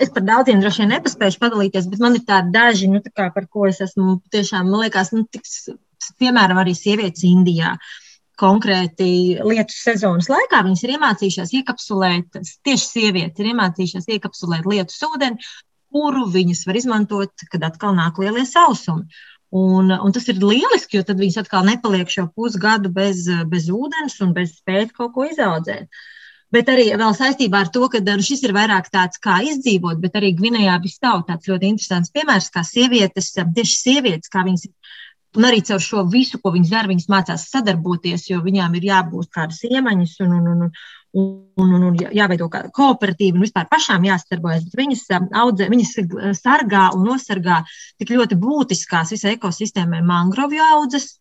Es 0.00 0.12
par 0.14 0.24
daudziem 0.24 0.62
droši 0.62 0.82
vien 0.82 0.94
nepaspēju 0.94 1.40
padalīties, 1.42 1.88
bet 1.92 2.00
man 2.00 2.16
ir 2.16 2.24
tādi 2.28 2.54
daži, 2.54 2.88
nu, 2.88 3.02
tā 3.04 3.12
kā, 3.12 3.28
par 3.34 3.44
ko 3.52 3.66
es 3.68 3.82
esmu 3.84 4.16
tiešām, 4.32 4.70
man 4.70 4.86
liekas, 4.86 5.12
nu, 5.12 5.26
tiks, 5.28 5.68
piemēram, 6.20 6.62
arī 6.62 6.72
sievietes 6.76 7.26
Indijā. 7.28 7.76
Konkrēti 8.40 9.08
lietu 9.44 9.72
sezonas 9.72 10.28
laikā 10.28 10.62
viņas 10.64 10.82
ir 10.84 10.94
iemācījušās 10.96 11.54
iekapsulēt, 11.60 12.40
tieši 12.68 12.88
sievietes 12.90 13.40
ir 13.40 13.52
iemācījušās 13.52 14.10
iekapsulēt 14.16 14.68
lietu 14.68 14.96
ūdeni, 15.08 15.40
kuru 15.92 16.26
viņas 16.32 16.66
var 16.68 16.80
izmantot, 16.80 17.46
kad 17.52 17.64
atkal 17.64 17.96
nāk 17.96 18.20
lielie 18.20 18.44
sausumi. 18.48 19.08
Un, 19.56 19.92
un 19.94 20.12
tas 20.12 20.26
ir 20.32 20.42
lieliski, 20.42 20.98
jo 20.98 21.06
tad 21.06 21.20
viņas 21.22 21.40
atkal 21.44 21.64
nepaliek 21.68 22.10
šo 22.12 22.26
pusgadu 22.34 22.90
bez, 22.92 23.24
bez 23.50 23.70
ūdens 23.72 24.18
un 24.26 24.34
bez 24.36 24.56
spējas 24.58 24.92
kaut 24.96 25.14
ko 25.14 25.26
izaudzēt. 25.28 25.86
Bet 26.54 26.68
arī 26.70 26.90
saistībā 26.94 27.64
ar 27.64 27.70
to, 27.74 27.88
ka 27.90 28.00
nu, 28.04 28.22
šis 28.22 28.44
ir 28.46 28.54
vairāk 28.54 28.90
tāds 28.94 29.18
kā 29.22 29.40
izdzīvot, 29.48 29.98
bet 30.02 30.18
arī 30.18 30.34
Gvinējā 30.38 30.76
Bistāv 30.82 31.24
tāds 31.30 31.48
ļoti 31.50 31.72
interesants 31.72 32.12
piemērs, 32.14 32.52
kā 32.54 32.62
sievietes, 32.66 33.32
tieši 33.34 33.76
sievietes, 33.80 34.30
kā 34.30 34.44
viņas 34.46 34.68
Un 35.36 35.44
arī 35.44 35.60
caur 35.68 35.82
šo 35.84 36.02
visu, 36.08 36.38
ko 36.40 36.52
viņas 36.54 36.70
dara, 36.72 36.88
viņas 36.88 37.10
mācās 37.12 37.48
sadarboties, 37.52 38.24
jo 38.30 38.38
viņām 38.44 38.76
ir 38.78 38.86
jābūt 38.88 39.28
kādas 39.36 39.58
iemaņas 39.68 40.14
un, 40.24 40.32
un, 40.38 40.46
un, 40.52 40.70
un, 41.16 41.72
un, 41.74 41.84
un, 41.88 41.96
jāveido 41.96 42.48
kooperatīva 42.50 43.38
un 43.38 43.44
vispār 43.46 43.68
pašām 43.70 44.04
jāsadarbojas. 44.06 44.68
Viņas, 44.76 45.04
um, 45.16 45.28
audzē, 45.44 45.68
viņas 45.72 45.92
uh, 46.02 46.30
sargā 46.36 46.88
un 46.96 47.06
nosargā 47.08 47.62
tik 48.00 48.12
ļoti 48.16 48.38
būtiskās 48.40 49.14
visai 49.16 49.36
ekosistēmai 49.36 50.02
mangrovju 50.06 50.64
audzes. 50.76 51.14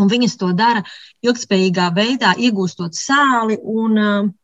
Un 0.00 0.08
viņas 0.08 0.36
to 0.40 0.52
dara 0.56 0.84
ilgspējīgā 1.26 1.88
veidā, 1.96 2.34
iegūstot 2.38 2.96
sāli 2.96 3.58
un, 3.60 3.98
um, 3.98 4.36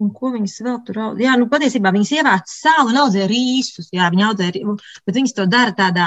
Un 0.00 0.08
ko 0.16 0.30
viņas 0.32 0.54
vēl 0.64 0.76
tur 0.86 0.96
audzē? 1.04 1.26
Jā, 1.26 1.34
nu, 1.36 1.44
patiesībā 1.50 1.90
viņas 1.92 2.10
ievāc 2.16 2.46
sāli 2.48 2.94
un 2.94 2.98
audzē 3.02 3.26
rīsus. 3.28 3.90
Jā, 3.92 4.06
viņi 4.08 4.24
audzē, 4.30 4.46
bet 5.04 5.18
viņas 5.18 5.34
to 5.36 5.44
dara 5.44 5.74
tādā 5.76 6.06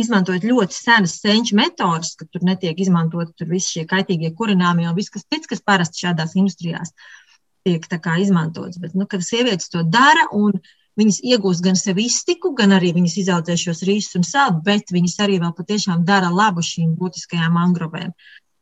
izmantojot 0.00 0.46
ļoti 0.46 0.76
senas 0.76 1.18
senču 1.22 1.56
metodas, 1.58 2.14
ka 2.18 2.26
tur 2.30 2.44
netiek 2.46 2.78
izmantot 2.80 3.44
visi 3.48 3.78
šie 3.78 3.84
kaitīgie 3.90 4.32
kurināmie 4.38 4.88
un 4.90 4.96
viss, 4.96 5.12
kas 5.14 5.26
cits, 5.26 5.50
kas 5.50 5.64
parasti 5.64 6.06
šādās 6.06 6.36
industrijās 6.38 6.94
tiek 7.64 7.84
izmantots. 8.20 8.78
Bet, 8.78 8.94
nu, 8.94 9.06
kad 9.06 9.24
sievietes 9.24 9.70
to 9.72 9.82
dara 9.82 10.28
un 10.32 10.58
viņas 11.00 11.22
iegūst 11.24 11.64
gan 11.64 11.76
sev 11.80 11.98
iztiku, 11.98 12.52
gan 12.54 12.76
arī 12.76 12.92
viņas 12.94 13.16
izaudzē 13.24 13.56
šos 13.58 13.82
rīsus 13.88 14.20
un 14.20 14.26
sāli, 14.28 14.60
bet 14.64 14.92
viņas 14.92 15.18
arī 15.24 15.40
vēl 15.42 15.54
patiešām 15.56 16.04
dara 16.04 16.30
labu 16.30 16.62
šīm 16.62 16.94
būtiskajām 17.00 17.56
mangrovēm 17.56 18.12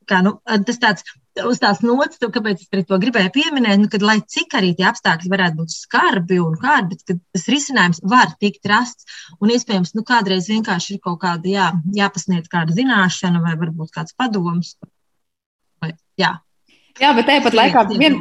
kā, 0.08 0.20
nu, 0.26 0.36
tas 0.66 0.80
tāds, 0.82 1.06
uz 1.40 1.60
tās 1.62 1.80
nots, 1.84 2.18
to, 2.20 2.28
kāpēc 2.32 2.64
es 2.66 2.86
to 2.88 2.98
gribēju 3.00 3.32
pieminēt, 3.34 3.80
nu, 3.80 3.88
kad 3.92 4.04
lai 4.04 4.18
cik 4.34 4.56
arī 4.58 4.72
tie 4.76 4.86
apstākļi 4.90 5.32
varētu 5.32 5.58
būt 5.62 5.74
skarbi 5.74 6.38
un 6.42 6.58
kādi, 6.60 6.98
bet 6.98 7.22
tas 7.32 7.48
risinājums 7.52 8.02
var 8.12 8.34
tikt 8.42 8.68
rasts 8.68 9.08
un 9.40 9.52
iespējams, 9.54 9.94
nu, 9.96 10.04
kādreiz 10.08 10.50
vienkārši 10.52 10.96
ir 10.96 11.02
kaut 11.04 11.22
kāda, 11.24 11.48
jā, 11.48 11.70
jāpasniedz 11.96 12.52
kāda 12.52 12.76
zināšana 12.76 13.42
vai 13.44 13.56
varbūt 13.60 13.94
kāds 13.94 14.16
padoms. 14.18 14.76
Vai, 15.82 15.94
jā. 16.20 16.36
Jā, 17.00 17.14
bet 17.16 17.28
tāpat 17.30 17.56
laikā 17.56 17.86
vien, 17.96 18.20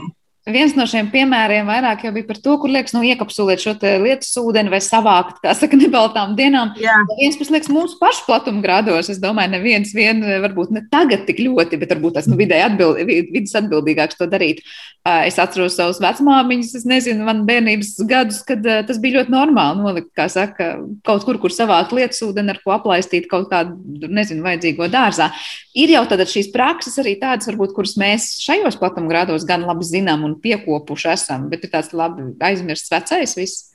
Viens 0.49 0.71
no 0.73 0.87
šiem 0.89 1.11
piemēriem 1.13 1.67
vairāk 1.69 2.07
jau 2.07 2.11
bija 2.15 2.25
par 2.25 2.39
to, 2.41 2.55
kur 2.57 2.71
liekas, 2.73 2.95
nu, 2.95 3.03
iekapsulēt 3.05 3.61
šo 3.61 3.75
lietus 4.01 4.31
ūdeni 4.41 4.71
vai 4.73 4.79
savākt, 4.81 5.37
kā 5.43 5.53
saka, 5.53 5.77
nebaltām 5.77 6.33
dienām. 6.33 6.71
Jā. 6.81 6.95
Viens, 7.19 7.37
kas 7.37 7.51
liekas 7.53 7.69
mūsu 7.69 7.99
pašu 7.99 8.23
platuma 8.25 8.63
grādos, 8.63 9.11
es 9.13 9.19
domāju, 9.21 9.53
neviens 9.53 9.93
vien 9.93 10.23
varbūt 10.41 10.73
ne 10.73 10.81
tagad 10.89 11.27
tik 11.27 11.43
ļoti, 11.45 11.77
bet 11.77 11.93
varbūt 11.93 12.17
tas 12.17 12.29
nu, 12.31 12.39
vidēji 12.39 12.65
atbild, 12.71 13.03
vidas 13.05 13.53
atbildīgāks 13.61 14.17
to 14.17 14.25
darīt. 14.31 14.63
Es 15.05 15.37
atceros 15.41 15.77
savus 15.77 16.01
vecmāmiņus, 16.01 16.73
es 16.81 16.87
nezinu, 16.89 17.21
man 17.25 17.45
bērnības 17.45 17.93
gadus, 18.09 18.41
kad 18.45 18.65
tas 18.65 18.97
bija 19.01 19.19
ļoti 19.19 19.33
normāli 19.33 19.85
nolikt, 19.85 20.09
kā 20.17 20.25
saka, 20.29 20.71
kaut 21.05 21.25
kur, 21.25 21.37
kur 21.41 21.53
savākt 21.53 21.93
lietus 21.93 22.21
ūdeni, 22.25 22.53
ar 22.53 22.61
ko 22.65 22.73
aplaistīt 22.73 23.29
kaut 23.29 23.49
kādu, 23.53 23.77
nezinu, 24.09 24.41
vajadzīgo 24.45 24.89
dārzā. 24.89 25.29
Ir 25.77 25.93
jau 25.93 26.03
tad 26.09 26.25
šīs 26.29 26.49
prakses 26.53 26.97
arī 27.01 27.15
tādas, 27.21 27.49
varbūt, 27.49 27.77
kuras 27.77 27.93
mēs 28.01 28.33
šajos 28.41 28.77
platuma 28.81 29.09
grādos 29.09 29.45
gan 29.47 29.65
labi 29.69 29.85
zinām 29.87 30.30
un 30.31 30.39
piekopuši 30.43 31.11
esam, 31.13 31.49
bet 31.51 31.67
ir 31.67 31.73
tāds 31.73 31.91
labi 31.97 32.31
aizmirsts 32.47 32.91
vecais 32.93 33.35
viss. 33.37 33.67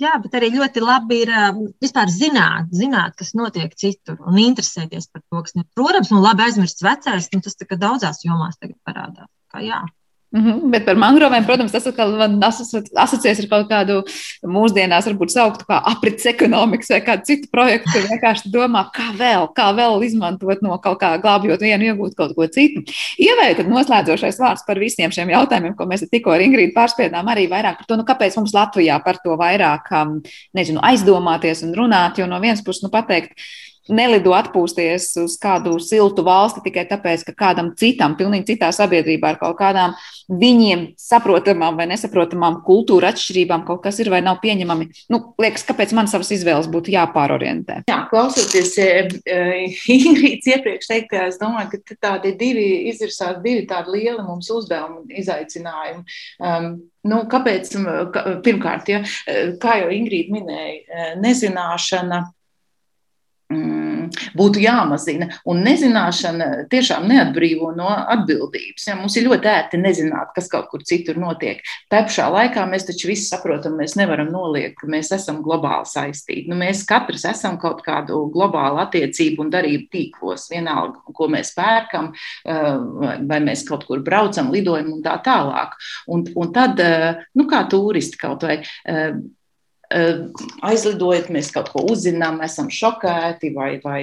Jā, 0.00 0.14
bet 0.22 0.32
arī 0.38 0.48
ļoti 0.54 0.80
labi 0.80 1.18
ir 1.26 1.30
um, 1.36 1.64
vispār 1.82 2.08
zināt, 2.08 2.70
zināt, 2.72 3.12
kas 3.18 3.34
notiek 3.36 3.74
citur 3.76 4.16
un 4.24 4.38
interesēties 4.40 5.10
par 5.12 5.20
to, 5.20 5.42
kas 5.44 5.52
notiek. 5.58 5.68
Protams, 5.76 6.12
nu 6.14 6.22
labi 6.24 6.46
aizmirsts 6.46 6.84
vecais, 6.84 7.28
nu 7.34 7.44
tas 7.44 7.58
daudzās 7.60 8.22
jomās 8.24 8.56
tagad 8.56 8.78
parādās. 8.88 9.28
Kā, 9.52 9.60
jā. 9.60 9.82
Mm 10.32 10.44
-hmm, 10.44 10.70
bet 10.70 10.84
par 10.84 10.96
mangroviem, 10.96 11.44
protams, 11.44 11.72
tas 11.72 11.86
asociēs 11.86 13.40
ar 13.42 13.48
kaut 13.50 13.66
kādu 13.68 13.98
mūsdienās, 14.48 15.04
varbūt 15.04 15.30
sauktu 15.34 15.66
kā 15.68 15.80
aprits 15.84 16.24
ekonomikas 16.26 16.88
vai 16.88 17.00
kādu 17.00 17.22
citu 17.28 17.48
projektu, 17.52 17.90
kur 17.92 18.06
vienkārši 18.08 18.48
domā, 18.54 18.86
kā 18.96 19.10
vēl, 19.18 19.48
kā 19.52 19.66
vēl 19.76 20.04
izmantot 20.06 20.62
no 20.62 20.78
kaut 20.78 20.98
kā 21.02 21.20
glābjot 21.20 21.60
vienu, 21.60 21.84
iegūt 21.84 22.14
kaut 22.16 22.32
ko 22.34 22.46
citu. 22.46 22.80
Ievēju 23.18 23.56
tad 23.56 23.68
noslēdzošais 23.68 24.40
vārds 24.40 24.64
par 24.66 24.78
visiem 24.78 25.10
šiem 25.10 25.28
jautājumiem, 25.28 25.76
ko 25.76 25.84
mēs 25.84 26.08
tikko 26.08 26.32
ar 26.32 26.40
Ingrīdu 26.40 26.72
pārspiedām, 26.72 27.28
arī 27.28 27.44
vairāk 27.50 27.76
par 27.76 27.86
to, 27.86 27.96
nu, 27.96 28.04
kāpēc 28.08 28.36
mums 28.36 28.54
Latvijā 28.54 29.04
par 29.04 29.20
to 29.24 29.36
vairāk, 29.36 29.92
nezinu, 30.54 30.80
aizdomāties 30.80 31.62
un 31.62 31.74
runāt, 31.74 32.18
jo 32.18 32.26
no 32.26 32.40
vienas 32.40 32.64
puses, 32.64 32.82
nu, 32.82 32.88
pateikt, 32.88 33.36
nelido 33.90 34.34
atpūsties 34.36 35.08
uz 35.22 35.34
kādu 35.42 35.74
siltu 35.82 36.22
valsti 36.26 36.62
tikai 36.66 36.84
tāpēc, 36.90 37.24
ka 37.26 37.34
kādam 37.38 37.72
citam, 37.78 38.14
pilnīgi 38.18 38.52
citā 38.52 38.70
sabiedrībā 38.74 39.32
ar 39.32 39.40
kaut 39.40 39.56
kādām 39.58 39.96
viņiem 40.30 40.92
saprotamām 41.00 41.78
vai 41.78 41.88
nesaprotamām 41.90 42.60
kultūra 42.66 43.10
atšķirībām 43.12 43.64
kaut 43.66 43.82
kas 43.86 43.98
ir 44.02 44.10
vai 44.12 44.22
nav 44.24 44.38
pieņemami. 44.42 44.88
Nu, 45.12 45.22
liekas, 45.42 45.66
kāpēc 45.68 45.94
man 45.96 46.10
savas 46.10 46.30
izvēles 46.36 46.70
būtu 46.72 46.94
jāpārorientē? 46.94 47.82
Jā, 47.90 47.98
klausoties 48.10 48.76
e, 48.78 48.90
e, 49.26 49.40
Ingrīdas 49.92 50.52
iepriekš 50.54 50.90
teiktajā, 50.92 51.26
es 51.32 51.40
domāju, 51.42 51.82
ka 51.82 51.98
tādi 52.08 52.34
divi 52.38 52.66
izvirsās 52.92 53.40
divi 53.44 53.66
tādi 53.70 53.96
lieli 53.98 54.22
mums 54.22 54.50
uzdevumi 54.52 55.02
un 55.02 55.16
izaicinājumi. 55.22 56.04
Um, 56.42 56.70
nu, 57.08 57.24
kāpēc? 57.30 57.72
Pirmkārt, 58.44 58.92
ja, 58.92 59.02
kā 59.62 59.80
jau 59.82 59.90
Ingrīda 59.94 60.36
minēja, 60.36 61.10
nezināšana 61.22 62.22
būtu 64.36 64.62
jāmazina. 64.62 65.28
Un 65.48 65.62
nezināšana 65.66 66.48
tiešām 66.72 67.06
neatbrīvo 67.10 67.72
no 67.76 67.88
atbildības. 67.90 68.86
Ja, 68.88 68.96
mums 68.98 69.16
ir 69.18 69.26
ļoti 69.28 69.50
ērti 69.52 69.80
nezināt, 69.80 70.32
kas 70.36 70.50
kaut 70.52 70.68
kur 70.72 70.84
citur 70.86 71.18
notiek. 71.20 71.62
Tā 71.92 72.02
pašā 72.06 72.28
laikā 72.32 72.64
mēs 72.70 72.86
taču 72.88 73.10
visi 73.10 73.28
saprotam, 73.28 73.76
mēs 73.80 73.96
nevaram 74.00 74.30
noliegt, 74.32 74.78
ka 74.80 74.90
mēs 74.90 75.12
esam 75.16 75.42
globāli 75.44 75.88
saistīti. 75.90 76.46
Nu, 76.50 76.58
mēs 76.60 76.84
katrs 76.88 77.26
esam 77.30 77.58
kaut 77.62 77.84
kādu 77.86 78.24
globālu 78.34 78.82
attiecību 78.84 79.46
un 79.46 79.52
darību 79.52 79.88
tīklos, 79.92 80.48
vienalga, 80.52 81.02
ko 81.14 81.28
mēs 81.32 81.54
pērkam, 81.56 82.12
eh, 82.44 82.72
vai 83.28 83.42
mēs 83.44 83.66
kaut 83.68 83.86
kur 83.88 84.02
braucam, 84.04 84.52
lidojam 84.54 84.92
un 84.96 85.04
tā 85.04 85.18
tālāk. 85.24 85.76
Un, 86.08 86.26
un 86.36 86.52
tad, 86.52 86.80
eh, 86.80 87.22
nu, 87.34 87.48
kā 87.50 87.64
turisti 87.70 88.18
kaut 88.20 88.42
vai 88.42 88.60
aizlidojot, 90.62 91.30
mēs 91.34 91.50
kaut 91.54 91.72
ko 91.74 91.84
uzzinām, 91.92 92.40
esam 92.44 92.70
šokēti 92.72 93.52
vai, 93.56 93.70
vai 93.84 94.02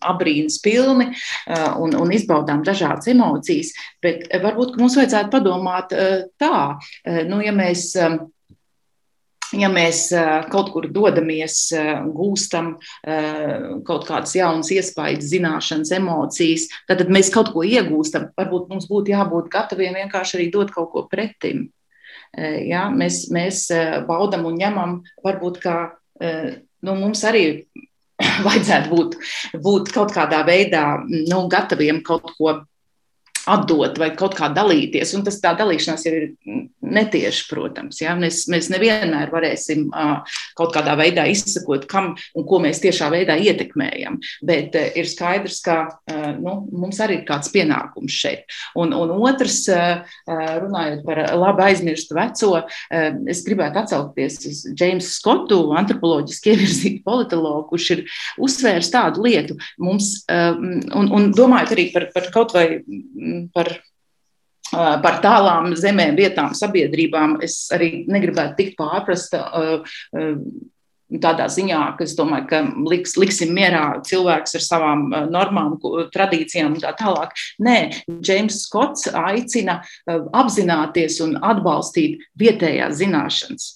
abrīnas 0.00 0.58
pilni 0.64 1.10
un, 1.48 1.94
un 1.98 2.14
izbaudām 2.14 2.64
dažādas 2.66 3.10
emocijas. 3.12 3.74
Bet 4.02 4.26
varbūt 4.42 4.78
mums 4.80 4.98
vajadzētu 4.98 5.32
padomāt 5.34 5.94
tā, 6.40 6.58
nu, 7.28 7.42
ja 7.44 7.54
mēs 7.56 7.92
ja 9.56 9.70
mēs 9.72 10.08
kaut 10.52 10.72
kur 10.74 10.88
dodamies, 10.92 11.70
gūstam 12.12 12.74
kaut 13.88 14.04
kādas 14.08 14.34
jaunas 14.36 14.70
iespējas, 14.74 15.30
zināšanas, 15.32 15.94
emocijas, 15.96 16.68
tad 16.88 17.06
mēs 17.12 17.32
kaut 17.34 17.54
ko 17.54 17.64
iegūstam. 17.64 18.30
Varbūt 18.38 18.68
mums 18.72 18.88
būtu 18.90 19.14
jābūt 19.14 19.50
gataviem 19.52 19.96
vienkārši 20.02 20.40
arī 20.40 20.50
dot 20.52 20.74
kaut 20.74 20.92
ko 20.92 21.06
pretim. 21.08 21.68
Ja, 22.36 22.88
mēs, 22.92 23.26
mēs 23.34 23.66
baudam 24.08 24.44
un 24.50 24.58
ņemam, 24.60 24.98
varbūt 25.24 25.60
kā 25.62 25.76
nu, 26.20 26.94
mums 26.94 27.24
arī 27.26 27.44
vajadzētu 28.46 28.90
būt, 28.92 29.16
būt 29.64 29.92
kaut 29.94 30.12
kādā 30.14 30.42
veidā 30.46 30.84
nu, 31.08 31.44
gataviem 31.50 32.02
kaut 32.06 32.34
ko 32.36 32.58
atdot 33.48 33.98
vai 34.00 34.10
kaut 34.16 34.36
kā 34.38 34.50
dalīties. 34.52 35.14
Un 35.16 35.24
tas 35.26 35.40
tā 35.42 35.54
dalīšanās 35.58 36.04
jau 36.06 36.14
ir 36.14 36.26
netieši, 36.94 37.44
protams. 37.50 38.00
Ja? 38.02 38.14
Mēs, 38.18 38.44
mēs 38.50 38.70
nevienmēr 38.72 39.32
varēsim 39.32 39.88
kaut 40.58 40.74
kādā 40.74 40.94
veidā 40.98 41.26
izsakot, 41.30 41.86
kam 41.90 42.14
un 42.36 42.46
ko 42.48 42.60
mēs 42.64 42.82
tiešā 42.82 43.10
veidā 43.12 43.38
ietekmējam. 43.40 44.18
Bet 44.46 44.76
ir 44.78 45.08
skaidrs, 45.08 45.60
ka 45.64 45.78
nu, 46.38 46.58
mums 46.72 47.00
arī 47.04 47.20
ir 47.20 47.26
kāds 47.28 47.52
pienākums 47.54 48.14
šeit. 48.14 48.46
Un, 48.78 48.94
un 48.96 49.12
otrs, 49.18 49.60
runājot 50.28 51.04
par 51.06 51.22
labi 51.38 51.66
aizmirstu 51.68 52.18
veco, 52.18 52.52
es 53.28 53.44
gribētu 53.46 53.82
atsaukties 53.82 54.40
uz 54.48 54.62
Jamesu 54.78 55.12
Skotu, 55.12 55.60
antropoloģiski 55.78 56.54
ievirzītu 56.54 57.04
politologu, 57.06 57.66
kurš 57.72 57.90
ir 57.96 58.04
uzsvērs 58.42 58.92
tādu 58.94 59.26
lietu 59.26 59.58
mums, 59.82 60.22
un, 60.28 61.12
un 61.14 61.30
domājot 61.36 61.76
arī 61.76 61.88
par, 61.94 62.08
par 62.14 62.32
kaut 62.34 62.56
vai 62.56 62.66
par 63.54 63.76
par 64.72 65.20
tālām 65.24 65.72
zemēm, 65.78 66.16
vietām, 66.18 66.54
sabiedrībām 66.56 67.38
es 67.44 67.60
arī 67.74 68.04
negribētu 68.10 68.58
tikt 68.58 68.76
pārprasta 68.80 69.46
tādā 71.08 71.46
ziņā, 71.48 71.80
ka 71.96 72.04
es 72.04 72.12
domāju, 72.18 72.44
ka 72.50 72.58
liks, 72.84 73.14
liksim 73.16 73.54
mierā 73.56 74.02
cilvēks 74.04 74.58
ar 74.58 74.64
savām 74.64 75.06
normām, 75.32 75.78
tradīcijām 76.12 76.74
un 76.76 76.82
tā 76.82 76.92
tālāk. 76.98 77.32
Nē, 77.64 77.78
Džeims 78.20 78.60
Skots 78.66 79.08
aicina 79.16 79.78
apzināties 80.06 81.16
un 81.24 81.38
atbalstīt 81.40 82.20
vietējās 82.40 83.00
zināšanas. 83.00 83.70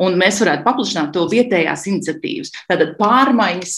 Un 0.00 0.16
mēs 0.18 0.40
varētu 0.40 0.64
paplašināt 0.64 1.12
to 1.14 1.26
vietējās 1.30 1.84
iniciatīvas. 1.92 2.54
Tātad 2.70 2.96
pārmaiņas 2.98 3.76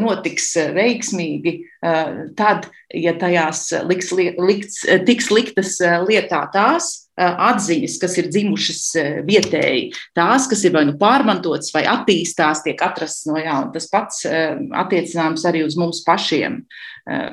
notiks 0.00 0.50
eh, 0.56 0.70
veiksmīgi 0.76 1.52
eh, 1.84 2.12
tad, 2.38 2.68
ja 2.94 3.12
tajās 3.18 3.68
liks, 3.88 4.12
likts, 4.16 4.84
tiks 5.08 5.28
liktas 5.32 5.76
lietā 6.06 6.46
tās 6.54 6.92
atziņas, 7.16 7.94
kas 7.96 8.14
ir 8.20 8.26
dzimušas 8.28 8.80
vietēji, 9.24 9.86
tās, 10.16 10.44
kas 10.50 10.66
ir 10.68 10.74
vai 10.74 10.82
nu 10.84 10.98
pārmantotas, 11.00 11.70
vai 11.72 11.86
attīstās, 11.88 12.60
tiek 12.66 12.82
atrastas 12.84 13.24
no 13.30 13.38
jauna. 13.40 13.70
Tas 13.72 13.88
pats 13.88 14.26
attiecināms 14.28 15.46
arī 15.48 15.62
uz 15.64 15.78
mums 15.80 16.02
pašiem 16.04 16.58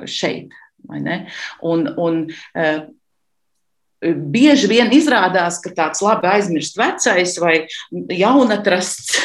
šeit. 0.08 0.56
Un, 1.68 1.84
un, 2.00 2.22
bieži 4.04 4.72
vien 4.72 4.96
izrādās, 4.96 5.60
ka 5.64 5.72
tāds 5.76 6.04
labi 6.04 6.32
aizmirsts 6.32 6.80
vecais 6.80 7.36
vai 7.44 7.56
jaunatrasts 7.92 9.20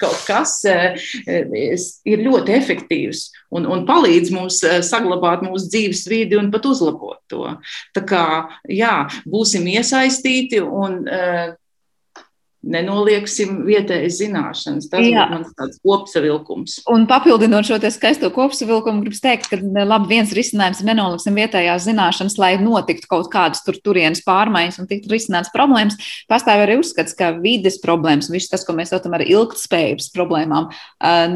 kaut 0.00 0.18
kas 0.26 0.58
eh, 0.68 0.98
ir 2.08 2.24
ļoti 2.24 2.54
efektīvs 2.56 3.24
un, 3.54 3.68
un 3.68 3.84
palīdz 3.88 4.32
mums 4.34 4.60
eh, 4.66 4.80
saglabāt 4.84 5.44
mūsu 5.46 5.70
dzīves 5.72 6.04
vidi 6.10 6.38
un 6.38 6.50
pat 6.54 6.68
uzlabot 6.68 7.20
to. 7.30 7.44
Tā 7.96 8.04
kā 8.08 8.24
jā, 8.72 9.06
būsim 9.28 9.66
iesaistīti 9.70 10.60
un 10.62 11.00
uh, 11.06 11.56
nenolieksim 12.66 13.60
vietējas 13.68 14.18
zināšanas. 14.18 14.88
Tas 14.90 15.04
ir 15.06 15.14
mans 15.30 15.52
tāds 15.56 15.78
kopsavilkums. 15.84 16.80
Un 16.90 17.06
papildinot 17.10 17.68
šo 17.68 17.78
skaisto 17.94 18.30
kopsavilkumu, 18.34 19.04
gribu 19.04 19.20
teikt, 19.22 19.46
ka 19.52 19.84
labi, 19.86 20.10
viens 20.16 20.32
risinājums 20.34 20.82
ir 20.82 20.88
nenoliksim 20.90 21.38
vietējās 21.38 21.86
zināšanas, 21.86 22.38
lai 22.40 22.50
notiktu 22.58 23.06
kaut 23.10 23.30
kādas 23.30 23.62
tur 23.66 23.78
turienes 23.78 24.24
pārmaiņas 24.26 24.80
un 24.82 24.88
tiktu 24.90 25.12
risināts 25.12 25.52
problēmas. 25.54 25.98
Pastāv 26.30 26.64
arī 26.64 26.80
uzskats, 26.82 27.14
ka 27.18 27.30
vides 27.38 27.78
problēmas, 27.82 28.30
viss 28.32 28.50
tas, 28.50 28.66
ko 28.66 28.74
mēs 28.76 28.90
saucam 28.90 29.14
ar 29.14 29.22
ilgtspējības 29.22 30.10
problēmām, 30.16 30.68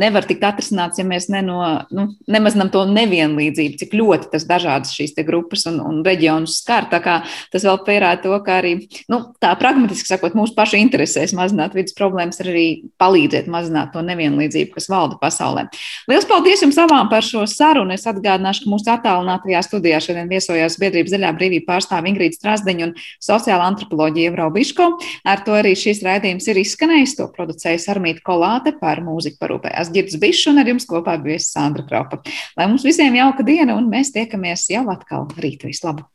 nevar 0.00 0.26
tikt 0.26 0.42
atrisināts, 0.48 0.98
ja 0.98 1.06
mēs 1.06 1.30
neno, 1.32 1.86
nu, 1.94 2.08
nemazinām 2.26 2.72
to 2.74 2.82
nevienlīdzību, 2.90 3.78
cik 3.84 3.96
ļoti 4.00 4.32
tas 4.34 4.48
dažādas 4.48 4.90
šīs 4.96 5.14
grupas 5.22 5.68
un, 5.70 5.78
un 5.86 6.02
reģionus 6.02 6.58
skar. 6.64 6.90
Tā 6.90 6.98
kā 7.04 7.20
tas 7.52 7.62
vēl 7.62 7.78
pierāda 7.86 8.24
to, 8.26 8.34
ka 8.42 8.58
arī 8.58 8.74
nu, 9.12 9.22
tā 9.42 9.54
pragmatiski 9.60 10.10
sakot, 10.10 10.34
mūsu 10.34 10.56
pašu 10.58 10.80
interesi 10.80 11.11
interesēs 11.12 11.34
mazināt 11.36 11.74
vidas 11.76 11.94
problēmas, 11.96 12.40
ir 12.40 12.50
arī 12.50 12.66
palīdzēt 13.00 13.48
mazināt 13.50 13.92
to 13.92 14.02
nevienlīdzību, 14.04 14.72
kas 14.74 14.88
valda 14.88 15.18
pasaulē. 15.20 15.66
Lielas 16.08 16.26
paldies 16.28 16.62
jums 16.62 16.78
abām 16.80 17.10
par 17.10 17.22
šo 17.22 17.44
sarunu. 17.46 17.92
Es 17.92 18.06
atgādināšu, 18.06 18.64
ka 18.64 18.72
mūsu 18.72 18.90
attālinātajā 18.92 19.62
studijā 19.66 20.00
šodien 20.00 20.30
viesojās 20.30 20.78
biedrības 20.80 21.12
Zaļā 21.12 21.32
brīvība 21.36 21.68
pārstāve 21.72 22.08
Ingrīda 22.08 22.38
Strasdeņa 22.38 22.88
un 22.88 22.94
sociāla 23.22 23.68
antropoloģija 23.72 24.32
Evro 24.32 24.48
Biško. 24.54 24.88
Ar 25.28 25.44
to 25.44 25.56
arī 25.58 25.74
šīs 25.78 26.02
raidījums 26.06 26.48
ir 26.48 26.62
izskanējis. 26.62 27.16
To 27.18 27.28
producēja 27.34 27.82
Sarmīta 27.82 28.24
Kolāte 28.26 28.74
par 28.80 29.02
mūziku 29.04 29.40
parūpējās 29.42 29.92
Girds 29.92 30.18
Bišs 30.22 30.48
un 30.52 30.62
ar 30.62 30.72
jums 30.72 30.88
kopā 30.88 31.18
bija 31.22 31.42
Sandra 31.42 31.84
Kropa. 31.88 32.22
Lai 32.56 32.70
mums 32.70 32.86
visiem 32.86 33.18
jauka 33.18 33.44
diena 33.46 33.76
un 33.76 33.92
mēs 33.92 34.14
tiekamies 34.16 34.70
jau 34.72 34.86
atkal 34.92 35.28
rīt. 35.36 35.68
Vislabāk! 35.68 36.12